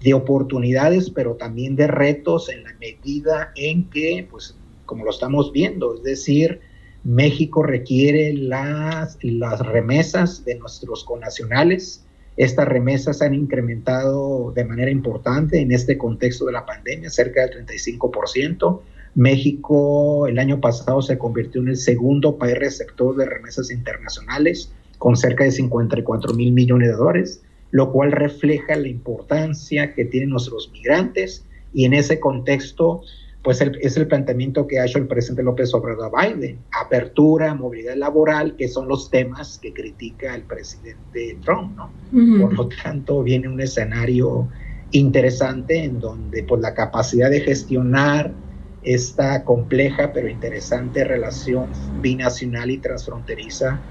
de 0.00 0.14
oportunidades, 0.14 1.10
pero 1.10 1.34
también 1.34 1.74
de 1.74 1.88
retos 1.88 2.48
en 2.48 2.62
la 2.62 2.72
medida 2.74 3.52
en 3.56 3.90
que, 3.90 4.26
pues, 4.30 4.56
como 4.86 5.04
lo 5.04 5.10
estamos 5.10 5.50
viendo, 5.50 5.96
es 5.96 6.04
decir, 6.04 6.60
México 7.02 7.64
requiere 7.64 8.32
las, 8.32 9.18
las 9.22 9.58
remesas 9.60 10.44
de 10.44 10.54
nuestros 10.54 11.02
conacionales. 11.04 12.04
Estas 12.36 12.68
remesas 12.68 13.20
han 13.20 13.34
incrementado 13.34 14.52
de 14.52 14.64
manera 14.64 14.90
importante 14.90 15.60
en 15.60 15.72
este 15.72 15.98
contexto 15.98 16.46
de 16.46 16.52
la 16.52 16.64
pandemia, 16.64 17.10
cerca 17.10 17.46
del 17.46 17.66
35%, 17.66 18.80
México 19.16 20.26
el 20.26 20.38
año 20.38 20.60
pasado 20.60 21.00
se 21.00 21.18
convirtió 21.18 21.60
en 21.60 21.68
el 21.68 21.76
segundo 21.76 22.36
país 22.36 22.58
receptor 22.58 23.16
de 23.16 23.26
remesas 23.26 23.70
internacionales 23.70 24.72
con 25.04 25.18
cerca 25.18 25.44
de 25.44 25.50
54 25.50 26.32
mil 26.32 26.52
millones 26.52 26.88
de 26.88 26.94
dólares, 26.94 27.42
lo 27.72 27.92
cual 27.92 28.10
refleja 28.10 28.74
la 28.74 28.88
importancia 28.88 29.92
que 29.92 30.06
tienen 30.06 30.30
nuestros 30.30 30.70
migrantes. 30.72 31.44
Y 31.74 31.84
en 31.84 31.92
ese 31.92 32.18
contexto 32.18 33.02
pues 33.42 33.60
es 33.60 33.98
el 33.98 34.06
planteamiento 34.06 34.66
que 34.66 34.80
ha 34.80 34.86
hecho 34.86 34.96
el 34.96 35.06
presidente 35.06 35.42
López 35.42 35.74
Obrador 35.74 36.10
Biden, 36.10 36.60
apertura, 36.72 37.54
movilidad 37.54 37.96
laboral, 37.96 38.56
que 38.56 38.66
son 38.66 38.88
los 38.88 39.10
temas 39.10 39.58
que 39.58 39.74
critica 39.74 40.34
el 40.34 40.44
presidente 40.44 41.36
Trump, 41.44 41.76
¿no? 41.76 41.90
Por 42.40 42.54
lo 42.54 42.68
tanto, 42.68 43.22
viene 43.22 43.46
un 43.46 43.60
escenario 43.60 44.48
interesante 44.92 45.84
en 45.84 46.00
donde 46.00 46.44
pues 46.44 46.62
la 46.62 46.72
capacidad 46.72 47.28
de 47.28 47.40
gestionar 47.40 48.32
esta 48.82 49.44
compleja 49.44 50.14
pero 50.14 50.30
interesante 50.30 51.04
relación 51.04 51.68
binacional 52.00 52.70
y 52.70 52.78
transfronteriza 52.78 53.82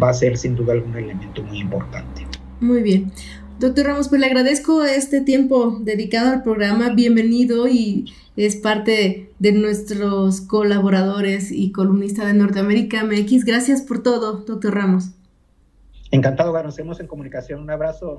va 0.00 0.10
a 0.10 0.14
ser 0.14 0.36
sin 0.36 0.54
duda 0.54 0.72
algún 0.74 0.96
elemento 0.96 1.42
muy 1.42 1.58
importante. 1.58 2.26
Muy 2.60 2.82
bien. 2.82 3.12
Doctor 3.58 3.86
Ramos, 3.86 4.08
pues 4.08 4.20
le 4.20 4.26
agradezco 4.26 4.84
este 4.84 5.20
tiempo 5.20 5.78
dedicado 5.80 6.30
al 6.30 6.42
programa. 6.42 6.90
Bienvenido 6.90 7.68
y 7.68 8.12
es 8.36 8.56
parte 8.56 9.30
de 9.38 9.52
nuestros 9.52 10.40
colaboradores 10.40 11.52
y 11.52 11.70
columnista 11.70 12.26
de 12.26 12.34
Norteamérica 12.34 13.04
MX. 13.04 13.44
Gracias 13.44 13.82
por 13.82 14.02
todo, 14.02 14.38
doctor 14.38 14.74
Ramos. 14.74 15.10
Encantado, 16.10 16.52
nos 16.62 16.76
vemos 16.76 17.00
en 17.00 17.06
comunicación. 17.06 17.60
Un 17.60 17.70
abrazo. 17.70 18.18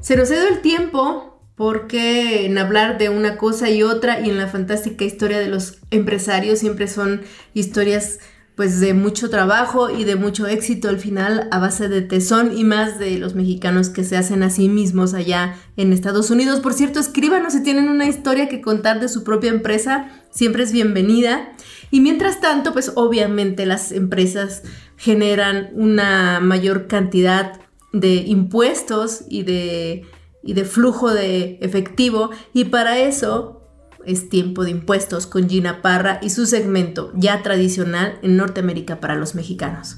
Se 0.00 0.16
nos 0.16 0.28
cedo 0.28 0.48
el 0.48 0.60
tiempo 0.60 1.29
porque 1.60 2.46
en 2.46 2.56
hablar 2.56 2.96
de 2.96 3.10
una 3.10 3.36
cosa 3.36 3.68
y 3.68 3.82
otra 3.82 4.18
y 4.20 4.30
en 4.30 4.38
la 4.38 4.46
fantástica 4.46 5.04
historia 5.04 5.38
de 5.38 5.48
los 5.48 5.76
empresarios 5.90 6.60
siempre 6.60 6.88
son 6.88 7.20
historias 7.52 8.18
pues 8.54 8.80
de 8.80 8.94
mucho 8.94 9.28
trabajo 9.28 9.90
y 9.90 10.04
de 10.04 10.16
mucho 10.16 10.46
éxito 10.46 10.88
al 10.88 10.98
final 10.98 11.48
a 11.50 11.58
base 11.58 11.90
de 11.90 12.00
tesón 12.00 12.56
y 12.56 12.64
más 12.64 12.98
de 12.98 13.18
los 13.18 13.34
mexicanos 13.34 13.90
que 13.90 14.04
se 14.04 14.16
hacen 14.16 14.42
a 14.42 14.48
sí 14.48 14.70
mismos 14.70 15.12
allá 15.12 15.54
en 15.76 15.92
Estados 15.92 16.30
Unidos. 16.30 16.60
Por 16.60 16.72
cierto, 16.72 16.98
escríbanos 16.98 17.52
si 17.52 17.62
tienen 17.62 17.90
una 17.90 18.06
historia 18.08 18.48
que 18.48 18.62
contar 18.62 18.98
de 18.98 19.10
su 19.10 19.22
propia 19.22 19.50
empresa, 19.50 20.08
siempre 20.30 20.62
es 20.62 20.72
bienvenida. 20.72 21.52
Y 21.90 22.00
mientras 22.00 22.40
tanto, 22.40 22.72
pues 22.72 22.92
obviamente 22.94 23.66
las 23.66 23.92
empresas 23.92 24.62
generan 24.96 25.68
una 25.74 26.40
mayor 26.40 26.86
cantidad 26.86 27.60
de 27.92 28.14
impuestos 28.14 29.24
y 29.28 29.42
de 29.42 30.06
y 30.42 30.54
de 30.54 30.64
flujo 30.64 31.12
de 31.12 31.58
efectivo 31.60 32.30
y 32.52 32.66
para 32.66 32.98
eso 32.98 33.60
es 34.06 34.28
tiempo 34.28 34.64
de 34.64 34.70
impuestos 34.70 35.26
con 35.26 35.48
Gina 35.48 35.82
Parra 35.82 36.18
y 36.22 36.30
su 36.30 36.46
segmento 36.46 37.12
ya 37.14 37.42
tradicional 37.42 38.18
en 38.22 38.36
Norteamérica 38.36 39.00
para 39.00 39.14
los 39.14 39.34
mexicanos. 39.34 39.96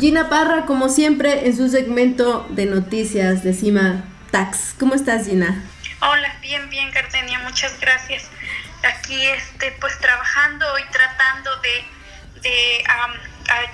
Gina 0.00 0.28
Parra, 0.28 0.66
como 0.66 0.90
siempre, 0.90 1.46
en 1.46 1.56
su 1.56 1.70
segmento 1.70 2.46
de 2.50 2.66
noticias 2.66 3.42
de 3.42 3.54
Cima 3.54 4.04
Tax. 4.30 4.74
¿Cómo 4.78 4.94
estás, 4.94 5.26
Gina? 5.26 5.64
Hola, 6.02 6.36
bien, 6.42 6.68
bien, 6.68 6.90
Gardenia, 6.90 7.38
muchas 7.38 7.80
gracias 7.80 8.33
aquí 8.84 9.26
este, 9.26 9.72
pues 9.80 9.98
trabajando 9.98 10.66
y 10.78 10.84
tratando 10.90 11.56
de, 11.60 11.84
de 12.42 12.84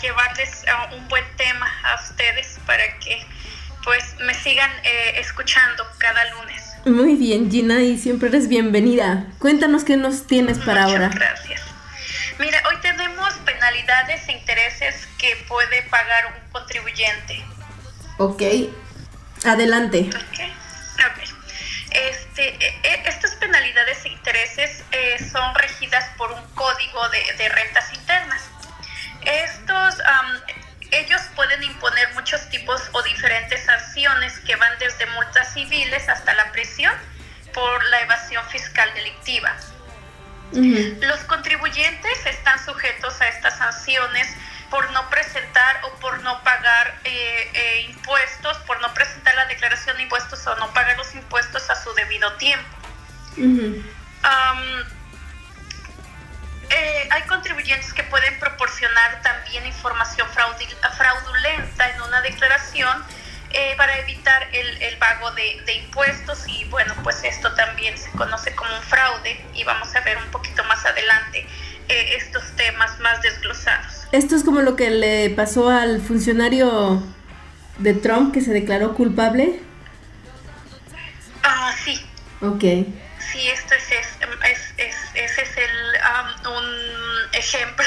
llevarles 0.00 0.64
un 0.92 1.08
buen 1.08 1.24
tema 1.36 1.66
a 1.84 2.02
ustedes 2.02 2.58
para 2.66 2.98
que 2.98 3.24
pues 3.84 4.04
me 4.20 4.34
sigan 4.34 4.70
eh, 4.84 5.20
escuchando 5.20 5.86
cada 5.98 6.24
lunes. 6.32 6.62
Muy 6.86 7.16
bien, 7.16 7.50
Gina, 7.50 7.80
y 7.80 7.98
siempre 7.98 8.28
eres 8.28 8.48
bienvenida. 8.48 9.26
Cuéntanos 9.38 9.84
qué 9.84 9.96
nos 9.96 10.26
tienes 10.26 10.58
para 10.58 10.84
ahora. 10.84 11.08
Gracias. 11.08 11.62
Mira, 12.38 12.62
hoy 12.68 12.76
tenemos 12.80 13.34
penalidades 13.44 14.26
e 14.28 14.32
intereses 14.32 15.06
que 15.18 15.36
puede 15.48 15.82
pagar 15.84 16.26
un 16.26 16.52
contribuyente. 16.52 17.44
Ok, 18.18 18.42
adelante. 19.44 20.08
Ok, 20.08 20.40
ok. 20.98 21.39
Este, 21.90 22.54
e, 22.64 22.80
e, 22.84 23.08
estas 23.08 23.34
penalidades 23.36 24.04
e 24.04 24.08
intereses 24.08 24.84
eh, 24.92 25.16
son 25.32 25.54
regidas 25.54 26.04
por 26.16 26.30
un 26.30 26.42
código 26.54 27.08
de, 27.08 27.48
rentas 27.48 27.92
internas. 27.92 28.42
Estos, 29.22 29.96
ellos 30.92 31.20
pueden 31.34 31.62
imponer 31.62 32.12
muchos 32.14 32.48
tipos 32.48 32.80
o 32.92 33.02
diferentes 33.02 33.64
sanciones 33.64 34.38
que 34.40 34.56
van 34.56 34.78
desde 34.78 35.06
multas 35.06 35.52
civiles 35.52 36.08
hasta 36.08 36.32
la 36.34 36.50
prisión 36.52 36.94
por 37.52 37.84
la 37.90 38.00
evasión 38.00 38.44
fiscal 38.48 38.92
delictiva. 38.94 39.56
Los 40.52 41.20
contribuyentes 41.24 42.26
están 42.26 42.64
sujetos 42.64 43.20
a 43.20 43.28
estas 43.28 43.56
sanciones 43.58 44.28
por 44.70 44.90
no 44.92 45.10
presentar 45.10 45.80
o 45.82 45.90
por 45.96 46.22
no 46.22 46.42
pagar 46.44 46.94
eh, 47.04 47.50
eh, 47.52 47.80
impuestos, 47.88 48.56
por 48.58 48.80
no 48.80 48.94
presentar 48.94 49.34
la 49.34 49.46
declaración 49.46 49.96
de 49.96 50.04
impuestos 50.04 50.46
o 50.46 50.54
no 50.56 50.72
pagar 50.72 50.96
los 50.96 51.12
impuestos 51.14 51.68
a 51.68 51.74
su 51.74 51.92
debido 51.94 52.32
tiempo. 52.34 52.68
Eh, 56.72 57.08
hay 57.10 57.22
contribuyentes 57.22 57.92
que 57.92 58.04
pueden 58.04 58.38
proporcionar 58.38 59.20
también 59.22 59.66
información 59.66 60.28
fraudulenta 60.28 61.90
en 61.90 62.02
una 62.02 62.20
declaración 62.20 63.04
para 63.76 63.98
evitar 63.98 64.48
el, 64.52 64.80
el 64.80 64.96
pago 64.98 65.32
de, 65.32 65.60
de, 65.66 65.72
impuestos 65.72 66.46
y 66.46 66.64
bueno, 66.66 66.94
pues 67.02 67.24
esto 67.24 67.52
también 67.54 67.98
se 67.98 68.08
conoce 68.12 68.54
como 68.54 68.72
un 68.72 68.82
fraude 68.82 69.44
y 69.54 69.64
vamos 69.64 69.92
a 69.96 70.00
ver 70.02 70.16
un 70.18 70.30
poquito 70.30 70.62
más 70.64 70.84
adelante 70.86 71.44
estos 71.88 72.44
temas 72.54 72.96
más 73.00 73.20
desglosados. 73.22 73.99
Esto 74.12 74.34
es 74.34 74.44
como 74.44 74.60
lo 74.62 74.76
que 74.76 74.90
le 74.90 75.30
pasó 75.30 75.68
al 75.68 76.00
funcionario 76.00 77.02
de 77.78 77.94
Trump 77.94 78.34
que 78.34 78.40
se 78.40 78.52
declaró 78.52 78.94
culpable. 78.94 79.60
Ah, 81.42 81.72
sí. 81.84 82.00
Ok. 82.40 82.60
Sí, 82.60 83.48
esto 83.48 83.74
es, 83.74 83.90
es, 84.78 84.94
ese 85.14 85.42
es 85.42 85.56
el, 85.56 85.70
um, 86.10 86.52
un 86.56 87.34
ejemplo. 87.34 87.86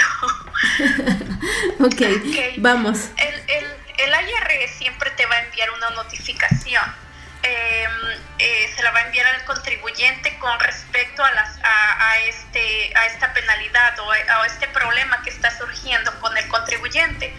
okay. 1.85 2.55
vamos. 2.57 3.09
El, 3.17 3.35
el, 3.35 3.65
el 3.97 4.11
IRS 4.11 4.71
siempre 4.77 5.11
te 5.11 5.25
va 5.25 5.35
a 5.35 5.43
enviar 5.43 5.69
una 5.71 5.89
notificación 5.91 6.83
Em, 7.43 7.91
eh, 8.39 8.71
se 8.75 8.81
la 8.81 8.91
va 8.91 8.99
a 8.99 9.05
enviar 9.05 9.27
al 9.27 9.45
contribuyente 9.45 10.37
con 10.39 10.59
respecto 10.59 11.23
a, 11.23 11.31
las, 11.31 11.59
a, 11.63 12.17
este, 12.27 12.91
a 12.95 13.05
esta 13.05 13.33
penalidad 13.33 13.97
o 13.99 14.11
a, 14.11 14.45
este 14.45 14.67
problema 14.69 15.21
que 15.23 15.29
está 15.29 15.55
surgiendo 15.57 16.19
con 16.19 16.35
el 16.37 16.47
contribuyente. 16.47 17.33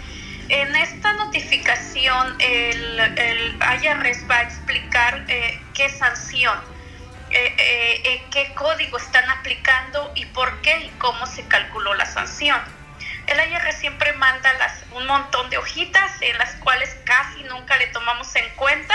En 0.48 0.76
esta 0.76 1.14
notificación 1.14 2.36
el, 2.38 3.00
el 3.00 3.56
IRS 3.82 4.30
va 4.30 4.36
a 4.36 4.42
explicar 4.42 5.24
eh, 5.28 5.60
qué 5.72 5.88
sanción, 5.88 6.58
eh, 7.30 7.54
eh, 7.58 8.24
qué 8.30 8.54
código 8.54 8.98
están 8.98 9.28
aplicando 9.30 10.12
y 10.14 10.26
por 10.26 10.60
qué 10.60 10.78
y 10.78 10.88
cómo 10.98 11.26
se 11.26 11.46
calculó 11.48 11.94
la 11.94 12.06
sanción. 12.06 12.60
El 13.26 13.38
IRS 13.38 13.78
siempre 13.78 14.12
manda 14.12 14.52
las, 14.54 14.84
un 14.92 15.06
montón 15.06 15.48
de 15.50 15.56
hojitas 15.56 16.12
en 16.20 16.36
las 16.38 16.54
cuales 16.56 16.94
casi 17.04 17.42
nunca 17.44 17.76
le 17.78 17.86
tomamos 17.88 18.34
en 18.36 18.48
cuenta 18.50 18.94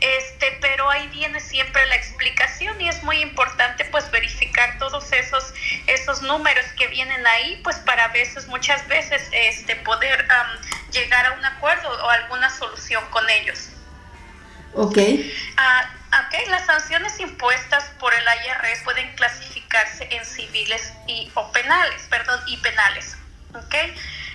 este, 0.00 0.58
pero 0.60 0.88
ahí 0.90 1.06
viene 1.08 1.40
siempre 1.40 1.84
la 1.86 1.96
explicación 1.96 2.80
y 2.80 2.88
es 2.88 3.02
muy 3.02 3.20
importante 3.20 3.84
pues 3.86 4.10
verificar 4.10 4.78
todos 4.78 5.12
esos, 5.12 5.52
esos 5.86 6.22
números 6.22 6.64
que 6.78 6.86
vienen 6.88 7.26
ahí, 7.26 7.60
pues 7.62 7.76
para 7.78 8.08
veces, 8.08 8.46
muchas 8.48 8.86
veces, 8.88 9.22
este, 9.32 9.76
poder 9.76 10.26
llegar 10.90 11.26
a 11.26 11.32
un 11.32 11.44
acuerdo 11.44 11.88
o 11.90 12.08
alguna 12.08 12.50
solución 12.50 13.04
con 13.10 13.28
ellos. 13.28 13.70
Ok. 14.74 14.98
Ah, 15.56 15.90
ok, 16.26 16.48
las 16.48 16.66
sanciones 16.66 17.18
impuestas 17.20 17.84
por 17.98 18.14
el 18.14 18.22
IRS 18.22 18.82
pueden 18.84 19.14
clasificarse 19.16 20.08
en 20.10 20.24
civiles 20.24 20.92
y 21.06 21.30
o 21.34 21.50
penales, 21.52 22.02
perdón, 22.08 22.40
y 22.46 22.56
penales. 22.58 23.16
Ok. 23.54 23.74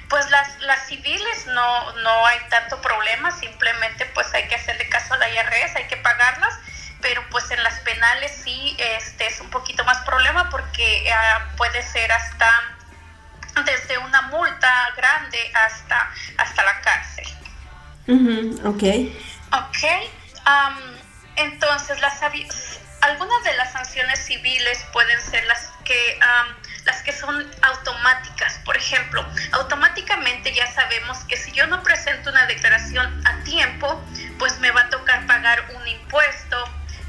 Pues 0.09 0.29
las, 0.29 0.59
las 0.61 0.87
civiles 0.87 1.47
no, 1.47 1.93
no 1.93 2.25
hay 2.27 2.39
tanto 2.49 2.79
problema, 2.81 3.31
simplemente 3.31 4.05
pues 4.07 4.31
hay 4.33 4.47
que 4.47 4.55
hacerle 4.55 4.87
caso 4.89 5.13
a 5.15 5.17
la 5.17 5.29
IRS, 5.29 5.75
hay 5.75 5.87
que 5.87 5.97
pagarlas, 5.97 6.53
pero 7.01 7.23
pues 7.29 7.49
en 7.51 7.63
las 7.63 7.79
penales 7.79 8.31
sí 8.43 8.75
este, 8.77 9.27
es 9.27 9.39
un 9.41 9.49
poquito 9.49 9.83
más 9.83 9.97
problema 10.05 10.49
porque 10.49 11.11
ah, 11.11 11.49
puede 11.57 11.81
ser 11.81 12.11
hasta 12.11 12.75
desde 13.63 13.97
una 13.99 14.21
multa 14.23 14.93
grande 14.97 15.39
hasta, 15.53 16.11
hasta 16.37 16.63
la 16.63 16.81
cárcel. 16.81 17.27
ok. 18.65 18.83
Ok. 19.51 19.83
entonces, 21.37 22.01
las, 22.01 22.21
algunas 23.01 23.43
de 23.43 23.53
las 23.55 23.71
sanciones 23.71 24.19
civiles 24.25 24.85
pueden 24.91 25.21
ser 25.21 25.45
las 25.45 25.71
que 25.83 26.19
las 26.85 27.01
que 27.01 27.11
son 27.11 27.51
automáticas, 27.63 28.59
por 28.63 28.77
ejemplo, 28.77 29.25
automáticamente 29.51 30.53
ya 30.53 30.71
sabemos 30.71 31.17
que 31.25 31.35
si 31.35 31.51
yo 31.51 31.65
no 31.67 31.81
presento 31.81 32.29
una 32.29 32.45
declaración 32.45 33.21
a 33.27 33.43
tiempo, 33.43 34.03
pues 34.37 34.59
me 34.59 34.71
va 34.71 34.81
a 34.81 34.89
tocar 34.89 35.25
pagar 35.25 35.65
un 35.75 35.87
impuesto, 35.87 36.63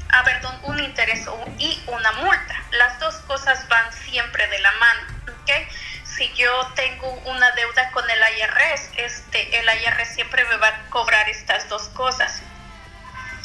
ah, 0.09 0.23
perdón, 0.23 0.59
un 0.63 0.79
interés 0.79 1.27
y 1.59 1.79
una 1.87 2.11
multa. 2.13 2.63
Las 2.71 2.99
dos 2.99 3.15
cosas 3.27 3.67
van 3.67 3.93
siempre 3.93 4.47
de 4.47 4.59
la 4.59 4.71
mano, 4.73 5.01
¿ok? 5.41 5.51
Si 6.03 6.33
yo 6.33 6.73
tengo 6.75 7.11
una 7.25 7.51
deuda 7.51 7.91
con 7.91 8.03
el 8.09 8.19
IRS, 8.39 8.89
este, 8.97 9.59
el 9.59 9.65
IRS 9.65 10.15
siempre 10.15 10.43
me 10.45 10.57
va 10.57 10.69
a 10.69 10.89
cobrar 10.89 11.29
estas 11.29 11.69
dos 11.69 11.89
cosas 11.89 12.41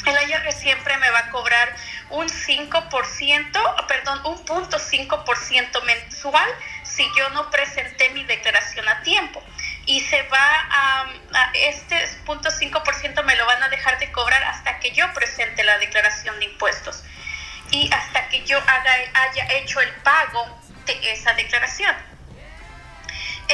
el 0.05 0.29
IRS 0.29 0.59
siempre 0.59 0.97
me 0.97 1.09
va 1.09 1.19
a 1.19 1.29
cobrar 1.29 1.75
un 2.09 2.27
5%, 2.27 3.87
perdón, 3.87 4.25
un 4.25 4.45
punto 4.45 4.77
5% 4.77 5.83
mensual 5.83 6.49
si 6.83 7.03
yo 7.17 7.29
no 7.31 7.49
presenté 7.49 8.09
mi 8.11 8.23
declaración 8.23 8.87
a 8.87 9.01
tiempo. 9.01 9.41
Y 9.85 9.99
se 10.01 10.21
va 10.23 10.67
a, 10.69 11.05
este 11.53 12.07
punto 12.25 12.49
5% 12.49 13.23
me 13.23 13.35
lo 13.35 13.45
van 13.45 13.63
a 13.63 13.69
dejar 13.69 13.99
de 13.99 14.11
cobrar 14.11 14.43
hasta 14.43 14.79
que 14.79 14.91
yo 14.91 15.11
presente 15.13 15.63
la 15.63 15.77
declaración 15.77 16.39
de 16.39 16.45
impuestos 16.45 17.03
y 17.71 17.91
hasta 17.91 18.29
que 18.29 18.45
yo 18.45 18.57
haga, 18.59 18.93
haya 19.13 19.47
hecho 19.55 19.81
el 19.81 19.89
pago 19.95 20.61
de 20.85 21.11
esa 21.11 21.33
declaración. 21.33 22.12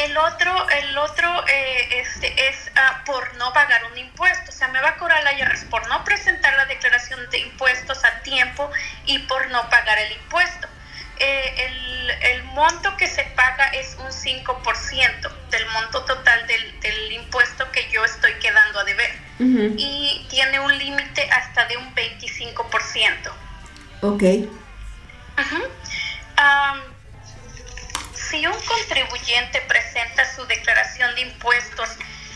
El 0.06 0.18
otro, 0.18 0.70
el 0.70 0.98
otro 0.98 1.46
eh, 1.48 2.02
este, 2.02 2.48
es 2.48 2.72
ah, 2.76 3.04
por 3.06 3.36
no 3.36 3.52
pagar 3.52 3.84
un 3.92 3.98
impuesto. 3.98 4.50
O 4.50 4.54
sea, 4.54 4.70
me 4.70 4.80
va 4.80 4.90
a 4.90 4.96
cobrar 4.98 5.22
la 5.24 5.34
IRS 5.34 5.66
por 5.66 5.86
no 5.90 6.04
presentar 6.06 6.56
la 6.56 6.66
declaración 6.66 7.30
de 7.30 7.40
impuestos 7.40 8.06
a 8.06 8.22
tiempo 8.22 8.72
y 9.06 9.20
por 9.20 9.50
no 9.52 9.70
pagar 9.70 10.00
el 10.00 10.14
impuesto. 10.14 10.68
Eh, 11.18 11.66
el, 11.66 12.10
el, 12.32 12.44
monto 12.44 12.96
que 12.96 13.08
se 13.08 13.24
paga 13.36 13.66
es 13.68 13.98
un 14.00 14.08
5% 14.08 15.50
del 15.50 15.66
monto 15.68 16.06
total 16.06 16.48
del, 16.48 16.80
del, 16.80 17.12
impuesto 17.12 17.70
que 17.74 17.90
yo 17.92 18.06
estoy 18.06 18.32
quedando 18.36 18.80
a 18.80 18.84
deber. 18.86 19.30
Y 19.78 20.26
tiene 20.30 20.62
un 20.62 20.78
límite 20.78 21.30
hasta 21.30 21.66
de 21.66 21.76
un 21.76 21.94
25%. 21.94 23.32
Ok. 24.02 24.24
Uh 25.38 26.89
si 28.30 28.46
un 28.46 28.60
contribuyente 28.66 29.62
presenta 29.62 30.24
su 30.36 30.46
declaración 30.46 31.16
de 31.16 31.22
impuestos 31.22 31.90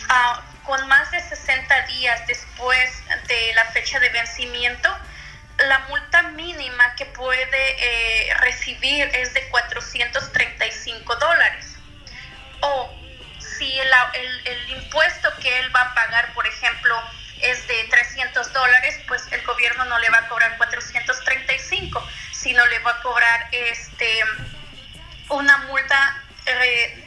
ah, 0.10 0.42
con 0.66 0.88
más 0.88 1.12
de 1.12 1.20
60 1.20 1.82
días 1.88 2.26
después 2.26 2.90
de 3.28 3.54
la 3.54 3.66
fecha 3.66 4.00
de 4.00 4.10
vencimiento, 4.10 4.90
la 5.58 5.80
multa 5.90 6.24
mínima 6.32 6.96
que 6.96 7.06
puede 7.06 7.46
eh, 7.52 8.34
recibir 8.36 9.08
es 9.14 9.34
de 9.34 9.48
435 9.50 11.16
dólares. 11.18 11.76
O 12.62 12.96
si 13.40 13.80
el, 13.80 13.90
el, 14.46 14.70
impuesto 14.70 15.30
que 15.42 15.60
él 15.60 15.76
va 15.76 15.82
a 15.82 15.94
pagar, 15.94 16.34
por 16.34 16.48
ejemplo, 16.48 16.96
es 17.42 17.68
de 17.68 17.84
300 17.84 18.52
dólares, 18.54 19.00
pues 19.08 19.24
el 19.32 19.44
gobierno 19.44 19.86
no 19.86 20.00
le 20.00 20.10
va 20.10 20.20
a 20.20 20.28
cobrar 20.30 20.58
435, 20.58 22.08
sino 22.32 22.66
le 22.68 22.80
va 22.80 22.92
a 22.92 23.02
cobrar 23.02 23.50
este 23.52 24.24
una 25.36 25.58
multa 25.70 26.24
eh, 26.46 27.06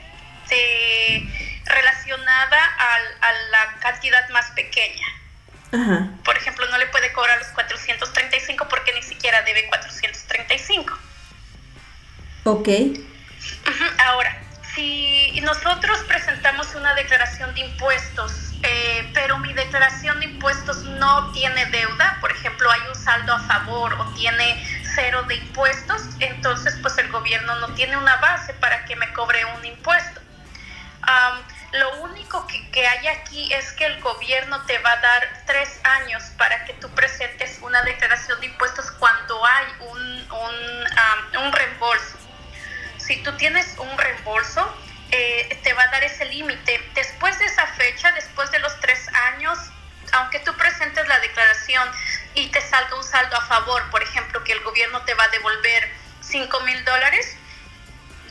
relacionada 1.64 2.58
a 2.64 3.32
la 3.50 3.80
cantidad 3.80 4.28
más 4.30 4.50
pequeña. 4.52 5.06
Por 6.24 6.36
ejemplo, 6.36 6.66
no 6.68 6.78
le 6.78 6.86
puede 6.86 7.12
cobrar 7.12 7.38
los 7.38 7.48
435 7.48 8.66
porque 8.68 8.94
ni 8.94 9.02
siquiera 9.02 9.42
debe 9.42 9.66
435. 9.66 10.98
Ok. 12.44 12.68
Ahora, 13.98 14.40
si 14.76 15.40
nosotros 15.42 15.98
presentamos 16.06 16.74
una 16.74 16.94
declaración 16.94 17.54
de 17.54 17.62
impuestos, 17.62 18.52
eh, 18.62 19.10
pero 19.14 19.38
mi 19.38 19.54
declaración 19.54 20.20
de 20.20 20.26
impuestos 20.26 20.84
no 20.84 21.32
tiene 21.32 21.64
deuda, 21.66 22.18
por 22.20 22.30
ejemplo, 22.30 22.70
hay 22.70 22.80
un 22.86 22.94
saldo 22.94 23.32
a 23.32 23.40
favor 23.40 23.94
o 23.94 24.04
tiene 24.12 24.62
cero 24.94 25.22
de 25.22 25.36
impuestos, 25.36 26.02
entonces 26.20 26.76
pues 26.82 26.98
el 26.98 27.10
gobierno 27.10 27.56
no 27.56 27.68
tiene 27.68 27.96
una 27.96 28.16
base 28.16 28.52
para 28.54 28.84
que 28.84 28.96
me 28.96 29.10
cobre 29.14 29.42
un 29.56 29.64
impuesto. 29.64 30.20
lo 31.72 32.02
único 32.02 32.46
que, 32.46 32.86
hay 32.86 33.06
aquí 33.08 33.52
es 33.54 33.72
que 33.72 33.86
el 33.86 34.00
gobierno 34.02 34.60
te 34.66 34.78
va 34.78 34.92
a 34.92 34.96
dar 34.96 35.42
tres 35.46 35.80
años 35.84 36.22
para 36.36 36.64
que 36.66 36.74
tú 36.74 36.88
presentes 36.90 37.58
una 37.62 37.82
declaración 37.82 38.38
de 38.40 38.46
impuestos 38.46 38.90
cuando 38.92 39.44
hay 39.44 39.66
un, 39.80 40.28
un, 41.42 41.52
reembolso. 41.52 42.25
Si 43.06 43.16
tú 43.22 43.36
tienes 43.36 43.76
un 43.78 43.98
reembolso, 43.98 44.74
eh, 45.12 45.60
te 45.62 45.72
va 45.74 45.84
a 45.84 45.88
dar 45.88 46.02
ese 46.02 46.24
límite. 46.24 46.80
Después 46.94 47.38
de 47.38 47.44
esa 47.44 47.66
fecha, 47.68 48.10
después 48.12 48.50
de 48.50 48.58
los 48.58 48.78
tres 48.80 48.98
años, 49.34 49.58
aunque 50.12 50.40
tú 50.40 50.52
presentes 50.56 51.06
la 51.06 51.20
declaración 51.20 51.88
y 52.34 52.48
te 52.48 52.60
salga 52.60 52.96
un 52.96 53.04
saldo 53.04 53.36
a 53.36 53.42
favor, 53.42 53.88
por 53.90 54.02
ejemplo, 54.02 54.42
que 54.42 54.52
el 54.52 54.60
gobierno 54.60 55.02
te 55.02 55.14
va 55.14 55.24
a 55.24 55.28
devolver 55.28 55.88
5 56.20 56.60
mil 56.60 56.84
dólares, 56.84 57.36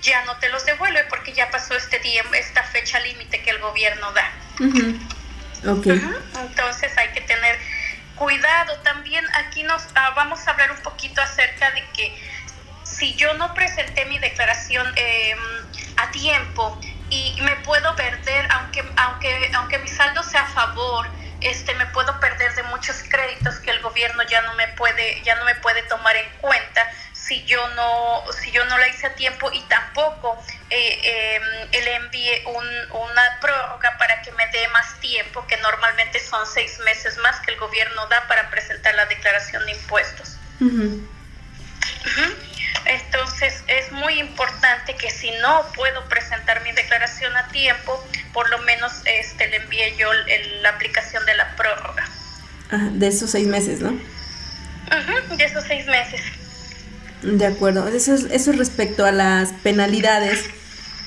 ya 0.02 0.24
no 0.26 0.36
te 0.38 0.50
los 0.50 0.66
devuelve 0.66 1.06
porque 1.06 1.34
ya 1.34 1.50
pasó 1.50 1.76
este 1.76 2.00
día, 2.00 2.24
esta 2.34 2.64
fecha 2.64 3.00
límite 3.00 3.42
que 3.42 3.52
el 3.52 3.60
gobierno 3.60 4.12
da. 4.12 4.32
Entonces 6.42 6.98
hay 6.98 7.10
que 7.14 7.22
tener 7.22 7.58
cuidado. 8.16 8.78
También 8.80 9.26
aquí 9.36 9.64
nos 9.64 9.84
ah, 9.96 10.12
vamos 10.16 10.46
a 10.48 10.52
hablar 10.52 10.72
un 10.72 10.82
poquito 10.82 11.22
acerca 11.22 11.72
de 11.72 11.84
que 11.94 12.35
si 12.98 13.16
yo 13.16 13.34
no 13.36 13.54
presenté 13.54 14.06
mi 14.06 14.20
declaración 14.20 14.88
em, 14.96 15.40
a 15.98 16.12
tiempo 16.12 16.80
y 17.10 17.38
me 17.42 17.56
puedo 17.58 17.96
perder, 17.96 18.48
aunque, 18.52 18.84
aunque, 18.96 19.52
aunque 19.54 19.80
mi 19.80 19.88
saldo 19.88 20.24
sea 20.24 20.44
a 20.44 20.48
favor, 20.48 21.08
este, 21.42 21.74
me 21.76 21.86
puedo 21.88 22.20
perder 22.20 22.56
de 22.56 22.64
muchos 22.64 23.04
créditos 23.10 23.60
que 23.60 23.72
el 23.72 23.82
gobierno 23.82 24.24
ya 24.24 24.42
no 24.42 24.54
me 24.56 24.68
puede, 24.70 25.22
ya 25.24 25.36
no 25.36 25.46
me 25.46 25.56
puede 25.56 25.84
tomar 25.84 26.16
en 26.16 26.30
cuenta 26.42 26.82
si 27.14 27.44
yo 27.46 27.68
no, 27.70 28.24
si 28.32 28.52
yo 28.52 28.64
no 28.66 28.78
la 28.78 28.88
hice 28.88 29.08
a 29.08 29.16
tiempo 29.16 29.52
y 29.52 29.60
tampoco 29.62 30.38
eh, 30.70 31.36
em, 31.36 31.72
le 31.72 31.96
envíe 31.96 32.44
una 32.46 33.40
prórroga 33.42 33.98
para 33.98 34.22
que 34.22 34.32
me 34.32 34.46
dé 34.48 34.68
más 34.70 35.00
tiempo, 35.00 35.46
que 35.48 35.58
normalmente 35.58 36.20
son 36.20 36.46
seis 36.46 36.80
meses 36.80 37.18
más 37.18 37.40
que 37.42 37.52
el 37.52 37.60
gobierno 37.60 38.08
da 38.08 38.28
para 38.28 38.50
presentar 38.50 38.96
la 38.96 39.06
declaración 39.06 39.66
de 39.66 39.72
impuestos. 39.74 40.38
Entonces 42.86 43.64
es 43.68 43.92
muy 43.92 44.20
importante 44.20 44.96
que 44.96 45.10
si 45.10 45.32
no 45.42 45.66
puedo 45.76 46.08
presentar 46.08 46.64
mi 46.64 46.72
declaración 46.72 47.36
a 47.36 47.48
tiempo, 47.50 48.04
por 48.34 48.50
lo 48.50 48.60
menos 48.60 48.94
este, 49.06 49.48
le 49.48 49.58
envíe 49.58 49.96
yo 49.98 50.12
la 50.62 50.70
aplicación 50.70 51.26
de 51.26 51.36
la 51.36 51.56
prórroga. 51.56 52.08
de 52.92 53.08
esos 53.08 53.32
seis 53.32 53.48
meses, 53.48 53.80
¿no? 53.82 53.98
de 55.36 55.44
esos 55.44 55.64
seis 55.64 55.86
meses. 55.88 56.22
De 57.24 57.46
acuerdo, 57.46 57.88
eso 57.88 58.14
es, 58.14 58.26
eso 58.26 58.52
respecto 58.52 59.06
a 59.06 59.12
las 59.12 59.52
penalidades 59.64 60.46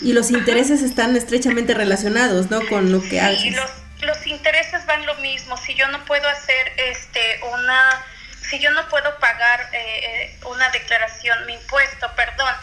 y 0.00 0.12
los 0.12 0.30
intereses 0.30 0.82
están 0.82 1.16
estrechamente 1.16 1.74
relacionados, 1.74 2.50
¿no? 2.50 2.66
Con 2.66 2.90
lo 2.90 3.00
que 3.02 3.20
sí, 3.36 3.50
los, 3.50 3.70
los 4.00 4.26
intereses 4.26 4.84
van 4.86 5.06
lo 5.06 5.14
mismo. 5.16 5.56
Si 5.56 5.74
yo 5.74 5.86
no 5.88 6.04
puedo 6.04 6.28
hacer 6.28 6.72
este 6.76 7.20
una 7.52 8.04
si 8.48 8.58
yo 8.58 8.70
no 8.70 8.88
puedo 8.88 9.18
pagar 9.18 9.68
eh, 9.72 9.78
eh, 10.32 10.38
una 10.46 10.68
declaración, 10.70 11.46
mi 11.46 11.54
impuesto, 11.54 12.10
perdón, 12.16 12.54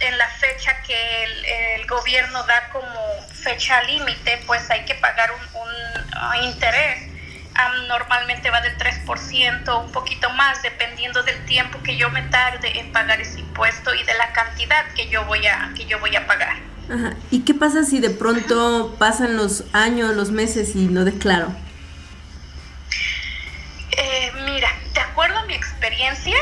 en 0.00 0.18
la 0.18 0.28
fecha 0.28 0.82
que 0.82 1.24
el, 1.76 1.86
gobierno 1.86 2.42
da 2.44 2.68
como 2.70 2.94
fecha 3.32 3.82
límite, 3.84 4.42
pues 4.46 4.70
hay 4.70 4.84
que 4.84 4.94
pagar 4.94 5.30
un, 5.32 6.10
ah, 6.14 6.36
interés. 6.42 7.08
normalmente 7.86 8.50
va 8.50 8.60
del 8.60 8.76
3%, 8.78 9.84
un 9.84 9.92
poquito 9.92 10.30
más, 10.30 10.62
dependiendo 10.62 11.22
del 11.22 11.44
tiempo 11.46 11.82
que 11.82 11.96
yo 11.96 12.10
me 12.10 12.22
tarde 12.22 12.78
en 12.78 12.92
pagar 12.92 13.20
ese 13.20 13.40
impuesto 13.40 13.94
y 13.94 14.02
de 14.04 14.14
la 14.14 14.32
cantidad 14.32 14.86
que 14.94 15.08
yo 15.08 15.24
voy 15.24 15.46
a, 15.46 15.70
que 15.76 15.86
yo 15.86 15.98
voy 15.98 16.14
a 16.16 16.26
pagar. 16.26 16.56
¿Y 17.30 17.44
qué 17.44 17.54
pasa 17.54 17.84
si 17.84 18.00
de 18.00 18.10
pronto 18.10 18.96
pasan 18.98 19.36
los 19.36 19.64
años, 19.72 20.14
los 20.14 20.30
meses 20.30 20.74
y 20.74 20.86
no 20.86 21.04
declaro? 21.04 21.54
Eh, 23.92 24.32
mira, 24.44 24.70
de 24.94 25.00
acuerdo 25.00 25.38
a 25.38 25.44
mi 25.44 25.54
experiencia, 25.54 26.36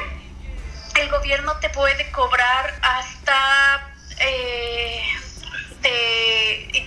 el 1.01 1.09
gobierno 1.11 1.57
te 1.59 1.69
puede 1.71 2.11
cobrar 2.11 2.75
hasta... 2.83 3.91
Eh, 4.19 5.03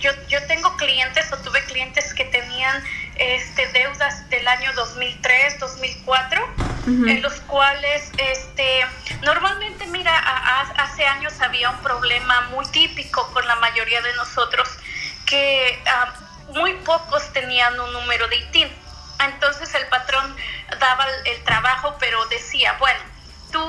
yo, 0.04 0.12
yo 0.28 0.46
tengo 0.46 0.76
clientes 0.76 1.32
o 1.32 1.38
tuve 1.38 1.64
clientes 1.64 2.12
que 2.12 2.26
tenían 2.26 2.84
este, 3.16 3.66
deudas 3.72 4.28
del 4.28 4.46
año 4.46 4.70
2003, 4.74 5.58
2004, 5.58 6.54
en 6.86 7.22
los 7.22 7.40
cuales 7.40 8.10
este, 8.18 8.84
normalmente, 9.22 9.86
mira, 9.86 10.12
hace 10.76 11.06
años 11.06 11.32
había 11.40 11.70
un 11.70 11.78
problema 11.78 12.42
muy 12.50 12.66
típico 12.66 13.26
con 13.32 13.46
la 13.46 13.56
mayoría 13.56 14.02
de 14.02 14.12
nosotros, 14.14 14.68
que 15.24 15.82
ah, 15.86 16.12
muy 16.54 16.74
pocos 16.84 17.32
tenían 17.32 17.80
un 17.80 17.92
número 17.94 18.28
de 18.28 18.36
ITIN. 18.36 18.83
Entonces 19.20 19.74
el 19.74 19.86
patrón 19.86 20.36
daba 20.78 21.06
el 21.24 21.44
trabajo, 21.44 21.96
pero 21.98 22.24
decía, 22.26 22.76
bueno, 22.78 23.00
tú 23.52 23.60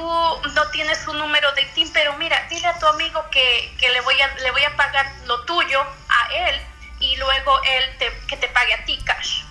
no 0.55 0.67
tienes 0.71 1.07
un 1.07 1.17
número 1.19 1.51
de 1.53 1.61
ITIN, 1.61 1.91
pero 1.93 2.17
mira, 2.17 2.47
dile 2.49 2.67
a 2.67 2.79
tu 2.79 2.87
amigo 2.87 3.23
que, 3.31 3.75
le, 3.79 4.01
voy 4.01 4.19
a, 4.19 4.35
le 4.37 4.51
voy 4.51 4.63
a 4.63 4.75
pagar 4.75 5.11
lo 5.25 5.43
tuyo 5.45 5.79
a 5.81 6.33
él 6.33 6.61
y 6.99 7.15
luego 7.17 7.61
él 7.63 7.83
que 8.27 8.37
te 8.37 8.47
pague 8.47 8.73
a 8.73 8.85
ti 8.85 8.97
cash. 9.05 9.43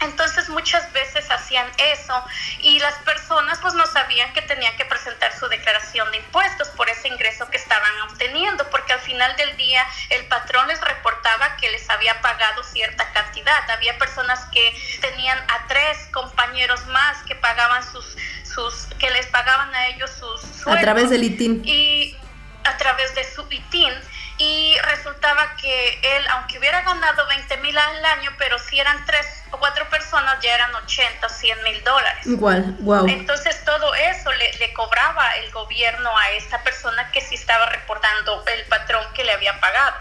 Entonces 0.00 0.48
muchas 0.48 0.90
veces 0.92 1.30
hacían 1.30 1.66
eso 1.78 2.24
y 2.60 2.78
las 2.78 2.94
personas 3.00 3.58
pues 3.60 3.74
no 3.74 3.86
sabían 3.86 4.32
que 4.32 4.42
tenían 4.42 4.74
que 4.76 4.84
presentar 4.84 5.32
su 5.38 5.46
declaración 5.48 6.10
de 6.10 6.18
impuestos 6.18 6.68
por 6.68 6.88
ese 6.88 7.08
ingreso 7.08 7.48
que 7.50 7.58
estaban 7.58 7.90
obteniendo, 8.08 8.68
porque 8.70 8.94
al 8.94 9.00
final 9.00 9.36
del 9.36 9.56
día 9.56 9.86
el 10.10 10.24
patrón 10.26 10.68
les 10.68 10.80
reportaba 10.80 11.56
que 11.56 11.70
les 11.70 11.88
había 11.90 12.20
pagado 12.20 12.62
cierta 12.64 13.10
cantidad. 13.12 13.70
Había 13.70 13.98
personas 13.98 14.44
que 14.46 14.98
tenían 15.00 15.38
a 15.38 15.66
tres 15.68 16.08
compañeros 16.12 16.86
más 16.86 17.22
que 17.24 17.34
pagaban 17.34 17.82
sus, 17.92 18.16
sus 18.44 18.86
que 18.98 19.10
les 19.10 19.26
pagaban 19.26 19.74
a 19.74 19.88
ellos 19.88 20.10
sus 20.10 20.40
sueldos. 20.40 20.78
A 20.78 20.80
través 20.80 21.10
del 21.10 21.24
ITIN. 21.24 21.62
Y 21.64 22.16
a 22.64 22.76
través 22.76 23.14
de 23.14 23.24
su 23.24 23.46
ITIN 23.50 23.92
y 24.40 24.74
resultaba 24.78 25.54
que 25.56 26.00
él, 26.02 26.26
aunque 26.30 26.58
hubiera 26.58 26.80
ganado 26.80 27.26
20 27.26 27.58
mil 27.58 27.76
al 27.76 28.04
año, 28.06 28.30
pero 28.38 28.58
si 28.58 28.80
eran 28.80 29.04
tres 29.04 29.26
o 29.50 29.58
cuatro 29.58 29.86
personas, 29.90 30.40
ya 30.40 30.54
eran 30.54 30.74
80, 30.76 31.28
100 31.28 31.62
mil 31.62 31.84
dólares. 31.84 32.26
Igual, 32.26 32.74
wow. 32.80 33.06
Entonces 33.06 33.62
todo 33.66 33.94
eso 33.94 34.32
le, 34.32 34.50
le, 34.54 34.72
cobraba 34.72 35.30
el 35.36 35.50
gobierno 35.52 36.16
a 36.16 36.30
esta 36.30 36.62
persona 36.62 37.10
que 37.12 37.20
sí 37.20 37.34
estaba 37.34 37.66
reportando 37.66 38.42
el 38.46 38.64
patrón 38.64 39.04
que 39.12 39.24
le 39.24 39.32
había 39.32 39.60
pagado. 39.60 39.96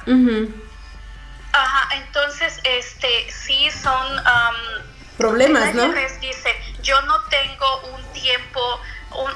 Ajá, 1.52 1.96
entonces, 1.96 2.62
este, 2.64 3.30
sí 3.32 3.70
son... 3.72 4.24
Problemas, 5.18 5.76
¿no? 5.76 5.92
dice, 6.22 6.56
yo 6.82 7.02
no 7.02 7.22
tengo 7.26 7.82
un 7.88 8.14
tiempo, 8.14 8.82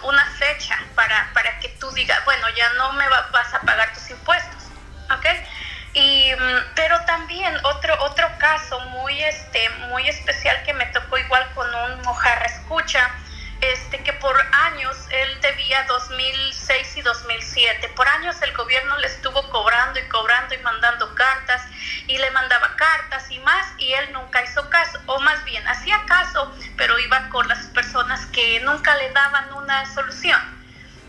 una 0.03 0.25
fecha 0.37 0.79
para, 0.95 1.29
para 1.33 1.59
que 1.59 1.67
tú 1.77 1.91
digas, 1.91 2.23
bueno, 2.23 2.47
ya 2.55 2.71
no 2.75 2.93
me 2.93 3.09
vas 3.09 3.53
a 3.53 3.59
pagar 3.59 3.91
tus 3.93 4.09
impuestos 4.09 4.62
¿ok? 5.13 5.25
Y, 5.93 6.31
mm, 6.33 6.73
pero 6.75 6.99
también 7.05 7.55
otro, 7.63 7.95
otro 8.03 8.27
caso 8.39 8.79
muy, 8.89 9.21
este, 9.23 9.69
muy 9.89 10.07
especial 10.07 10.61
que 10.63 10.73
me 10.73 10.85
tocó 10.87 11.17
igual 11.17 11.47
con 11.53 11.67
un 11.73 12.01
mojarra 12.01 12.45
escucha, 12.45 13.11
este, 13.61 14.03
que 14.03 14.11
por 14.13 14.35
años 14.51 14.97
él 15.11 15.41
debía 15.41 15.83
2006 15.83 16.97
y 16.97 17.01
2007. 17.01 17.89
Por 17.95 18.07
años 18.07 18.41
el 18.41 18.53
gobierno 18.53 18.97
le 18.97 19.07
estuvo 19.07 19.47
cobrando 19.49 19.99
y 19.99 20.03
cobrando 20.09 20.55
y 20.55 20.57
mandando 20.57 21.13
cartas 21.15 21.61
y 22.07 22.17
le 22.17 22.31
mandaba 22.31 22.75
cartas 22.75 23.29
y 23.29 23.39
más 23.39 23.65
y 23.77 23.93
él 23.93 24.11
nunca 24.13 24.43
hizo 24.43 24.69
caso, 24.69 24.99
o 25.05 25.19
más 25.19 25.43
bien 25.45 25.65
hacía 25.67 26.03
caso, 26.05 26.53
pero 26.75 26.97
iba 26.99 27.29
con 27.29 27.47
las 27.47 27.67
personas 27.67 28.25
que 28.27 28.59
nunca 28.61 28.95
le 28.95 29.11
daban 29.11 29.53
una 29.53 29.85
solución 29.93 30.62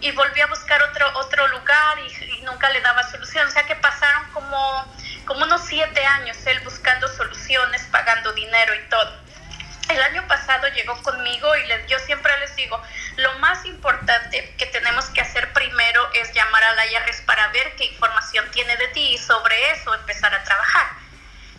y 0.05 0.13
volví 0.13 0.39
a 0.43 0.47
buscar 0.49 0.83
otro, 0.83 1.11
otro 1.15 1.49
lugar 1.49 1.99
y, 1.99 2.43
nunca 2.43 2.69
le 2.69 2.83
daba 2.83 3.03
solución. 3.11 3.47
O 3.49 3.51
sea 3.51 3.65
que 3.65 3.75
pasaron 3.77 4.31
como, 4.33 4.95
como 5.25 5.45
unos 5.45 5.63
siete 5.65 6.05
años 6.05 6.37
él 6.45 6.61
buscando 6.61 7.09
soluciones, 7.09 7.83
pagando 7.91 8.31
dinero 8.35 8.75
y 8.75 8.89
todo. 8.91 9.25
El 9.89 10.03
año 10.03 10.27
pasado 10.29 10.69
llegó 10.69 11.03
conmigo 11.03 11.57
y 11.57 11.67
les, 11.69 11.87
yo 11.87 11.99
siempre 12.01 12.39
les 12.41 12.55
digo, 12.55 12.83
lo 13.17 13.39
más 13.39 13.65
importante 13.65 14.55
que 14.59 14.67
tenemos 14.67 15.07
que 15.07 15.23
hacer 15.23 15.51
primero 15.55 16.11
es 16.13 16.31
llamar 16.35 16.63
a 16.65 16.75
la 16.75 16.87
IRS 16.87 17.23
para 17.23 17.49
ver 17.49 17.75
qué 17.77 17.87
información 17.87 18.51
tiene 18.51 18.77
de 18.77 18.89
ti 18.89 19.15
y 19.15 19.19
sobre 19.19 19.71
eso 19.71 19.95
empezar 19.95 20.35
a 20.35 20.45
trabajar. 20.45 20.87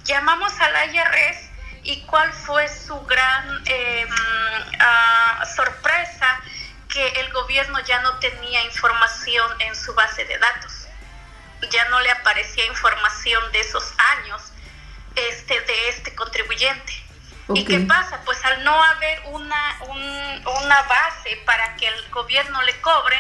Llamamos 0.03 0.53
a 0.59 0.69
la 0.69 0.85
IRS 0.85 1.49
y 1.81 2.01
cuál 2.03 2.31
fue 2.31 2.67
su 2.67 2.99
gran 3.05 3.63
eh, 3.65 4.07
sorpresa 5.55 6.41
que 6.95 7.19
el 7.19 7.29
gobierno 7.33 7.77
ya 7.81 8.01
no 8.03 8.19
tenía 8.19 8.63
información 8.63 9.51
en 9.59 9.75
su 9.75 9.93
base 9.93 10.23
de 10.23 10.37
datos. 10.37 10.87
Ya 11.69 11.89
no 11.89 11.99
le 11.99 12.09
aparecía 12.09 12.65
información 12.67 13.51
de 13.51 13.59
esos 13.59 13.83
años 14.17 14.41
este, 15.13 15.59
de 15.59 15.89
este 15.89 16.15
contribuyente. 16.15 16.93
¿Y 17.53 17.65
qué 17.65 17.81
pasa? 17.81 18.21
Pues 18.23 18.43
al 18.45 18.63
no 18.63 18.71
haber 18.81 19.21
una, 19.25 19.79
una 19.89 20.81
base 20.83 21.37
para 21.45 21.75
que 21.75 21.87
el 21.87 22.09
gobierno 22.11 22.61
le 22.61 22.79
cobre, 22.79 23.17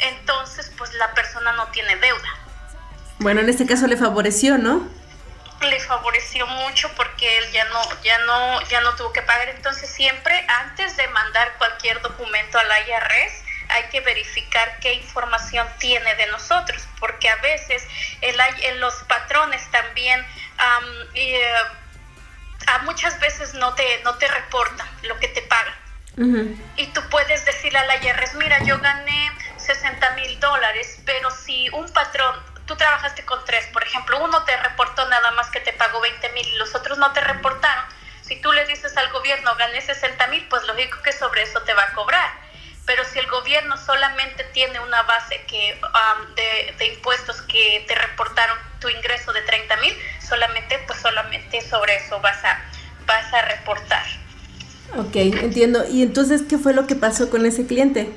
entonces 0.00 0.70
pues 0.76 0.92
la 0.94 1.12
persona 1.14 1.52
no 1.52 1.66
tiene 1.68 1.96
deuda. 1.96 2.28
Bueno, 3.20 3.40
en 3.40 3.48
este 3.48 3.66
caso 3.66 3.86
le 3.86 3.96
favoreció, 3.96 4.58
¿no? 4.58 4.86
Le 5.60 5.80
favoreció 5.80 6.46
mucho 6.46 6.90
porque 6.94 7.38
él 7.38 7.52
ya 7.52 7.64
no, 7.66 8.02
ya 8.02 8.18
no, 8.18 8.62
ya 8.68 8.80
no 8.80 8.94
tuvo 8.96 9.12
que 9.12 9.22
pagar. 9.22 9.48
Entonces 9.48 9.88
siempre 9.90 10.44
antes 10.48 10.96
de 10.96 11.06
mandar 11.08 11.54
cualquier 11.58 12.00
documento 12.02 12.58
a 12.58 12.64
la 12.64 12.80
IRS 12.80 13.44
hay 13.68 13.84
que 13.84 14.00
verificar 14.00 14.78
qué 14.80 14.94
información 14.94 15.66
tiene 15.78 16.14
de 16.16 16.26
nosotros, 16.26 16.86
porque 17.00 17.28
a 17.28 17.36
veces 17.36 17.82
el, 18.20 18.36
los 18.80 18.94
patrones 19.04 19.68
también 19.70 20.24
y, 21.14 21.20
eh, 21.20 21.54
a 22.66 22.78
muchas 22.80 23.18
veces 23.20 23.54
no 23.54 23.74
te, 23.74 24.00
no 24.04 24.14
te 24.16 24.28
reportan 24.28 24.86
lo 25.02 25.18
que 25.18 25.28
te 25.28 25.42
pagan. 25.42 25.74
Y 26.76 26.86
tú 26.88 27.00
puedes 27.10 27.44
decirle 27.44 27.78
a 27.80 27.86
la 27.86 27.96
IRS, 27.96 28.34
mira, 28.36 28.62
yo 28.62 28.78
gané 28.78 29.32
60 29.56 30.10
mil 30.10 30.38
dólares, 30.38 31.00
pero 31.04 31.28
si 31.32 31.68
un 31.70 31.92
patrón 31.92 32.40
tú 32.66 32.76
trabajaste 32.76 33.24
con 33.24 33.44
tres, 33.44 33.66
por 33.72 33.82
ejemplo, 33.84 34.22
uno 34.22 34.44
te 34.44 34.56
reportó 34.56 35.08
nada 35.08 35.30
más 35.32 35.50
que 35.50 35.60
te 35.60 35.72
pagó 35.72 36.00
20 36.00 36.32
mil 36.32 36.48
y 36.48 36.56
los 36.56 36.74
otros 36.74 36.98
no 36.98 37.12
te 37.12 37.20
reportaron, 37.20 37.84
si 38.26 38.36
tú 38.36 38.52
le 38.52 38.64
dices 38.64 38.96
al 38.96 39.12
gobierno 39.12 39.54
gané 39.56 39.82
60 39.82 40.26
mil, 40.28 40.46
pues 40.48 40.66
lógico 40.66 40.96
que 41.02 41.12
sobre 41.12 41.42
eso 41.42 41.60
te 41.62 41.74
va 41.74 41.82
a 41.82 41.92
cobrar. 41.92 42.30
Pero 42.86 43.02
si 43.04 43.18
el 43.18 43.26
gobierno 43.26 43.76
solamente 43.76 44.44
tiene 44.52 44.80
una 44.80 45.02
base 45.02 45.42
que, 45.46 45.78
um, 45.82 46.34
de, 46.34 46.86
impuestos 46.86 47.42
que 47.42 47.84
te 47.86 47.94
reportaron 47.94 48.56
tu 48.80 48.88
ingreso 48.88 49.32
de 49.32 49.42
30 49.42 49.76
mil, 49.76 49.94
solamente, 50.26 50.78
pues 50.86 51.00
solamente 51.00 51.60
sobre 51.60 51.96
eso 51.96 52.20
vas 52.20 52.42
a, 52.44 52.62
vas 53.06 53.32
a 53.32 53.42
reportar. 53.42 54.04
Ok, 54.96 55.16
entiendo. 55.16 55.84
¿Y 55.88 56.02
entonces 56.02 56.42
qué 56.48 56.56
fue 56.56 56.72
lo 56.72 56.86
que 56.86 56.94
pasó 56.94 57.28
con 57.28 57.44
ese 57.44 57.66
cliente? 57.66 58.10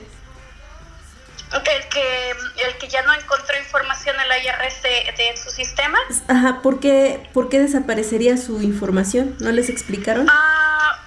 El 1.54 1.88
que, 1.88 2.32
el 2.66 2.78
que 2.78 2.88
ya 2.90 3.02
no 3.04 3.14
encontró 3.14 3.58
información 3.58 4.20
en 4.20 4.28
la 4.28 4.38
IRS 4.38 4.82
de, 4.84 5.38
su 5.42 5.50
sistema. 5.50 5.98
Ajá, 6.28 6.62
¿por 6.62 6.80
qué, 6.80 7.30
¿por 7.34 7.48
qué 7.50 7.60
desaparecería 7.60 8.36
su 8.38 8.62
información? 8.62 9.36
¿No 9.40 9.52
les 9.52 9.70
explicaron? 9.70 10.28
Ah, 10.30 11.00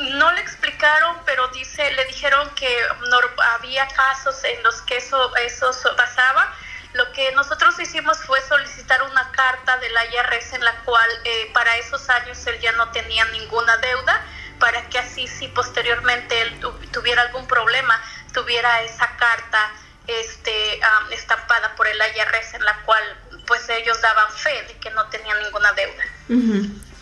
no 0.00 0.32
le 0.32 0.40
explicaron, 0.40 1.16
pero 1.24 1.48
dice, 1.48 1.90
le 1.92 2.04
dijeron 2.06 2.50
que 2.54 2.68
no, 3.08 3.18
había 3.54 3.86
casos 3.88 4.42
en 4.44 4.62
los 4.62 4.82
que 4.82 4.98
eso, 4.98 5.34
eso 5.36 5.72
pasaba. 5.96 6.54
Lo 6.92 7.10
que 7.12 7.32
nosotros 7.32 7.78
hicimos 7.78 8.18
fue 8.24 8.40
solicitar 8.42 9.02
una 9.02 9.30
carta 9.30 9.76
de 9.78 9.88
la 9.90 10.04
IRS 10.06 10.54
en 10.54 10.64
la 10.64 10.74
cual 10.82 11.08
eh, 11.24 11.50
para 11.54 11.76
esos 11.76 12.08
años 12.10 12.44
él 12.46 12.58
ya 12.60 12.72
no 12.72 12.90
tenía 12.90 13.24
ninguna 13.26 13.76
deuda, 13.76 14.24
para 14.58 14.88
que 14.88 14.98
así 14.98 15.26
si 15.28 15.48
posteriormente 15.48 16.40
él 16.42 16.60
tuviera 16.90 17.22
algún 17.22 17.46
problema, 17.46 18.00
tuviera 18.32 18.82
esa 18.82 19.16
carta 19.16 19.72
este, 20.06 20.80
estampada 21.12 21.74
por 21.76 21.86
el 21.86 21.96
IRS 21.96 22.54
en 22.54 22.64
la 22.64 22.76
cual 22.82 23.02
pues 23.46 23.68
ellos 23.68 24.00
daban 24.00 24.32
fe 24.32 24.62
de 24.68 24.74
que 24.78 24.90
no 24.90 25.06
tenían 25.06 25.42
ninguna 25.42 25.72
deuda. 25.72 26.04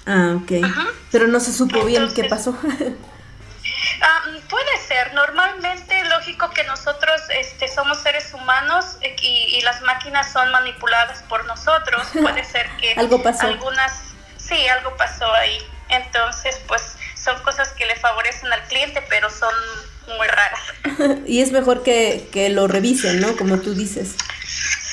Ah, 0.07 0.37
ok. 0.37 0.67
Pero 1.13 1.27
no 1.27 1.41
se 1.41 1.53
supo 1.53 1.85
bien 1.85 2.13
qué 2.15 2.25
pasó. 2.25 2.57
puede 4.49 4.77
ser, 4.87 5.13
normalmente 5.15 6.05
lógico 6.05 6.51
que 6.51 6.65
nosotros 6.65 7.21
este, 7.31 7.69
somos 7.69 7.99
seres 7.99 8.33
humanos 8.33 8.97
eh, 9.01 9.15
y, 9.21 9.61
las 9.63 9.83
máquinas 9.83 10.33
son 10.33 10.51
manipuladas 10.51 11.23
por 11.25 11.45
nosotros, 11.45 12.07
puede 12.13 12.45
ser 12.45 12.69
que 12.79 12.95
algo 12.95 13.23
pasó. 13.23 13.47
algunas, 13.47 13.93
sí, 14.37 14.67
algo 14.69 14.97
pasó 14.97 15.31
ahí, 15.35 15.59
entonces 15.89 16.61
pues 16.67 16.97
son 17.15 17.41
cosas 17.43 17.73
que 17.73 17.87
le 17.87 17.97
favorecen 17.97 18.53
al 18.53 18.63
cliente, 18.65 19.05
pero 19.09 19.29
son 19.31 19.55
muy 20.17 20.27
raras. 20.27 20.61
y 21.27 21.43
es 21.43 21.53
mejor 21.53 21.83
que, 21.83 22.29
que, 22.33 22.49
lo 22.49 22.67
revisen, 22.67 23.21
¿no? 23.21 23.37
Como 23.37 23.61
tú 23.61 23.75
dices. 23.75 24.15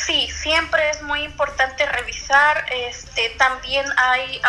Sí, 0.06 0.30
siempre 0.30 0.90
es 0.90 1.02
muy 1.02 1.24
importante 1.24 1.86
revisar. 1.86 2.66
Este, 2.72 3.30
también 3.38 3.86
hay 3.98 4.42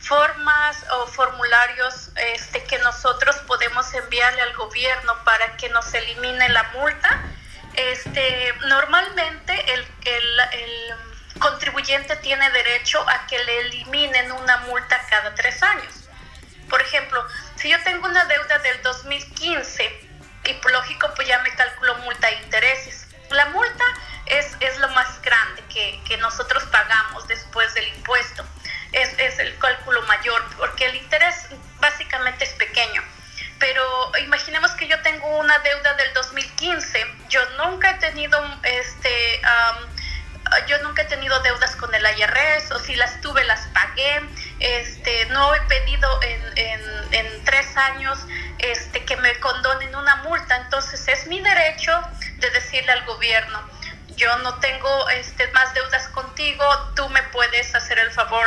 formas 0.00 0.84
o 0.92 1.06
formularios 1.06 2.10
este, 2.16 2.64
que 2.64 2.78
nosotros 2.78 3.36
podemos 3.46 3.92
enviarle 3.94 4.40
al 4.42 4.54
gobierno 4.54 5.12
para 5.24 5.56
que 5.56 5.68
nos 5.70 5.92
elimine 5.92 6.48
la 6.48 6.62
multa. 6.74 7.22
Este, 7.74 8.54
normalmente 8.66 9.74
el, 9.74 9.80
el, 10.04 10.40
el 10.52 11.40
contribuyente 11.40 12.16
tiene 12.16 12.50
derecho 12.50 13.04
a 13.08 13.26
que 13.26 13.38
le 13.38 13.60
eliminen 13.60 14.32
una 14.32 14.58
multa 14.58 15.00
cada 15.10 15.34
tres 15.34 15.62
años. 15.62 16.08
Por 16.68 16.80
ejemplo, 16.82 17.24
si 17.58 17.68
yo 17.70 17.82
tengo 17.82 18.06
una 18.06 18.24
deuda 18.26 18.58
del 18.58 18.82
2015 18.82 20.08
y 20.44 20.54
lógico 20.72 21.12
pues 21.14 21.28
ya 21.28 21.38
me 21.40 21.54
calculo 21.54 21.96
multa 21.98 22.28
e 22.28 22.42
intereses. 22.42 23.06
La 23.30 23.46
multa 23.46 23.84
es, 24.26 24.56
es 24.60 24.78
lo 24.78 24.88
más 24.90 25.20
grande 25.22 25.62
que, 25.72 26.00
que 26.06 26.16
nosotros 26.18 26.64
pagamos 26.66 27.26
después 27.28 27.74
del 27.74 27.88
impuesto. 27.88 28.44
Es, 28.92 29.12
es, 29.18 29.38
el 29.38 29.58
cálculo 29.58 30.00
mayor 30.02 30.42
porque 30.56 30.86
el 30.86 30.96
interés 30.96 31.34
básicamente 31.80 32.44
es 32.44 32.52
pequeño. 32.54 33.02
Pero 33.58 34.12
imaginemos 34.18 34.70
que 34.72 34.86
yo 34.86 35.00
tengo 35.02 35.26
una 35.38 35.58
deuda 35.58 35.94
del 35.94 36.14
2015 36.14 37.06
tenido 37.98 38.40
este 38.62 39.42
yo 40.66 40.82
nunca 40.82 41.02
he 41.02 41.04
tenido 41.06 41.38
deudas 41.40 41.76
con 41.76 41.94
el 41.94 42.02
IRS 42.02 42.72
o 42.72 42.78
si 42.78 42.94
las 42.96 43.20
tuve 43.20 43.44
las 43.44 43.60
pagué. 43.68 44.22
Este, 44.60 45.26
no 45.26 45.54
he 45.54 45.60
pedido 45.62 46.20
en, 46.22 47.44
tres 47.44 47.76
años 47.76 48.18
este, 48.58 49.04
que 49.04 49.16
me 49.16 49.38
condonen 49.40 49.94
una 49.94 50.16
multa. 50.16 50.56
Entonces 50.56 51.06
es 51.08 51.26
mi 51.26 51.40
derecho 51.40 51.92
de 52.36 52.50
decirle 52.50 52.92
al 52.92 53.04
gobierno, 53.06 53.60
yo 54.16 54.36
no 54.38 54.58
tengo 54.58 55.08
este, 55.10 55.46
más 55.48 55.72
deudas 55.74 56.08
contigo, 56.08 56.64
tú 56.94 57.08
me 57.08 57.22
puedes 57.24 57.74
hacer 57.74 57.98
el 57.98 58.10
favor 58.10 58.46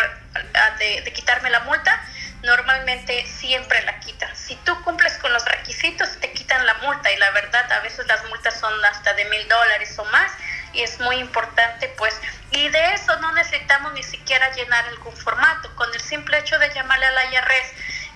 de, 0.78 1.01
de 1.01 1.14
quitarme 1.14 1.49
la 1.49 1.62
multa. 1.62 1.99
Normalmente 2.43 3.26
siempre 3.26 3.82
la 3.84 3.99
quitan. 3.99 4.36
Si 4.36 4.55
tú 4.57 4.80
cumples 4.84 5.18
con 5.18 5.32
los 5.32 5.45
requisitos, 5.45 6.09
te 6.20 6.32
quitan 6.34 6.66
la 6.66 6.74
multa 6.76 7.12
y 7.12 7.18
la 7.18 7.32
verdad 7.32 7.72
a 7.72 7.80
veces 7.82 8.05
las 8.07 8.24
multas 8.30 8.59
son 8.59 8.74
hasta 8.86 9.14
de 9.14 9.26
mil 9.26 9.47
dólares 9.47 9.97
o 9.97 10.05
más 10.05 10.32
y 10.74 10.82
es 10.82 10.99
muy 10.99 11.18
importante 11.18 11.88
pues 11.97 12.20
y 12.51 12.67
de 12.67 12.93
eso 12.93 13.17
no 13.21 13.31
necesitamos 13.33 13.93
ni 13.93 14.03
siquiera 14.03 14.53
llenar 14.53 14.85
algún 14.85 15.15
formato. 15.15 15.73
Con 15.75 15.93
el 15.93 16.01
simple 16.01 16.37
hecho 16.39 16.59
de 16.59 16.69
llamarle 16.73 17.05
a 17.05 17.11
la 17.11 17.25
IRS 17.25 17.73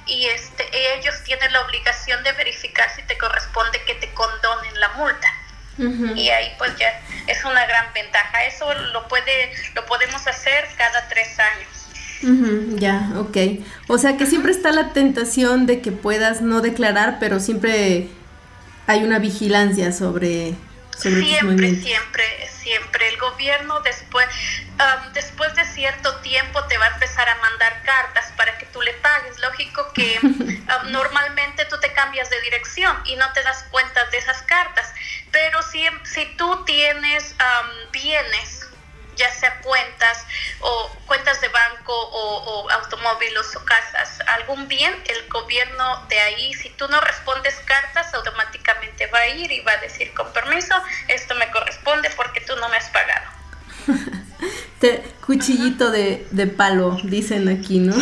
y 0.08 0.26
este 0.28 0.66
ellos 0.98 1.16
tienen 1.24 1.52
la 1.54 1.62
obligación 1.62 2.24
de 2.24 2.32
verificar 2.34 2.88
si 2.96 3.02
te 3.04 3.18
corresponde 3.18 3.82
que 3.86 3.96
te 3.96 4.14
condonen 4.14 4.80
la 4.80 4.90
multa. 4.90 5.28
Y 6.16 6.30
ahí 6.30 6.54
pues 6.58 6.74
ya 6.78 6.88
es 7.28 7.44
una 7.44 7.66
gran 7.66 7.94
ventaja. 7.94 8.46
Eso 8.46 8.74
lo 8.74 9.08
puede 9.08 9.52
lo 9.74 9.86
podemos 9.86 10.26
hacer 10.28 10.68
cada 10.78 11.08
tres 11.08 11.38
años. 11.40 12.80
Ya 12.80 13.12
ok. 13.18 13.66
O 13.88 13.98
sea 13.98 14.18
que 14.18 14.26
siempre 14.26 14.52
está 14.52 14.72
la 14.72 14.94
tentación 14.94 15.66
de 15.66 15.82
que 15.82 15.92
puedas 15.92 16.42
no 16.42 16.62
declarar 16.62 17.18
pero 17.20 17.40
siempre 17.40 18.10
hay 18.88 19.04
una 19.04 19.20
vigilancia 19.20 19.92
sobre 19.92 20.56
siempre, 20.98 21.76
siempre, 21.76 22.50
siempre. 22.50 23.10
El 23.10 23.18
gobierno 23.18 23.80
después, 23.82 24.28
después 25.14 25.54
de 25.56 25.66
cierto 25.66 26.16
tiempo 26.18 26.64
te 26.66 26.78
va 26.78 26.86
a 26.86 26.90
empezar 26.90 27.28
a 27.30 27.36
mandar 27.36 27.82
cartas 27.84 28.32
para 28.38 28.58
que 28.58 28.66
tú 28.68 28.82
le 28.82 28.94
pagues. 28.94 29.40
Lógico 29.40 29.92
que 29.94 30.20
normalmente 30.86 31.66
tú 31.66 31.80
te 31.80 31.92
cambias 31.94 32.30
de 32.30 32.42
dirección 32.42 32.96
y 33.06 33.16
no 33.16 33.32
te 33.34 33.44
das 33.44 33.66
cuenta 33.72 34.06
de 34.06 34.18
esas 34.18 34.42
cartas. 34.44 34.94
Pero 35.32 35.62
si, 35.64 35.86
si 36.04 36.26
tú 36.38 36.64
tienes 36.66 37.36
bienes 37.92 38.66
ya 39.16 39.32
sea 39.32 39.62
cuentas 39.62 40.26
o 40.60 40.90
cuentas 41.06 41.40
de 41.42 41.48
banco 41.48 41.94
o, 41.94 42.70
automóviles 42.70 43.56
o 43.56 43.66
casas, 43.66 44.20
algún 44.28 44.68
bien, 44.68 44.94
el 45.08 45.28
gobierno 45.30 46.06
de 46.08 46.20
ahí, 46.20 46.54
si 46.54 46.70
tú 46.72 46.88
no 46.88 47.00
respondes 47.02 47.56
cartas, 47.66 48.14
automáticamente 48.14 48.35
va 49.16 49.20
a 49.20 49.28
ir 49.30 49.52
y 49.52 49.62
va 49.62 49.72
a 49.72 49.78
decir 49.78 50.12
con 50.14 50.32
permiso, 50.34 50.76
esto 51.08 51.34
me 51.36 51.50
corresponde 51.52 52.10
porque 52.18 52.42
tú 52.42 52.54
no 52.60 52.68
me 52.70 52.78
has 52.78 52.90
pagado. 52.90 53.26
cuchillito 55.26 55.90
de, 55.90 56.28
de, 56.30 56.46
palo, 56.46 57.00
dicen 57.04 57.48
aquí, 57.48 57.80
¿no? 57.80 57.96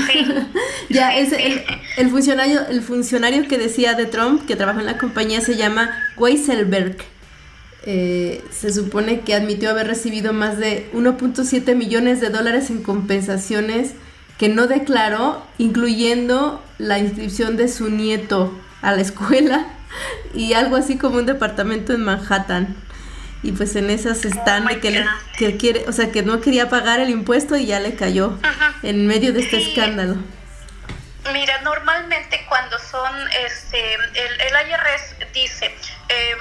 ya, 0.90 1.16
es 1.16 1.32
el, 1.32 1.64
el, 1.96 2.10
funcionario, 2.10 2.68
el 2.68 2.82
funcionario 2.82 3.48
que 3.48 3.58
decía 3.58 3.94
de 3.94 4.06
Trump, 4.06 4.46
que 4.46 4.58
trabaja 4.58 4.82
en 4.82 4.88
la 4.88 4.98
compañía, 4.98 5.40
se 5.40 5.56
llama 5.56 5.98
Weiselberg 6.18 6.98
eh, 7.86 8.42
se 8.50 8.72
supone 8.72 9.22
que 9.22 9.34
admitió 9.34 9.70
haber 9.70 9.88
recibido 9.88 10.32
más 10.32 10.58
de 10.58 10.90
1.7 10.94 11.76
millones 11.76 12.22
de 12.22 12.30
dólares 12.30 12.70
en 12.70 12.82
compensaciones 12.82 13.92
que 14.38 14.48
no 14.48 14.68
declaró, 14.68 15.46
incluyendo 15.58 16.64
la 16.78 17.00
inscripción 17.00 17.58
de 17.58 17.68
su 17.68 17.90
nieto 17.90 18.58
a 18.82 18.94
la 18.94 19.02
escuela 19.02 19.68
y 20.34 20.54
algo 20.54 20.76
así 20.76 20.98
como 20.98 21.18
un 21.18 21.26
departamento 21.26 21.94
en 21.94 22.04
Manhattan. 22.04 22.76
Y 23.42 23.52
pues 23.52 23.76
en 23.76 23.90
esas 23.90 24.24
están 24.24 24.66
de 24.68 24.80
que, 24.80 25.06
que, 25.38 25.58
quiere, 25.58 25.84
o 25.90 25.92
sea, 25.92 26.12
que 26.12 26.24
no 26.24 26.40
quería 26.40 26.70
pagar 26.70 27.02
el 27.02 27.10
impuesto 27.10 27.58
y 27.58 27.66
ya 27.66 27.82
le 27.82 27.96
cayó 27.96 28.40
en 28.84 29.06
medio 29.06 29.34
de 29.34 29.42
este 29.42 29.58
escándalo. 29.58 30.16
Mira, 31.34 31.62
normalmente 31.62 32.46
cuando 32.48 32.80
son, 32.80 33.14
este, 33.46 33.96
el, 33.96 34.42
el 34.42 34.70
IRS 34.70 35.34
dice, 35.34 35.76
eh, 36.08 36.36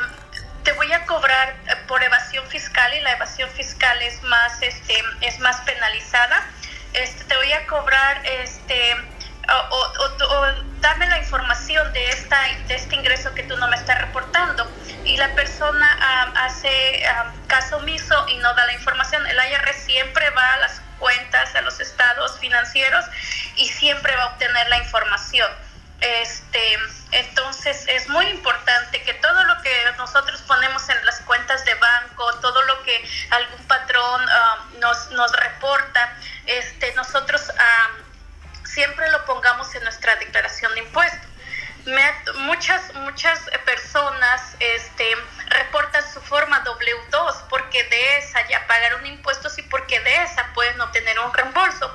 te 0.64 0.72
voy 0.72 0.92
a 0.92 1.04
cobrar 1.06 1.56
por 1.88 2.02
evasión 2.02 2.46
fiscal 2.46 2.94
y 2.94 3.00
la 3.00 3.12
evasión 3.12 3.50
fiscal 3.50 4.00
es 4.02 4.22
más 4.22 4.62
este 4.62 4.94
es 5.20 5.38
más 5.40 5.60
penalizada 5.62 6.46
este 6.94 7.24
te 7.24 7.36
voy 7.36 7.52
a 7.52 7.66
cobrar 7.66 8.24
este 8.24 8.96
o, 9.70 10.46
darme 10.80 11.08
la 11.08 11.18
información 11.18 11.92
de 11.92 12.10
esta 12.10 12.40
de 12.66 12.74
este 12.74 12.96
ingreso 12.96 13.32
que 13.34 13.42
tú 13.44 13.56
no 13.56 13.68
me 13.68 13.76
estás 13.76 14.00
reportando. 14.00 14.70
Y 15.04 15.16
la 15.16 15.34
persona 15.34 15.98
ah, 16.00 16.32
hace 16.44 17.04
ah, 17.06 17.32
caso 17.48 17.76
omiso 17.76 18.28
y 18.28 18.36
no 18.38 18.54
da 18.54 18.66
la 18.66 18.72
información. 18.72 19.26
El 19.26 19.36
IRS 19.36 19.84
siempre 19.84 20.28
va 20.30 20.54
a 20.54 20.56
las 20.58 20.80
cuentas 20.98 21.54
a 21.54 21.60
los 21.62 21.80
estados 21.80 22.38
financieros 22.38 23.04
y 23.56 23.68
siempre 23.68 24.14
va 24.16 24.24
a 24.24 24.26
obtener 24.28 24.68
la 24.68 24.78
información. 24.78 25.50
Este, 26.00 26.78
entonces 27.12 27.84
es 27.86 28.08
muy 28.08 28.26
importante 28.26 29.02
que 29.02 29.14
todo 29.14 29.44
lo 29.44 29.62
que 29.62 29.70
nosotros 29.98 30.42
ponemos 30.42 30.88
en 30.88 31.04
las 31.06 31.20
cuentas 31.20 31.64
de 31.64 31.74
banco, 31.74 32.34
todo 32.40 32.60
lo 32.62 32.82
que 32.82 33.04
algún 33.30 33.64
patrón 33.68 34.22
um, 34.22 34.80
nos, 34.80 35.10
nos 35.10 35.30
reporta, 35.32 36.16
este, 36.46 36.92
nosotros 36.94 37.48
um, 37.50 38.11
siempre 38.64 39.10
lo 39.10 39.24
pongamos 39.24 39.74
en 39.74 39.82
nuestra 39.84 40.16
declaración 40.16 40.72
de 40.74 40.80
impuestos. 40.80 41.28
muchas, 42.36 42.94
muchas 42.94 43.40
personas 43.64 44.56
este, 44.60 45.16
reportan 45.46 46.02
su 46.12 46.20
forma 46.20 46.62
W2 46.64 47.48
porque 47.48 47.82
de 47.84 48.18
esa 48.18 48.46
ya 48.48 48.66
pagaron 48.66 49.04
impuestos 49.06 49.58
y 49.58 49.62
porque 49.62 49.98
de 50.00 50.22
esa 50.22 50.52
pueden 50.54 50.80
obtener 50.80 51.18
un 51.18 51.32
reembolso 51.34 51.90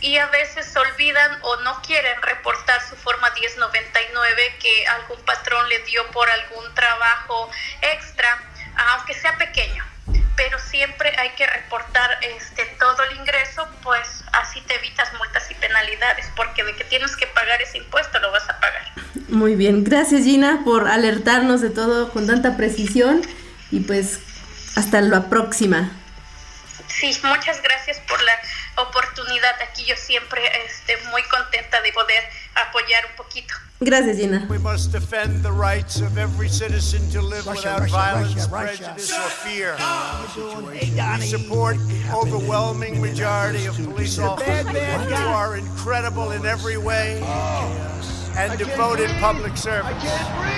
y 0.00 0.16
a 0.16 0.26
veces 0.26 0.74
olvidan 0.76 1.38
o 1.42 1.56
no 1.56 1.80
quieren 1.82 2.20
reportar 2.22 2.80
su 2.88 2.96
forma 2.96 3.30
1099 3.30 4.56
que 4.58 4.86
algún 4.86 5.20
patrón 5.24 5.68
le 5.68 5.78
dio 5.80 6.06
por 6.10 6.28
algún 6.30 6.74
trabajo 6.74 7.50
extra, 7.82 8.42
aunque 8.92 9.14
sea 9.14 9.36
pequeño. 9.36 9.84
Pero 10.36 10.58
siempre 10.58 11.14
hay 11.18 11.30
que 11.30 11.46
reportar 11.46 12.18
este, 12.22 12.64
todo 12.78 13.02
el 13.04 13.16
ingreso, 13.16 13.68
pues 13.82 14.19
así 14.32 14.60
te 14.62 14.74
evitas 14.76 15.12
multas 15.14 15.50
y 15.50 15.54
penalidades, 15.54 16.26
porque 16.36 16.64
de 16.64 16.74
que 16.76 16.84
tienes 16.84 17.16
que 17.16 17.26
pagar 17.28 17.60
ese 17.62 17.78
impuesto 17.78 18.18
lo 18.20 18.30
vas 18.30 18.48
a 18.48 18.58
pagar. 18.60 18.82
Muy 19.28 19.54
bien, 19.54 19.84
gracias 19.84 20.24
Gina 20.24 20.62
por 20.64 20.88
alertarnos 20.88 21.60
de 21.60 21.70
todo 21.70 22.10
con 22.12 22.26
tanta 22.26 22.56
precisión 22.56 23.22
y 23.70 23.80
pues 23.80 24.20
hasta 24.76 25.00
la 25.00 25.28
próxima. 25.28 25.90
Sí, 26.88 27.16
muchas 27.22 27.62
gracias 27.62 27.98
por 28.00 28.20
la 28.22 28.32
oportunidad. 28.76 29.54
Aquí 29.62 29.84
yo 29.84 29.96
siempre 29.96 30.42
este, 30.66 30.96
muy 31.10 31.22
contenta 31.24 31.80
de 31.80 31.92
poder 31.92 32.24
apoyar 32.54 33.06
un 33.06 33.16
poquito. 33.16 33.54
Gracias, 33.82 34.18
Gina. 34.18 34.46
We 34.50 34.58
must 34.58 34.92
defend 34.92 35.42
the 35.42 35.52
rights 35.52 36.02
of 36.02 36.18
every 36.18 36.50
citizen 36.50 37.00
to 37.12 37.22
live 37.22 37.46
Russia, 37.46 37.60
without 37.60 37.80
Russia, 37.80 37.92
violence, 37.92 38.48
Russia, 38.48 38.82
prejudice, 38.84 39.12
or 39.16 39.30
fear. 39.40 39.72
We 41.18 41.26
support 41.26 41.78
the 41.88 42.12
overwhelming 42.14 43.00
majority 43.00 43.64
of 43.64 43.76
police 43.76 44.18
officers 44.18 44.68
who 44.68 45.14
are 45.14 45.56
incredible 45.56 46.32
in 46.32 46.44
every 46.44 46.76
way 46.76 47.22
oh. 47.24 48.34
and 48.36 48.58
devoted 48.58 49.08
public 49.18 49.56
servants. 49.56 50.04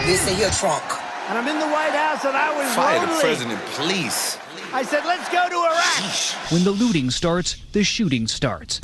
This 0.04 0.28
is 0.28 0.40
your 0.40 0.50
trunk. 0.50 0.82
And 1.28 1.38
I'm 1.38 1.46
in 1.46 1.60
the 1.60 1.68
White 1.68 1.94
House 1.94 2.24
and 2.24 2.36
I 2.36 2.50
was 2.58 2.74
Fire 2.74 2.98
lonely. 2.98 3.14
the 3.14 3.20
president, 3.20 3.60
please. 3.66 4.36
I 4.74 4.84
said, 4.84 5.04
let's 5.04 5.28
go 5.28 5.50
to 5.50 5.56
Iraq. 5.66 6.50
When 6.50 6.64
the 6.64 6.70
looting 6.70 7.10
starts, 7.10 7.56
the 7.72 7.84
shooting 7.84 8.26
starts. 8.26 8.80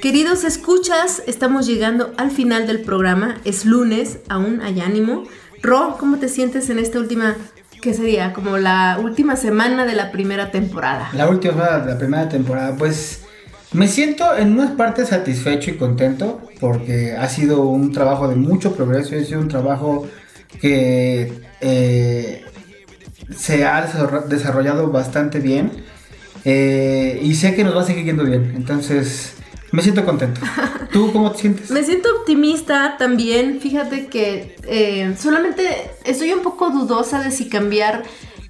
Queridos 0.00 0.42
escuchas, 0.42 1.22
estamos 1.26 1.66
llegando 1.66 2.14
al 2.16 2.30
final 2.30 2.66
del 2.66 2.80
programa. 2.80 3.36
Es 3.44 3.66
lunes, 3.66 4.20
aún 4.30 4.62
hay 4.62 4.80
ánimo. 4.80 5.24
Ro, 5.62 5.96
¿cómo 6.00 6.16
te 6.16 6.30
sientes 6.30 6.70
en 6.70 6.78
esta 6.78 6.98
última, 6.98 7.36
qué 7.82 7.92
sería? 7.92 8.32
Como 8.32 8.56
la 8.56 9.00
última 9.02 9.36
semana 9.36 9.84
de 9.84 9.94
la 9.94 10.10
primera 10.10 10.50
temporada. 10.50 11.10
La 11.12 11.28
última 11.28 11.52
semana 11.52 11.78
de 11.84 11.92
la 11.92 11.98
primera 11.98 12.28
temporada, 12.30 12.74
pues 12.78 13.20
me 13.72 13.86
siento 13.86 14.34
en 14.34 14.52
unas 14.52 14.70
partes 14.70 15.08
satisfecho 15.10 15.72
y 15.72 15.76
contento 15.76 16.40
porque 16.58 17.14
ha 17.18 17.28
sido 17.28 17.64
un 17.64 17.92
trabajo 17.92 18.28
de 18.28 18.36
mucho 18.36 18.74
progreso, 18.74 19.14
ha 19.14 19.22
sido 19.22 19.40
un 19.40 19.48
trabajo 19.48 20.08
que 20.60 21.32
eh, 21.60 22.44
se 23.36 23.64
ha 23.64 23.82
desarrollado 24.28 24.90
bastante 24.90 25.40
bien 25.40 25.84
eh, 26.44 27.18
y 27.22 27.34
sé 27.34 27.54
que 27.54 27.64
nos 27.64 27.76
va 27.76 27.82
a 27.82 27.84
seguir 27.84 28.04
yendo 28.04 28.24
bien. 28.24 28.52
Entonces, 28.56 29.34
me 29.72 29.82
siento 29.82 30.04
contento. 30.04 30.40
¿Tú 30.92 31.12
cómo 31.12 31.32
te 31.32 31.38
sientes? 31.38 31.70
Me 31.70 31.82
siento 31.82 32.08
optimista 32.20 32.96
también. 32.98 33.60
Fíjate 33.60 34.06
que 34.06 34.56
eh, 34.68 35.14
solamente 35.18 35.90
estoy 36.04 36.32
un 36.32 36.42
poco 36.42 36.70
dudosa 36.70 37.20
de 37.20 37.32
si 37.32 37.48
cambiar 37.48 38.04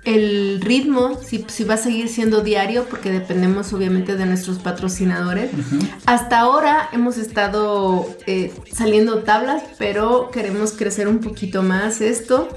el 0.07 0.61
ritmo, 0.61 1.19
si, 1.21 1.45
si, 1.49 1.65
va 1.65 1.75
a 1.75 1.79
seguir 1.79 2.09
siendo 2.09 2.41
diario, 2.41 2.87
porque 2.89 3.11
dependemos 3.11 3.73
obviamente 3.73 4.17
de 4.17 4.25
nuestros 4.25 4.61
patrocinadores. 4.61 5.51
Hasta 6.07 6.39
ahora 6.39 6.89
hemos 6.93 7.19
estado 7.19 8.09
eh, 8.27 8.53
saliendo 8.73 9.25
tablas, 9.25 9.65
pero 9.79 10.31
queremos 10.31 10.73
crecer 10.73 11.09
un 11.09 11.19
poquito 11.19 11.65
más 11.65 12.01
esto. 12.01 12.49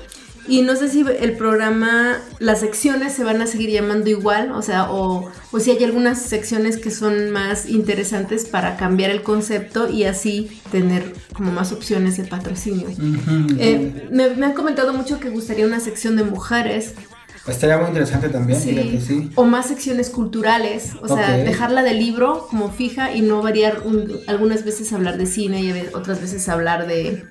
Y 0.48 0.62
no 0.62 0.76
sé 0.76 0.90
si 0.90 1.04
el 1.20 1.34
programa, 1.38 2.18
las 2.40 2.60
secciones 2.60 3.14
se 3.14 3.24
van 3.24 3.42
a 3.42 3.48
seguir 3.48 3.70
llamando 3.70 4.10
igual, 4.10 4.52
o 4.52 4.62
sea, 4.62 4.92
o, 4.92 5.32
o 5.52 5.60
si 5.60 5.72
hay 5.72 5.84
algunas 5.84 6.22
secciones 6.22 6.78
que 6.78 6.92
son 6.92 7.32
más 7.32 7.68
interesantes 7.68 8.46
para 8.46 8.78
cambiar 8.78 9.12
el 9.12 9.22
concepto 9.22 9.90
y 9.90 10.06
así 10.06 10.50
tener 10.72 11.14
como 11.34 11.52
más 11.52 11.72
opciones 11.72 12.18
de 12.18 12.24
patrocinio. 12.24 12.88
Eh, 13.60 14.08
me, 14.12 14.30
me 14.36 14.46
han 14.48 14.54
comentado 14.54 14.94
mucho 14.94 15.20
que 15.20 15.30
gustaría 15.30 15.68
una 15.68 15.80
sección 15.80 16.16
de 16.16 16.24
mujeres, 16.24 16.96
Estaría 17.48 17.78
muy 17.78 17.88
interesante 17.88 18.30
también, 18.30 18.60
Sí. 18.60 18.70
fíjate, 18.70 19.02
sí. 19.02 19.32
O 19.36 19.44
más 19.46 19.68
secciones 19.68 20.10
culturales, 20.10 20.92
o 21.02 21.08
sea, 21.08 21.38
dejarla 21.38 21.82
de 21.84 21.94
libro 21.94 22.48
como 22.50 22.70
fija 22.72 23.14
y 23.16 23.22
no 23.22 23.42
variar 23.42 23.82
un- 23.86 24.20
algunas 24.28 24.64
veces 24.66 24.92
hablar 24.94 25.18
de 25.18 25.26
cine 25.26 25.62
y 25.62 25.74
otras 25.94 26.22
veces 26.22 26.48
hablar 26.50 26.86
de, 26.88 27.26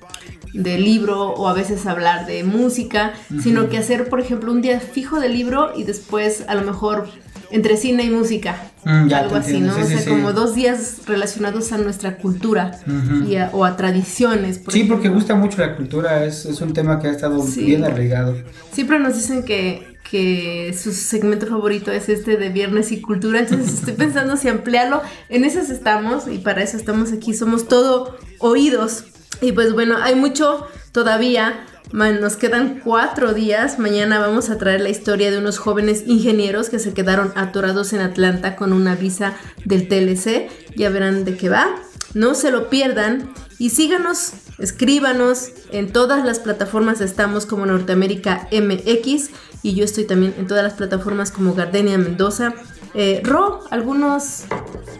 de 0.53 0.77
libro 0.79 1.29
o 1.33 1.47
a 1.47 1.53
veces 1.53 1.85
hablar 1.85 2.25
de 2.25 2.43
música, 2.43 3.13
sino 3.41 3.69
que 3.69 3.77
hacer, 3.77 4.09
por 4.09 4.19
ejemplo, 4.19 4.51
un 4.51 4.61
día 4.61 4.79
fijo 4.79 5.19
de 5.19 5.29
libro 5.29 5.71
y 5.75 5.83
después 5.83 6.43
a 6.47 6.55
lo 6.55 6.63
mejor 6.63 7.07
entre 7.51 7.77
cine 7.77 8.03
y 8.03 8.09
música, 8.09 8.71
Mm, 8.85 9.11
algo 9.13 9.35
así, 9.35 9.59
¿no? 9.59 9.73
sí, 9.75 9.81
o 9.81 9.83
sí, 9.85 9.89
sea, 9.93 10.01
sí. 10.01 10.09
como 10.09 10.31
dos 10.33 10.55
días 10.55 10.99
relacionados 11.05 11.71
a 11.73 11.77
nuestra 11.77 12.17
cultura 12.17 12.79
y 13.27 13.35
a- 13.35 13.49
o 13.53 13.65
a 13.65 13.75
tradiciones. 13.75 14.59
por 14.59 14.71
Sí, 14.73 14.79
ejemplo. 14.79 14.97
porque 14.97 15.09
gusta 15.09 15.35
mucho 15.35 15.57
la 15.59 15.75
cultura, 15.75 16.23
es, 16.25 16.45
es 16.45 16.61
un 16.61 16.73
tema 16.73 16.99
que 16.99 17.07
ha 17.07 17.11
estado 17.11 17.41
Sí. 17.45 17.65
bien 17.65 17.83
arraigado. 17.83 18.35
Siempre 18.71 18.99
nos 18.99 19.15
dicen 19.15 19.43
que, 19.43 19.97
que 20.09 20.75
su 20.81 20.91
segmento 20.91 21.45
favorito 21.45 21.91
es 21.91 22.09
este 22.09 22.37
de 22.37 22.49
Viernes 22.49 22.91
y 22.91 23.01
Cultura, 23.01 23.39
entonces 23.39 23.73
estoy 23.75 23.93
pensando 24.05 24.37
si 24.37 24.47
ampliarlo. 24.47 25.01
En 25.29 25.43
esas 25.45 25.69
estamos 25.69 26.27
y 26.27 26.37
para 26.39 26.63
eso 26.63 26.77
estamos 26.77 27.11
aquí, 27.11 27.33
somos 27.33 27.67
todo 27.67 28.17
oídos. 28.39 29.05
Y 29.41 29.51
pues 29.51 29.73
bueno, 29.73 29.97
hay 30.01 30.15
mucho 30.15 30.65
todavía. 30.91 31.59
Nos 31.91 32.35
quedan 32.35 32.81
cuatro 32.83 33.33
días. 33.33 33.79
Mañana 33.79 34.19
vamos 34.19 34.49
a 34.49 34.57
traer 34.57 34.81
la 34.81 34.89
historia 34.89 35.31
de 35.31 35.39
unos 35.39 35.57
jóvenes 35.57 36.03
ingenieros 36.05 36.69
que 36.69 36.77
se 36.79 36.93
quedaron 36.93 37.31
atorados 37.35 37.93
en 37.93 38.01
Atlanta 38.01 38.55
con 38.55 38.73
una 38.73 38.95
visa 38.95 39.33
del 39.65 39.87
TLC. 39.87 40.49
Ya 40.75 40.89
verán 40.89 41.25
de 41.25 41.35
qué 41.35 41.49
va. 41.49 41.67
No 42.13 42.35
se 42.35 42.51
lo 42.51 42.69
pierdan. 42.69 43.31
Y 43.57 43.71
síganos, 43.71 44.33
escríbanos. 44.59 45.49
En 45.71 45.91
todas 45.91 46.23
las 46.23 46.39
plataformas 46.39 47.01
estamos 47.01 47.45
como 47.47 47.65
Norteamérica 47.65 48.47
MX. 48.51 49.31
Y 49.63 49.73
yo 49.73 49.83
estoy 49.83 50.05
también 50.05 50.33
en 50.37 50.45
todas 50.47 50.63
las 50.63 50.73
plataformas 50.73 51.31
como 51.31 51.55
Gardenia 51.55 51.97
Mendoza. 51.97 52.53
Eh, 52.93 53.21
Ro, 53.23 53.61
algunos, 53.71 54.43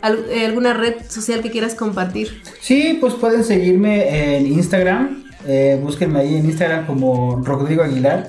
al- 0.01 0.25
eh, 0.29 0.45
¿alguna 0.45 0.73
red 0.73 0.95
social 1.07 1.41
que 1.41 1.49
quieras 1.51 1.75
compartir? 1.75 2.41
Sí, 2.61 2.97
pues 2.99 3.13
pueden 3.13 3.43
seguirme 3.43 4.37
en 4.37 4.47
Instagram. 4.47 5.23
Eh, 5.45 5.79
búsquenme 5.81 6.19
ahí 6.19 6.35
en 6.35 6.45
Instagram 6.45 6.85
como 6.85 7.41
Rodrigo 7.43 7.83
Aguilar. 7.83 8.27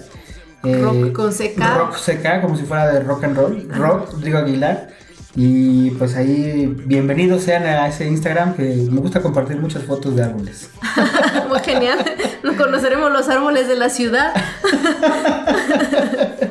eh, 0.64 0.80
Rock 0.82 1.12
con 1.12 1.32
CK. 1.32 1.58
Rock 1.76 1.96
CK, 1.96 2.40
como 2.42 2.56
si 2.56 2.64
fuera 2.64 2.92
de 2.92 3.00
rock 3.00 3.24
and 3.24 3.36
roll. 3.36 3.68
Rock 3.70 4.12
Rodrigo 4.12 4.38
Aguilar. 4.38 4.88
Y 5.36 5.90
pues 5.92 6.16
ahí, 6.16 6.66
bienvenidos 6.86 7.44
sean 7.44 7.62
a 7.62 7.86
ese 7.86 8.08
Instagram 8.08 8.54
que 8.54 8.64
me 8.90 9.00
gusta 9.00 9.22
compartir 9.22 9.58
muchas 9.58 9.84
fotos 9.84 10.16
de 10.16 10.24
árboles. 10.24 10.70
Muy 11.48 11.60
genial. 11.60 11.98
Nos 12.42 12.56
conoceremos 12.56 13.12
los 13.12 13.28
árboles 13.28 13.68
de 13.68 13.76
la 13.76 13.90
ciudad. 13.90 14.32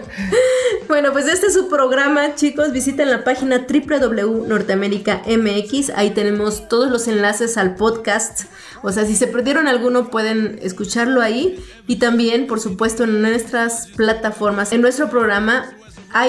Bueno, 0.99 1.13
pues 1.13 1.27
este 1.27 1.47
es 1.47 1.53
su 1.53 1.69
programa, 1.69 2.35
chicos. 2.35 2.73
Visiten 2.73 3.09
la 3.09 3.23
página 3.23 3.65
www.norteamerica.mx. 3.69 5.91
Ahí 5.95 6.09
tenemos 6.09 6.67
todos 6.67 6.91
los 6.91 7.07
enlaces 7.07 7.55
al 7.55 7.75
podcast. 7.75 8.51
O 8.81 8.91
sea, 8.91 9.05
si 9.05 9.15
se 9.15 9.27
perdieron 9.27 9.69
alguno, 9.69 10.09
pueden 10.09 10.59
escucharlo 10.61 11.21
ahí. 11.21 11.63
Y 11.87 11.99
también, 11.99 12.47
por 12.47 12.59
supuesto, 12.59 13.05
en 13.05 13.21
nuestras 13.21 13.87
plataformas, 13.95 14.73
en 14.73 14.81
nuestro 14.81 15.09
programa 15.09 15.73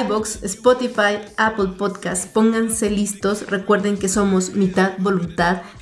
iBox, 0.05 0.45
Spotify, 0.45 1.19
Apple 1.37 1.73
Podcast. 1.77 2.33
Pónganse 2.33 2.91
listos. 2.91 3.51
Recuerden 3.51 3.99
que 3.99 4.09
somos 4.09 4.55
mitad 4.55 4.93
voluntad 4.99 5.63